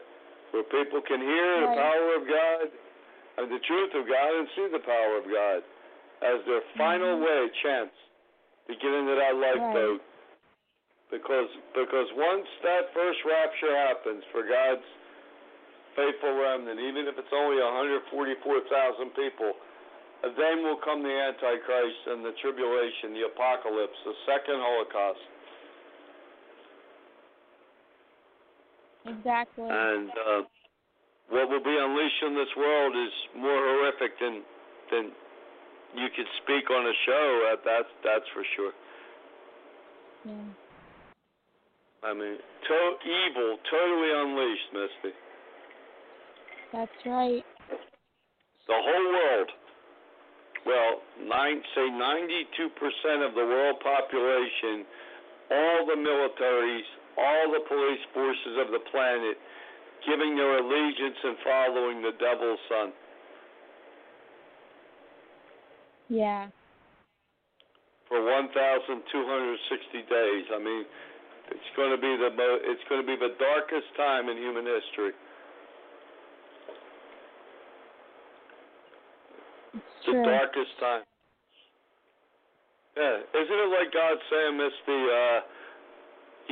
where 0.52 0.62
people 0.64 1.00
can 1.02 1.20
hear 1.20 1.60
the 1.60 1.66
power 1.66 2.14
of 2.14 2.26
God 2.28 2.70
and 3.38 3.50
the 3.50 3.58
truth 3.60 3.94
of 3.94 4.06
God 4.06 4.34
and 4.34 4.48
see 4.54 4.66
the 4.68 4.80
power 4.80 5.16
of 5.16 5.24
God 5.30 5.62
as 6.22 6.44
their 6.44 6.60
final 6.76 7.18
Mhm. 7.18 7.24
way 7.24 7.48
chance 7.62 7.92
to 8.68 8.72
get 8.74 8.92
into 8.92 9.14
that 9.18 9.34
lifeboat. 9.34 10.00
Because 11.10 11.50
because 11.76 12.08
once 12.16 12.48
that 12.64 12.88
first 12.96 13.20
rapture 13.28 13.74
happens 13.76 14.24
for 14.32 14.48
God's 14.48 14.86
faithful 15.92 16.32
remnant, 16.32 16.80
even 16.80 17.04
if 17.04 17.20
it's 17.20 17.34
only 17.36 17.60
144,000 17.60 19.12
people, 19.12 19.52
then 20.24 20.64
will 20.64 20.80
come 20.80 21.04
the 21.04 21.12
Antichrist 21.12 22.00
and 22.08 22.24
the 22.24 22.32
tribulation, 22.40 23.12
the 23.12 23.28
apocalypse, 23.28 23.98
the 24.08 24.16
second 24.24 24.56
Holocaust. 24.56 25.24
Exactly. 29.04 29.68
And 29.68 30.08
uh, 30.14 30.40
what 31.28 31.50
will 31.50 31.64
be 31.64 31.74
unleashed 31.74 32.22
in 32.22 32.34
this 32.34 32.52
world 32.56 32.94
is 32.94 33.14
more 33.36 33.58
horrific 33.58 34.14
than 34.20 34.42
than 34.90 35.10
you 35.94 36.08
could 36.16 36.28
speak 36.42 36.70
on 36.70 36.86
a 36.86 36.96
show. 37.06 37.26
That 37.50 37.60
that's 37.64 37.92
that's 38.04 38.28
for 38.32 38.44
sure. 38.56 38.72
Yeah. 40.24 40.50
I 42.02 42.14
mean, 42.14 42.36
to- 42.36 42.98
evil, 43.06 43.58
totally 43.70 44.10
unleashed, 44.10 44.70
Misty. 44.72 45.14
That's 46.72 47.06
right. 47.06 47.44
The 48.66 48.74
whole 48.74 49.08
world. 49.12 49.50
Well, 50.64 51.02
nine, 51.26 51.62
say 51.74 51.90
92% 51.90 53.26
of 53.26 53.34
the 53.34 53.42
world 53.42 53.76
population, 53.82 54.86
all 55.50 55.86
the 55.86 55.98
militaries, 55.98 56.86
all 57.18 57.50
the 57.50 57.66
police 57.66 58.02
forces 58.14 58.58
of 58.62 58.70
the 58.70 58.78
planet, 58.90 59.36
giving 60.06 60.36
their 60.36 60.58
allegiance 60.58 61.18
and 61.22 61.36
following 61.44 62.02
the 62.02 62.12
devil's 62.18 62.62
son. 62.68 62.92
Yeah. 66.12 66.52
for 68.12 68.20
1,260 68.20 68.52
days. 70.04 70.44
I 70.52 70.60
mean, 70.60 70.84
it's 71.48 71.70
going 71.72 71.88
to 71.88 71.96
be 71.96 72.12
the 72.20 72.28
mo- 72.36 72.60
it's 72.60 72.84
going 72.92 73.00
to 73.00 73.08
be 73.08 73.16
the 73.16 73.32
darkest 73.40 73.88
time 73.96 74.28
in 74.28 74.36
human 74.36 74.68
history. 74.68 75.16
It's 79.72 80.04
The 80.04 80.20
darkest 80.20 80.76
time. 80.76 81.08
Yeah, 83.00 83.24
isn't 83.32 83.60
it 83.64 83.70
like 83.72 83.88
God 83.96 84.20
saying, 84.28 84.60
Misty? 84.60 85.00
Uh, 85.08 85.40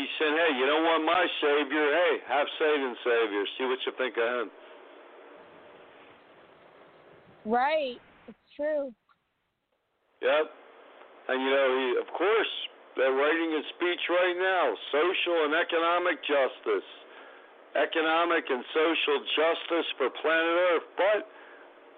he 0.00 0.08
said, 0.16 0.32
"Hey, 0.32 0.56
you 0.56 0.64
don't 0.64 0.84
want 0.88 1.04
my 1.04 1.26
savior? 1.44 1.84
Hey, 1.92 2.24
have 2.24 2.48
Satan's 2.56 2.96
savior. 3.04 3.44
See 3.58 3.64
what 3.68 3.78
you 3.84 3.92
think 4.00 4.16
of 4.16 4.24
him." 4.24 4.50
Right. 7.44 8.00
It's 8.28 8.38
true. 8.56 8.94
Yep. 10.22 10.44
And 11.28 11.38
you 11.42 11.50
know, 11.50 11.68
he, 11.78 11.86
of 12.00 12.08
course, 12.16 12.52
they're 12.96 13.12
writing 13.14 13.50
a 13.56 13.62
speech 13.76 14.02
right 14.10 14.36
now: 14.36 14.74
social 14.92 15.36
and 15.48 15.54
economic 15.56 16.20
justice, 16.24 16.88
economic 17.76 18.44
and 18.50 18.64
social 18.74 19.18
justice 19.36 19.88
for 19.96 20.10
planet 20.20 20.56
Earth. 20.74 20.88
But, 20.98 21.20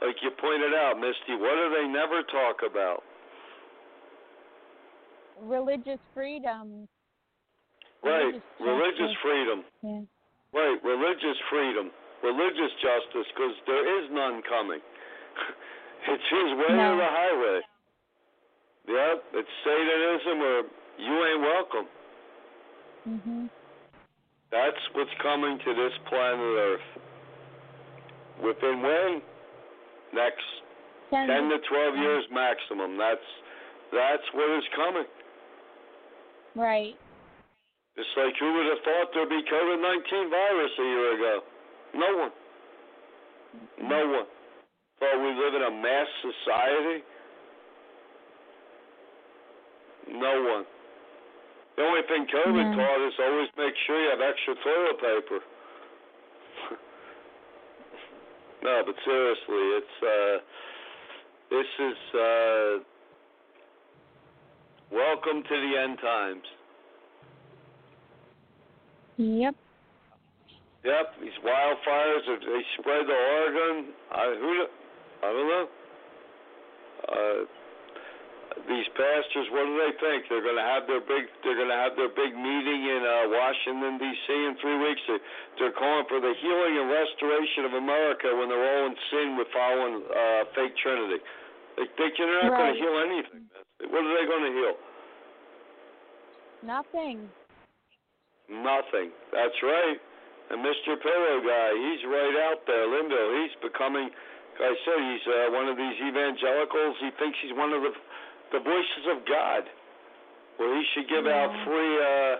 like 0.06 0.16
you 0.22 0.30
pointed 0.38 0.74
out, 0.74 1.00
Misty, 1.00 1.34
what 1.40 1.56
do 1.56 1.66
they 1.74 1.88
never 1.88 2.22
talk 2.28 2.62
about? 2.62 3.02
Religious 5.40 5.98
freedom. 6.14 6.86
Right, 8.04 8.34
Religious 8.34 8.42
religious 8.60 9.14
freedom. 9.22 9.58
Yeah. 9.82 10.02
Right, 10.52 10.78
religious 10.84 11.38
freedom, 11.48 11.90
religious 12.22 12.72
justice, 12.82 13.26
because 13.32 13.54
there 13.66 13.86
is 14.02 14.10
none 14.12 14.42
coming. 14.44 14.80
it's 16.12 16.28
his 16.28 16.50
way 16.58 16.76
No. 16.76 16.92
or 16.92 16.96
the 16.98 17.08
highway. 17.08 17.60
Yep, 18.88 19.24
it's 19.34 19.54
Satanism 19.64 20.42
or 20.42 20.62
you 20.98 21.14
ain't 21.26 21.40
welcome. 21.40 21.88
Mhm. 23.08 23.50
That's 24.50 24.82
what's 24.92 25.14
coming 25.22 25.58
to 25.58 25.74
this 25.74 25.96
planet 26.06 26.40
Earth. 26.40 26.88
Within 28.42 28.82
when? 28.82 29.22
Next 30.12 30.44
Ten, 31.10 31.26
ten 31.26 31.48
to 31.48 31.58
twelve 31.60 31.96
years 31.96 32.24
maximum. 32.30 32.96
That's 32.96 33.24
that's 33.92 34.32
what 34.32 34.50
is 34.50 34.64
coming. 34.74 35.06
Right. 36.54 36.96
It's 37.96 38.16
like 38.16 38.36
who 38.38 38.52
would 38.52 38.66
have 38.66 38.82
thought 38.84 39.12
there'd 39.14 39.28
be 39.28 39.42
COVID 39.42 39.80
nineteen 39.80 40.30
virus 40.30 40.72
a 40.78 40.82
year 40.82 41.14
ago? 41.14 41.44
No 41.94 42.16
one. 42.16 42.32
No 43.78 44.06
one. 44.08 44.26
Thought 45.00 45.18
we 45.20 45.32
live 45.34 45.54
in 45.54 45.62
a 45.62 45.70
mass 45.70 46.08
society? 46.20 47.04
No 50.10 50.42
one. 50.42 50.64
The 51.76 51.82
only 51.82 52.02
thing 52.08 52.26
COVID 52.26 52.70
No. 52.70 52.76
taught 52.76 53.06
is 53.06 53.14
always 53.18 53.48
make 53.56 53.74
sure 53.86 54.02
you 54.02 54.10
have 54.10 54.20
extra 54.20 54.54
toilet 54.62 55.00
paper. 55.00 55.40
no, 58.62 58.82
but 58.84 58.94
seriously, 59.04 59.64
it's 59.80 60.02
uh 60.02 60.38
this 61.50 61.66
is 61.78 62.14
uh 62.14 62.78
welcome 64.92 65.42
to 65.42 65.54
the 65.60 65.80
end 65.80 65.98
times. 66.00 66.44
Yep. 69.16 69.54
Yep, 70.84 71.14
these 71.20 71.38
wildfires, 71.44 72.26
if 72.26 72.40
they 72.40 72.60
spread 72.80 73.06
to 73.06 73.12
Oregon, 73.12 73.94
I 74.10 74.34
who 74.34 74.66
I 75.22 75.32
don't 75.32 75.48
know. 75.48 75.68
Uh, 77.08 77.61
these 78.68 78.88
pastors, 78.96 79.46
what 79.52 79.64
do 79.64 79.74
they 79.78 79.92
think? 80.00 80.28
They're 80.28 80.44
going 80.44 80.58
to 80.58 80.68
have 80.68 80.84
their 80.88 81.00
big 81.02 81.28
they're 81.44 81.56
going 81.56 81.72
to 81.72 81.80
have 81.80 81.94
their 81.94 82.12
big 82.12 82.34
meeting 82.34 82.80
in 82.88 83.02
uh, 83.04 83.30
Washington 83.30 83.98
D.C. 83.98 84.26
in 84.32 84.54
three 84.58 84.78
weeks. 84.78 85.02
They're, 85.06 85.24
they're 85.58 85.76
calling 85.76 86.06
for 86.08 86.18
the 86.18 86.34
healing 86.40 86.74
and 86.80 86.88
restoration 86.90 87.68
of 87.68 87.72
America 87.78 88.32
when 88.34 88.48
they're 88.48 88.62
all 88.62 88.84
in 88.88 88.96
sin 89.12 89.36
with 89.36 89.48
following 89.52 90.04
uh, 90.04 90.42
fake 90.56 90.74
Trinity. 90.80 91.20
They 91.76 91.88
think 91.96 92.18
they're 92.18 92.50
not 92.50 92.56
going 92.56 92.74
to 92.74 92.78
heal 92.78 92.96
anything. 93.00 93.48
What 93.88 94.04
are 94.04 94.14
they 94.14 94.26
going 94.28 94.46
to 94.46 94.54
heal? 94.54 94.76
Nothing. 96.62 97.16
Nothing. 98.48 99.10
That's 99.32 99.58
right. 99.64 99.98
And 100.52 100.60
Mr. 100.60 101.00
Pillow 101.00 101.40
guy, 101.40 101.68
he's 101.72 102.02
right 102.04 102.36
out 102.52 102.60
there. 102.68 102.84
Lindell, 102.84 103.40
he's 103.40 103.56
becoming, 103.64 104.12
like 104.60 104.68
I 104.68 104.74
said, 104.84 104.98
he's 105.00 105.24
uh, 105.24 105.36
one 105.56 105.66
of 105.66 105.80
these 105.80 105.96
evangelicals. 105.96 107.00
He 107.00 107.10
thinks 107.16 107.40
he's 107.40 107.56
one 107.56 107.72
of 107.72 107.80
the 107.80 107.92
the 108.52 108.60
voices 108.60 109.04
of 109.10 109.24
God. 109.26 109.64
Well, 110.58 110.72
he 110.76 110.84
should 110.94 111.08
give 111.08 111.26
out 111.26 111.50
Yeah. 111.50 111.64
free 111.64 111.94
uh, 112.04 112.36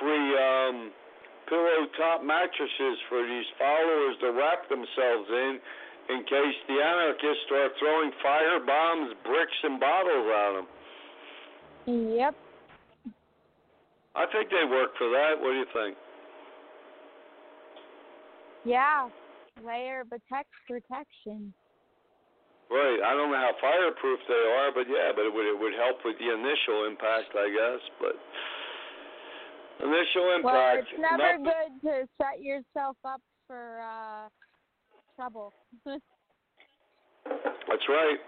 free 0.00 0.28
um, 0.38 0.92
pillow 1.48 1.86
top 1.96 2.22
mattresses 2.22 2.98
for 3.08 3.22
these 3.22 3.46
followers 3.58 4.16
to 4.20 4.32
wrap 4.32 4.68
themselves 4.68 5.28
in, 5.30 5.60
in 6.10 6.24
case 6.24 6.56
the 6.68 6.78
anarchists 6.82 7.44
start 7.46 7.72
throwing 7.78 8.10
fire 8.22 8.60
bombs, 8.60 9.14
bricks, 9.24 9.58
and 9.62 9.78
bottles 9.78 10.26
at 10.28 10.52
them. 10.52 10.66
Yep. 12.16 12.34
I 14.14 14.26
think 14.32 14.50
they 14.50 14.64
work 14.68 14.90
for 14.98 15.08
that. 15.10 15.34
What 15.40 15.52
do 15.52 15.58
you 15.58 15.66
think? 15.72 15.96
Yeah. 18.64 19.08
Layer 19.64 20.04
protect 20.04 20.48
protection. 20.68 21.52
Right. 22.72 23.04
I 23.04 23.12
don't 23.12 23.28
know 23.28 23.36
how 23.36 23.52
fireproof 23.60 24.24
they 24.24 24.44
are, 24.56 24.72
but 24.72 24.88
yeah, 24.88 25.12
but 25.12 25.28
it 25.28 25.32
would 25.32 25.44
it 25.44 25.58
would 25.60 25.76
help 25.76 26.00
with 26.08 26.16
the 26.16 26.32
initial 26.32 26.88
impact, 26.88 27.36
I 27.36 27.52
guess. 27.52 27.84
But 28.00 28.16
initial 29.84 30.40
impact. 30.40 30.48
Well, 30.48 30.80
it's 30.80 30.96
never 30.96 31.36
nothing- 31.36 31.44
good 31.44 31.72
to 31.84 32.08
set 32.16 32.40
yourself 32.40 32.96
up 33.04 33.20
for 33.46 33.84
uh 33.84 34.32
trouble. 35.16 35.52
That's 35.84 36.00
right. 37.88 38.20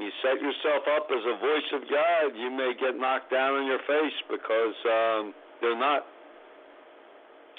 You 0.00 0.08
set 0.24 0.40
yourself 0.40 0.88
up 0.96 1.12
as 1.12 1.20
a 1.28 1.36
voice 1.36 1.68
of 1.76 1.84
God, 1.84 2.32
you 2.32 2.48
may 2.48 2.72
get 2.80 2.96
knocked 2.96 3.28
down 3.30 3.60
on 3.60 3.66
your 3.68 3.84
face 3.84 4.16
because 4.32 4.72
um, 4.88 5.34
they're 5.60 5.76
not. 5.78 6.06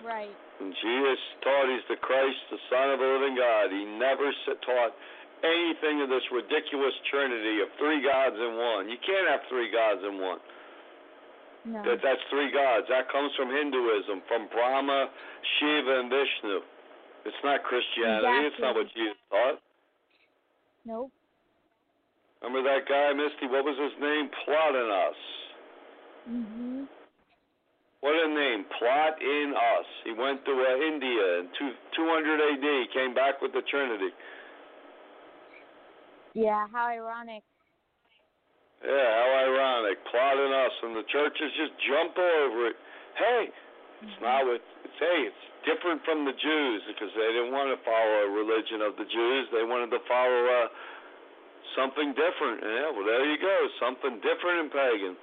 right. 0.04 0.34
And 0.60 0.74
Jesus 0.74 1.20
taught 1.46 1.70
he's 1.70 1.86
the 1.90 1.98
Christ, 2.02 2.38
the 2.50 2.58
Son 2.74 2.90
of 2.90 2.98
the 3.00 3.06
living 3.06 3.36
God. 3.38 3.70
He 3.70 3.86
never 3.86 4.34
taught 4.66 4.94
anything 5.44 6.02
of 6.02 6.10
this 6.10 6.24
ridiculous 6.32 6.96
trinity 7.12 7.60
of 7.62 7.70
three 7.78 8.02
gods 8.02 8.36
in 8.36 8.56
one. 8.56 8.89
You 8.89 8.98
can't 9.04 9.28
have 9.28 9.44
three 9.52 9.70
gods 9.72 10.02
in 10.04 10.20
one. 10.20 10.39
No. 11.64 11.80
That 11.84 12.04
that's 12.04 12.24
three 12.28 12.52
gods. 12.52 12.88
That 12.91 13.08
comes 13.12 13.32
from 13.36 13.48
Hinduism, 13.52 14.24
from 14.28 14.48
Brahma, 14.52 15.08
Shiva, 15.60 16.00
and 16.04 16.10
Vishnu. 16.12 16.60
It's 17.24 17.41
not 17.44 17.64
Christianity. 17.64 18.52
It's 18.52 18.60
not 18.60 18.76
what 18.76 18.88
Jesus 18.91 19.20
taught. 19.32 19.60
Nope. 20.84 21.12
Remember 22.44 22.68
that 22.68 22.84
guy, 22.84 23.16
Misty? 23.16 23.48
What 23.48 23.64
was 23.64 23.80
his 23.80 23.96
name? 24.04 24.28
Plotinus. 24.44 25.20
Mhm. 26.28 26.88
What 28.04 28.20
a 28.20 28.28
name, 28.28 28.66
Plot 28.78 29.16
in 29.22 29.56
Us. 29.56 29.88
He 30.04 30.12
went 30.12 30.44
to 30.44 30.52
uh, 30.52 30.76
India 30.91 31.39
in 31.39 31.48
two, 31.58 31.72
200 31.96 32.36
AD, 32.36 32.91
came 32.91 33.14
back 33.14 33.41
with 33.41 33.54
the 33.54 33.62
Trinity. 33.62 34.12
Yeah, 36.34 36.66
how 36.74 36.90
ironic. 36.90 37.44
Yeah, 38.82 38.90
how 38.90 39.30
ironic. 39.48 40.02
Plot 40.10 40.38
in 40.38 40.52
Us, 40.52 40.76
and 40.84 40.94
the 40.98 41.08
churches 41.08 41.50
just 41.56 41.74
jump 41.88 42.18
over 42.18 42.74
it. 42.74 42.78
Hey, 43.18 43.54
It's 44.02 44.20
not 44.20 44.44
what 44.46 44.58
it's 44.58 44.98
hey, 45.00 45.30
it's 45.30 45.46
different 45.66 46.04
from 46.04 46.26
the 46.26 46.36
Jews 46.36 46.82
because 46.90 47.14
they 47.16 47.30
didn't 47.34 47.54
want 47.54 47.72
to 47.72 47.80
follow 47.86 48.28
a 48.28 48.30
religion 48.30 48.82
of 48.82 48.98
the 48.98 49.08
Jews. 49.08 49.44
They 49.54 49.64
wanted 49.64 49.94
to 49.96 50.02
follow 50.10 50.42
uh, 50.50 50.68
something 51.78 52.14
different. 52.18 52.62
Yeah, 52.62 52.90
well 52.92 53.06
there 53.06 53.26
you 53.30 53.38
go, 53.40 53.58
something 53.80 54.20
different 54.22 54.58
and 54.68 54.70
pagan. 54.74 55.14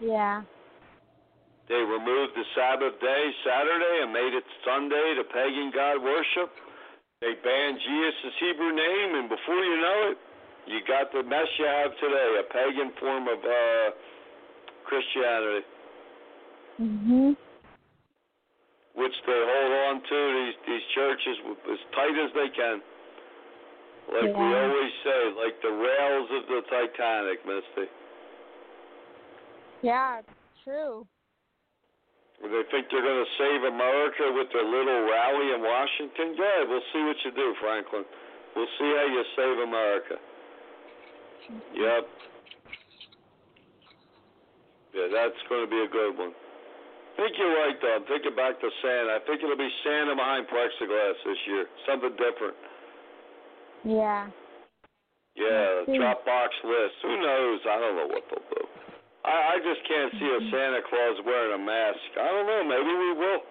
Yeah. 0.00 0.42
They 1.68 1.82
removed 1.82 2.38
the 2.38 2.46
Sabbath 2.54 2.94
day 3.02 3.22
Saturday 3.42 3.96
and 4.06 4.14
made 4.14 4.32
it 4.32 4.46
Sunday 4.62 5.18
to 5.18 5.24
pagan 5.26 5.74
god 5.74 5.98
worship. 5.98 6.54
They 7.20 7.32
banned 7.42 7.78
Jesus' 7.80 8.34
Hebrew 8.40 8.72
name, 8.76 9.14
and 9.16 9.28
before 9.28 9.62
you 9.64 9.76
know 9.80 10.12
it, 10.12 10.18
you 10.66 10.80
got 10.86 11.12
the 11.12 11.22
mess 11.22 11.48
you 11.58 11.64
have 11.64 11.92
today, 11.96 12.40
a 12.40 12.52
pagan 12.52 12.92
form 13.00 13.28
of 13.28 13.38
uh, 13.38 13.90
Christianity. 14.84 15.66
Mhm. 16.78 17.36
which 18.96 19.14
they 19.26 19.32
hold 19.32 19.72
on 19.88 20.02
to 20.02 20.18
these 20.34 20.56
these 20.66 20.86
churches 20.94 21.36
as 21.72 21.78
tight 21.94 22.16
as 22.18 22.32
they 22.34 22.48
can. 22.48 22.82
Like 24.12 24.36
we 24.36 24.46
always 24.56 24.92
say, 25.04 25.20
like 25.36 25.60
the 25.62 25.72
rails 25.72 26.28
of 26.32 26.46
the 26.48 26.60
Titanic, 26.68 27.44
Misty. 27.46 27.90
Yeah, 29.82 30.20
true. 30.64 31.06
They 32.42 32.62
think 32.70 32.86
they're 32.92 33.02
going 33.02 33.24
to 33.24 33.32
save 33.40 33.64
America 33.64 34.28
with 34.36 34.52
their 34.52 34.64
little 34.64 35.08
rally 35.08 35.56
in 35.56 35.60
Washington. 35.64 36.36
Good. 36.36 36.68
We'll 36.68 36.84
see 36.92 37.02
what 37.02 37.16
you 37.24 37.32
do, 37.32 37.54
Franklin. 37.60 38.04
We'll 38.54 38.72
see 38.78 38.90
how 38.92 39.06
you 39.08 39.22
save 39.34 39.56
America. 39.66 40.16
Yep. 41.74 42.02
Yeah, 44.94 45.08
that's 45.12 45.40
going 45.48 45.64
to 45.64 45.70
be 45.70 45.80
a 45.80 45.88
good 45.88 46.16
one. 46.16 46.32
I 46.32 47.16
think 47.16 47.32
you're 47.38 47.56
right, 47.56 47.76
though. 47.80 47.96
I'm 47.96 48.04
thinking 48.04 48.36
back 48.36 48.60
to 48.60 48.68
Santa. 48.84 49.16
I 49.16 49.20
think 49.26 49.42
it'll 49.42 49.56
be 49.56 49.72
Santa 49.84 50.14
behind 50.14 50.46
plexiglass 50.48 51.16
this 51.24 51.40
year. 51.48 51.64
Something 51.88 52.12
different. 52.20 52.56
Yeah. 53.84 54.28
Yeah. 55.34 55.84
Dropbox 55.88 56.52
list. 56.64 56.96
Who 57.02 57.16
knows? 57.20 57.60
I 57.64 57.80
don't 57.80 57.96
know 57.96 58.08
what 58.08 58.24
they'll 58.28 58.44
do. 58.52 58.75
I, 59.26 59.54
I 59.54 59.56
just 59.58 59.82
can't 59.88 60.12
see 60.22 60.30
a 60.30 60.40
Santa 60.54 60.80
Claus 60.88 61.18
wearing 61.26 61.60
a 61.60 61.62
mask. 61.64 61.98
I 62.14 62.28
don't 62.30 62.46
know. 62.46 62.62
Maybe 62.62 62.92
we 62.94 63.10
will. 63.18 63.42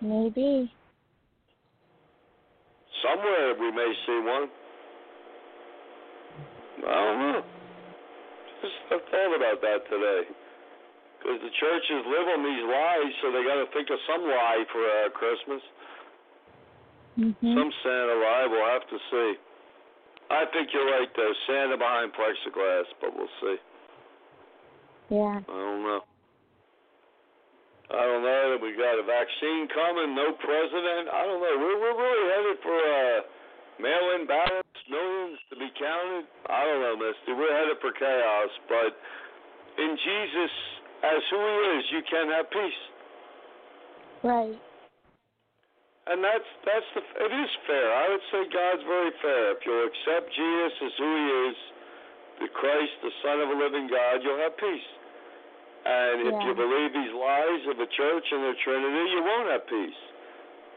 Maybe. 0.00 0.72
Somewhere 3.02 3.54
we 3.58 3.70
may 3.72 3.92
see 4.06 4.20
one. 4.22 4.46
I 6.86 6.94
don't 6.94 7.18
know. 7.18 7.42
Just 8.62 8.74
I 8.90 8.98
thought 9.10 9.34
about 9.34 9.58
that 9.62 9.80
today. 9.90 10.22
Because 11.18 11.42
the 11.42 11.50
churches 11.58 12.06
live 12.06 12.26
on 12.30 12.46
these 12.46 12.62
lies, 12.62 13.12
so 13.22 13.34
they 13.34 13.42
got 13.42 13.58
to 13.58 13.66
think 13.74 13.90
of 13.90 13.98
some 14.06 14.22
lie 14.22 14.62
for 14.70 14.82
uh, 14.86 15.10
Christmas. 15.10 15.62
Mhm. 17.18 17.54
Some 17.58 17.72
Santa 17.82 18.14
lie. 18.22 18.46
We'll 18.46 18.70
have 18.70 18.86
to 18.86 18.98
see. 19.10 19.47
I 20.30 20.44
think 20.52 20.68
you're 20.72 20.84
right, 20.84 21.08
though. 21.16 21.32
Santa 21.48 21.76
behind 21.76 22.12
plexiglass, 22.12 22.84
but 23.00 23.10
we'll 23.16 23.32
see. 23.40 23.56
Yeah. 25.08 25.40
I 25.40 25.56
don't 25.56 25.82
know. 25.82 26.02
I 27.88 28.02
don't 28.04 28.20
know. 28.20 28.44
that 28.52 28.60
We 28.60 28.76
got 28.76 29.00
a 29.00 29.06
vaccine 29.08 29.64
coming, 29.72 30.12
no 30.12 30.36
president. 30.36 31.08
I 31.08 31.24
don't 31.24 31.40
know. 31.40 31.56
We're 31.56 31.80
we're 31.80 31.96
really 31.96 32.26
headed 32.28 32.58
for 32.60 32.76
uh, 32.76 33.18
mail-in 33.80 34.28
ballots, 34.28 34.80
millions 34.92 35.40
to 35.48 35.56
be 35.56 35.72
counted. 35.80 36.28
I 36.52 36.60
don't 36.68 36.80
know, 36.84 36.96
Misty. 37.00 37.32
We're 37.32 37.56
headed 37.56 37.80
for 37.80 37.96
chaos. 37.96 38.52
But 38.68 38.92
in 39.80 39.96
Jesus, 39.96 40.52
as 41.08 41.20
who 41.32 41.40
He 41.40 41.56
is, 41.80 41.84
you 41.96 42.02
can 42.04 42.28
have 42.36 42.50
peace, 42.52 42.82
Right. 44.22 44.60
And 46.08 46.24
that's 46.24 46.48
that's 46.64 46.88
the. 46.96 47.02
It 47.04 47.32
is 47.32 47.52
fair. 47.66 47.92
I 47.92 48.08
would 48.08 48.24
say 48.32 48.40
God's 48.48 48.84
very 48.88 49.12
fair. 49.20 49.52
If 49.52 49.60
you'll 49.64 49.86
accept 49.86 50.26
Jesus 50.32 50.74
as 50.88 50.92
who 50.96 51.08
He 51.08 51.26
is, 51.48 51.56
the 52.40 52.48
Christ, 52.52 52.94
the 53.02 53.12
Son 53.22 53.40
of 53.44 53.48
a 53.52 53.56
living 53.56 53.88
God, 53.88 54.24
you'll 54.24 54.40
have 54.40 54.56
peace. 54.56 54.88
And 55.88 56.28
if 56.28 56.36
you 56.44 56.52
believe 56.52 56.92
these 56.92 57.14
lies 57.14 57.62
of 57.70 57.76
the 57.78 57.88
church 57.96 58.26
and 58.32 58.42
the 58.44 58.56
Trinity, 58.64 59.04
you 59.14 59.22
won't 59.24 59.48
have 59.48 59.64
peace. 59.68 60.00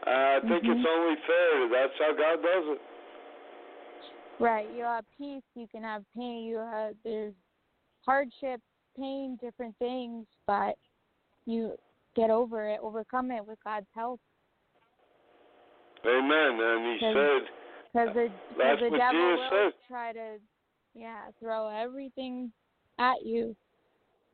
Uh, 0.06 0.10
I 0.10 0.40
think 0.40 0.64
Mhm. 0.64 0.76
it's 0.76 0.86
only 0.86 1.16
fair. 1.26 1.68
That's 1.68 1.98
how 1.98 2.12
God 2.12 2.42
does 2.42 2.66
it. 2.76 2.80
Right. 4.38 4.68
You 4.70 4.84
have 4.84 5.04
peace. 5.18 5.44
You 5.54 5.68
can 5.68 5.82
have 5.82 6.04
pain. 6.14 6.44
You 6.44 6.56
have 6.58 6.96
there's 7.04 7.34
hardship, 8.04 8.60
pain, 8.96 9.36
different 9.36 9.76
things, 9.78 10.26
but 10.46 10.76
you 11.46 11.78
get 12.14 12.30
over 12.30 12.68
it, 12.68 12.80
overcome 12.82 13.30
it 13.30 13.46
with 13.46 13.62
God's 13.64 13.90
help. 13.94 14.20
Amen. 16.06 16.60
And 16.60 16.86
He 16.86 16.94
Because- 16.98 17.14
said, 17.14 17.42
Because 17.92 18.14
the, 18.14 18.32
That's 18.58 18.80
the 18.80 18.88
what 18.90 18.98
devil 18.98 19.20
Jesus 19.20 19.50
will 19.50 19.70
said. 19.70 19.72
try 19.88 20.12
to, 20.12 20.40
yeah, 20.94 21.30
throw 21.40 21.68
everything 21.68 22.52
at 22.98 23.22
you 23.24 23.54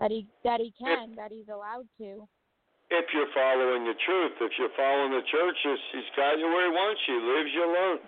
that 0.00 0.10
he 0.10 0.26
that 0.44 0.60
he 0.60 0.72
can, 0.78 1.14
that 1.16 1.30
he's 1.32 1.48
allowed 1.48 1.86
to. 1.98 2.26
if 2.90 3.04
you're 3.12 3.28
following 3.34 3.84
the 3.84 3.94
truth, 4.06 4.32
if 4.40 4.52
you're 4.58 4.72
following 4.76 5.10
the 5.12 5.22
churches, 5.30 5.78
He's 5.92 6.08
got 6.16 6.38
you 6.38 6.46
where 6.46 6.70
He 6.70 6.72
wants 6.72 7.00
you. 7.06 7.14
He 7.20 7.26
leaves 7.36 7.52
you 7.54 7.64
alone. 7.64 8.00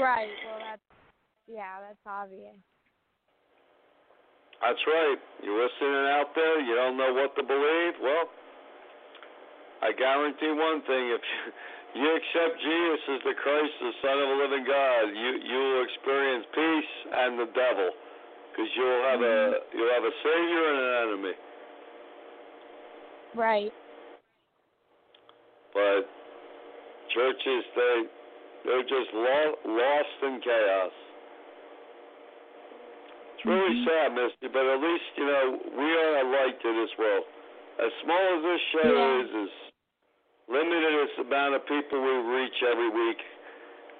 Right. 0.00 0.30
Well, 0.46 0.58
that's 0.64 0.82
yeah, 1.46 1.80
that's 1.80 2.00
obvious. 2.06 2.56
That's 4.60 4.78
right. 4.86 5.18
You're 5.42 5.62
listening 5.62 6.06
out 6.18 6.34
there. 6.34 6.60
You 6.60 6.74
don't 6.74 6.96
know 6.96 7.14
what 7.14 7.34
to 7.36 7.42
believe. 7.42 7.94
Well, 8.02 8.26
I 9.82 9.92
guarantee 9.92 10.50
one 10.50 10.82
thing: 10.82 11.04
if 11.14 11.22
you, 11.22 11.52
you 11.94 12.04
accept 12.04 12.60
Jesus 12.60 13.00
as 13.16 13.20
the 13.24 13.36
Christ, 13.40 13.72
the 13.80 13.92
Son 14.04 14.16
of 14.20 14.28
a 14.28 14.36
living 14.44 14.64
God, 14.68 15.04
you 15.08 15.30
you 15.40 15.58
will 15.58 15.84
experience 15.84 16.44
peace 16.52 16.92
and 17.12 17.38
the 17.40 17.48
devil, 17.56 17.90
because 18.52 18.68
you'll 18.76 19.04
have 19.08 19.22
a 19.22 19.38
you'll 19.72 19.94
have 19.94 20.04
a 20.04 20.14
savior 20.22 20.64
and 20.68 20.78
an 20.78 20.92
enemy. 21.08 21.34
Right. 23.34 23.72
But 25.72 26.08
churches, 27.14 27.64
they 27.76 27.96
they're 28.64 28.82
just 28.82 29.10
lo- 29.14 29.58
lost 29.64 30.18
in 30.22 30.40
chaos. 30.44 30.92
It's 33.38 33.46
really 33.46 33.70
mm-hmm. 33.70 33.86
sad, 33.86 34.08
Misty, 34.18 34.48
but 34.52 34.66
at 34.66 34.80
least 34.82 35.08
you 35.16 35.26
know 35.26 35.44
we 35.78 35.88
are 35.88 36.12
a 36.20 36.24
light 36.26 36.60
to 36.60 36.70
this 36.74 36.92
world. 36.98 37.24
As 37.78 37.92
small 38.02 38.26
as 38.36 38.42
this 38.42 38.62
show 38.74 38.90
Yeah. 38.90 39.22
is, 39.22 39.30
as 39.46 39.67
limited 40.50 40.94
as 41.04 41.10
the 41.16 41.22
amount 41.24 41.54
of 41.54 41.62
people 41.66 42.00
we 42.00 42.40
reach 42.40 42.58
every 42.70 42.90
week, 42.90 43.18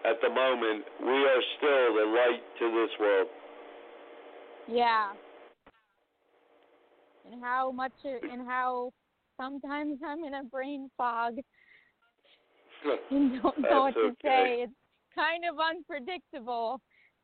at 0.04 0.16
the 0.22 0.28
moment, 0.28 0.84
we 1.00 1.08
are 1.08 1.42
still 1.58 1.94
the 1.94 2.06
light 2.06 2.42
to 2.58 2.64
this 2.70 2.90
world. 3.00 3.28
Yeah. 4.68 5.12
And 7.30 7.42
how 7.42 7.72
much 7.72 7.92
and 8.04 8.46
how 8.46 8.92
sometimes 9.40 9.98
I'm 10.04 10.24
in 10.24 10.34
a 10.34 10.44
brain 10.44 10.90
fog 10.96 11.34
and 13.10 13.42
don't 13.42 13.58
know 13.58 13.82
what 13.82 13.94
to 13.94 14.00
okay. 14.00 14.14
say. 14.22 14.62
It's 14.62 14.72
kind 15.14 15.44
of 15.50 15.56
unpredictable. 15.58 16.80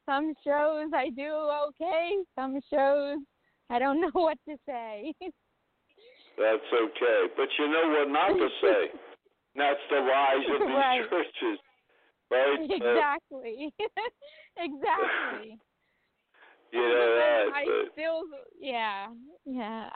Some 0.07 0.35
shows 0.45 0.91
I 0.95 1.11
do 1.11 1.33
okay, 1.68 2.11
some 2.35 2.59
shows 2.70 3.18
I 3.70 3.79
don't 3.79 4.01
know 4.03 4.11
what 4.12 4.39
to 4.49 4.57
say. 4.66 5.14
That's 6.37 6.68
okay. 6.72 7.20
But 7.37 7.49
you 7.59 7.68
know 7.68 7.89
what 7.89 8.09
not 8.11 8.37
to 8.37 8.49
say. 8.61 8.99
That's 9.57 9.81
the 9.91 10.01
lies 10.01 10.45
of 10.55 10.61
these 10.67 10.77
Right. 10.77 11.09
churches, 11.11 11.59
right? 12.31 12.59
Exactly. 12.71 13.73
exactly. 14.59 15.59
you 16.73 16.81
know 16.81 17.17
that. 17.17 17.45
I 17.55 17.65
but- 17.67 17.93
still, 17.93 18.23
yeah, 18.61 19.07
yeah. 19.45 19.91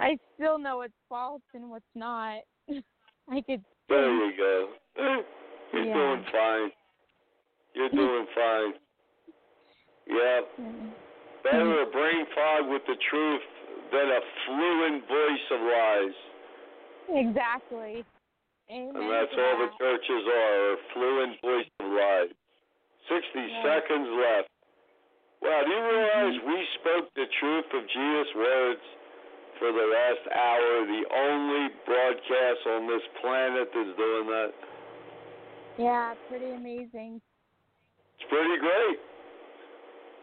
I 0.00 0.18
still 0.34 0.58
know 0.58 0.78
what's 0.78 0.92
false 1.08 1.42
and 1.54 1.70
what's 1.70 1.84
not. 1.94 2.40
I 2.68 3.40
could. 3.40 3.64
There 3.88 4.26
you 4.26 4.36
go. 4.36 4.68
You're 5.72 5.84
Yeah. 5.84 5.94
doing 5.94 6.24
fine. 6.32 6.70
You're 7.74 7.88
doing 7.90 8.26
fine. 8.34 8.72
Yeah. 10.08 10.40
Better 11.44 11.82
a 11.82 11.86
brain 11.90 12.26
fog 12.34 12.68
with 12.68 12.82
the 12.86 12.96
truth 13.10 13.42
than 13.92 14.08
a 14.10 14.20
fluent 14.46 15.06
voice 15.08 15.50
of 15.52 15.60
lies. 15.60 16.14
Exactly. 17.08 18.04
Amen. 18.70 18.96
And 18.96 19.06
that's 19.10 19.34
all 19.36 19.56
the 19.62 19.70
churches 19.78 20.22
are, 20.26 20.76
fluent 20.92 21.40
voice 21.40 21.70
of 21.80 21.86
lies. 21.86 22.30
60 23.08 23.38
Yeah. 23.38 23.62
seconds 23.62 24.08
left. 24.10 24.48
Wow, 25.42 25.62
do 25.62 25.70
you 25.70 25.82
realize 25.84 26.34
Mm-hmm. 26.40 26.50
we 26.50 26.66
spoke 26.80 27.06
the 27.14 27.26
truth 27.38 27.68
of 27.74 27.86
Jesus' 27.86 28.34
words 28.34 28.80
for 29.60 29.70
the 29.70 29.86
last 29.86 30.24
hour? 30.34 30.86
The 30.86 31.04
only 31.14 31.68
broadcast 31.86 32.66
on 32.66 32.86
this 32.88 33.02
planet 33.20 33.70
that's 33.72 33.96
doing 33.96 34.26
that. 34.26 34.52
Yeah, 35.78 36.14
pretty 36.28 36.50
amazing. 36.50 37.20
It's 38.18 38.28
pretty 38.28 38.56
great. 38.58 38.98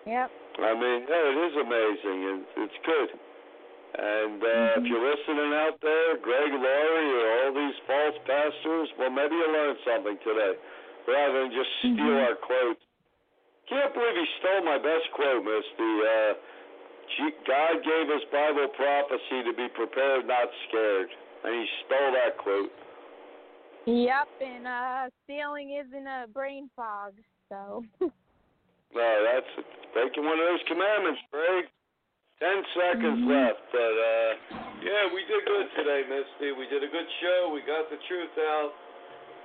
Yep. 0.08 0.32
I 0.60 0.74
mean, 0.74 1.06
yeah, 1.08 1.32
it 1.32 1.38
is 1.48 1.56
amazing, 1.56 2.20
and 2.28 2.40
it's 2.58 2.80
good. 2.86 3.10
And 3.94 4.42
uh, 4.42 4.82
if 4.82 4.90
you're 4.90 5.06
listening 5.06 5.54
out 5.54 5.78
there, 5.82 6.18
Greg 6.18 6.50
Laurie 6.50 7.14
or 7.14 7.28
all 7.46 7.52
these 7.54 7.78
false 7.86 8.18
pastors, 8.26 8.90
well, 8.98 9.14
maybe 9.14 9.38
you 9.38 9.46
learned 9.46 9.78
something 9.86 10.18
today, 10.26 10.58
rather 11.06 11.46
than 11.46 11.52
just 11.54 11.70
steal 11.80 12.02
Mm-hmm. 12.02 12.26
our 12.26 12.38
quotes. 12.42 12.82
Can't 13.70 13.94
believe 13.94 14.18
he 14.18 14.28
stole 14.42 14.66
my 14.66 14.82
best 14.82 15.06
quote, 15.14 15.46
Misty. 15.46 15.94
Uh, 16.04 16.34
God 17.46 17.86
gave 17.86 18.10
us 18.10 18.24
Bible 18.34 18.68
prophecy 18.76 19.46
to 19.46 19.54
be 19.54 19.68
prepared, 19.78 20.26
not 20.26 20.50
scared, 20.68 21.10
and 21.46 21.54
he 21.54 21.66
stole 21.86 22.12
that 22.18 22.38
quote. 22.42 22.72
Yep, 23.86 24.30
and 24.40 24.66
uh 24.66 25.10
stealing 25.26 25.76
isn't 25.76 26.08
a 26.08 26.26
brain 26.34 26.70
fog, 26.76 27.14
so 27.50 27.84
No, 28.96 29.10
that's 29.26 29.68
breaking 29.94 30.24
one 30.24 30.40
of 30.40 30.46
those 30.46 30.66
commandments, 30.68 31.20
Greg. 31.32 31.66
Ten 32.44 32.60
seconds 32.76 33.24
mm-hmm. 33.24 33.32
left, 33.32 33.64
but 33.72 33.96
uh, 33.96 34.32
yeah, 34.84 35.08
we 35.16 35.24
did 35.32 35.48
good 35.48 35.68
today, 35.80 36.04
Misty. 36.12 36.52
We 36.52 36.68
did 36.68 36.84
a 36.84 36.92
good 36.92 37.08
show. 37.24 37.56
We 37.56 37.64
got 37.64 37.88
the 37.88 37.96
truth 38.04 38.36
out. 38.36 38.76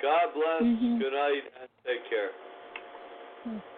God 0.03 0.35
bless. 0.35 0.67
Mm-hmm. 0.67 0.99
Good 0.99 1.15
night 1.15 1.45
and 1.63 1.71
take 1.87 2.03
care. 2.11 2.35
With 3.47 3.78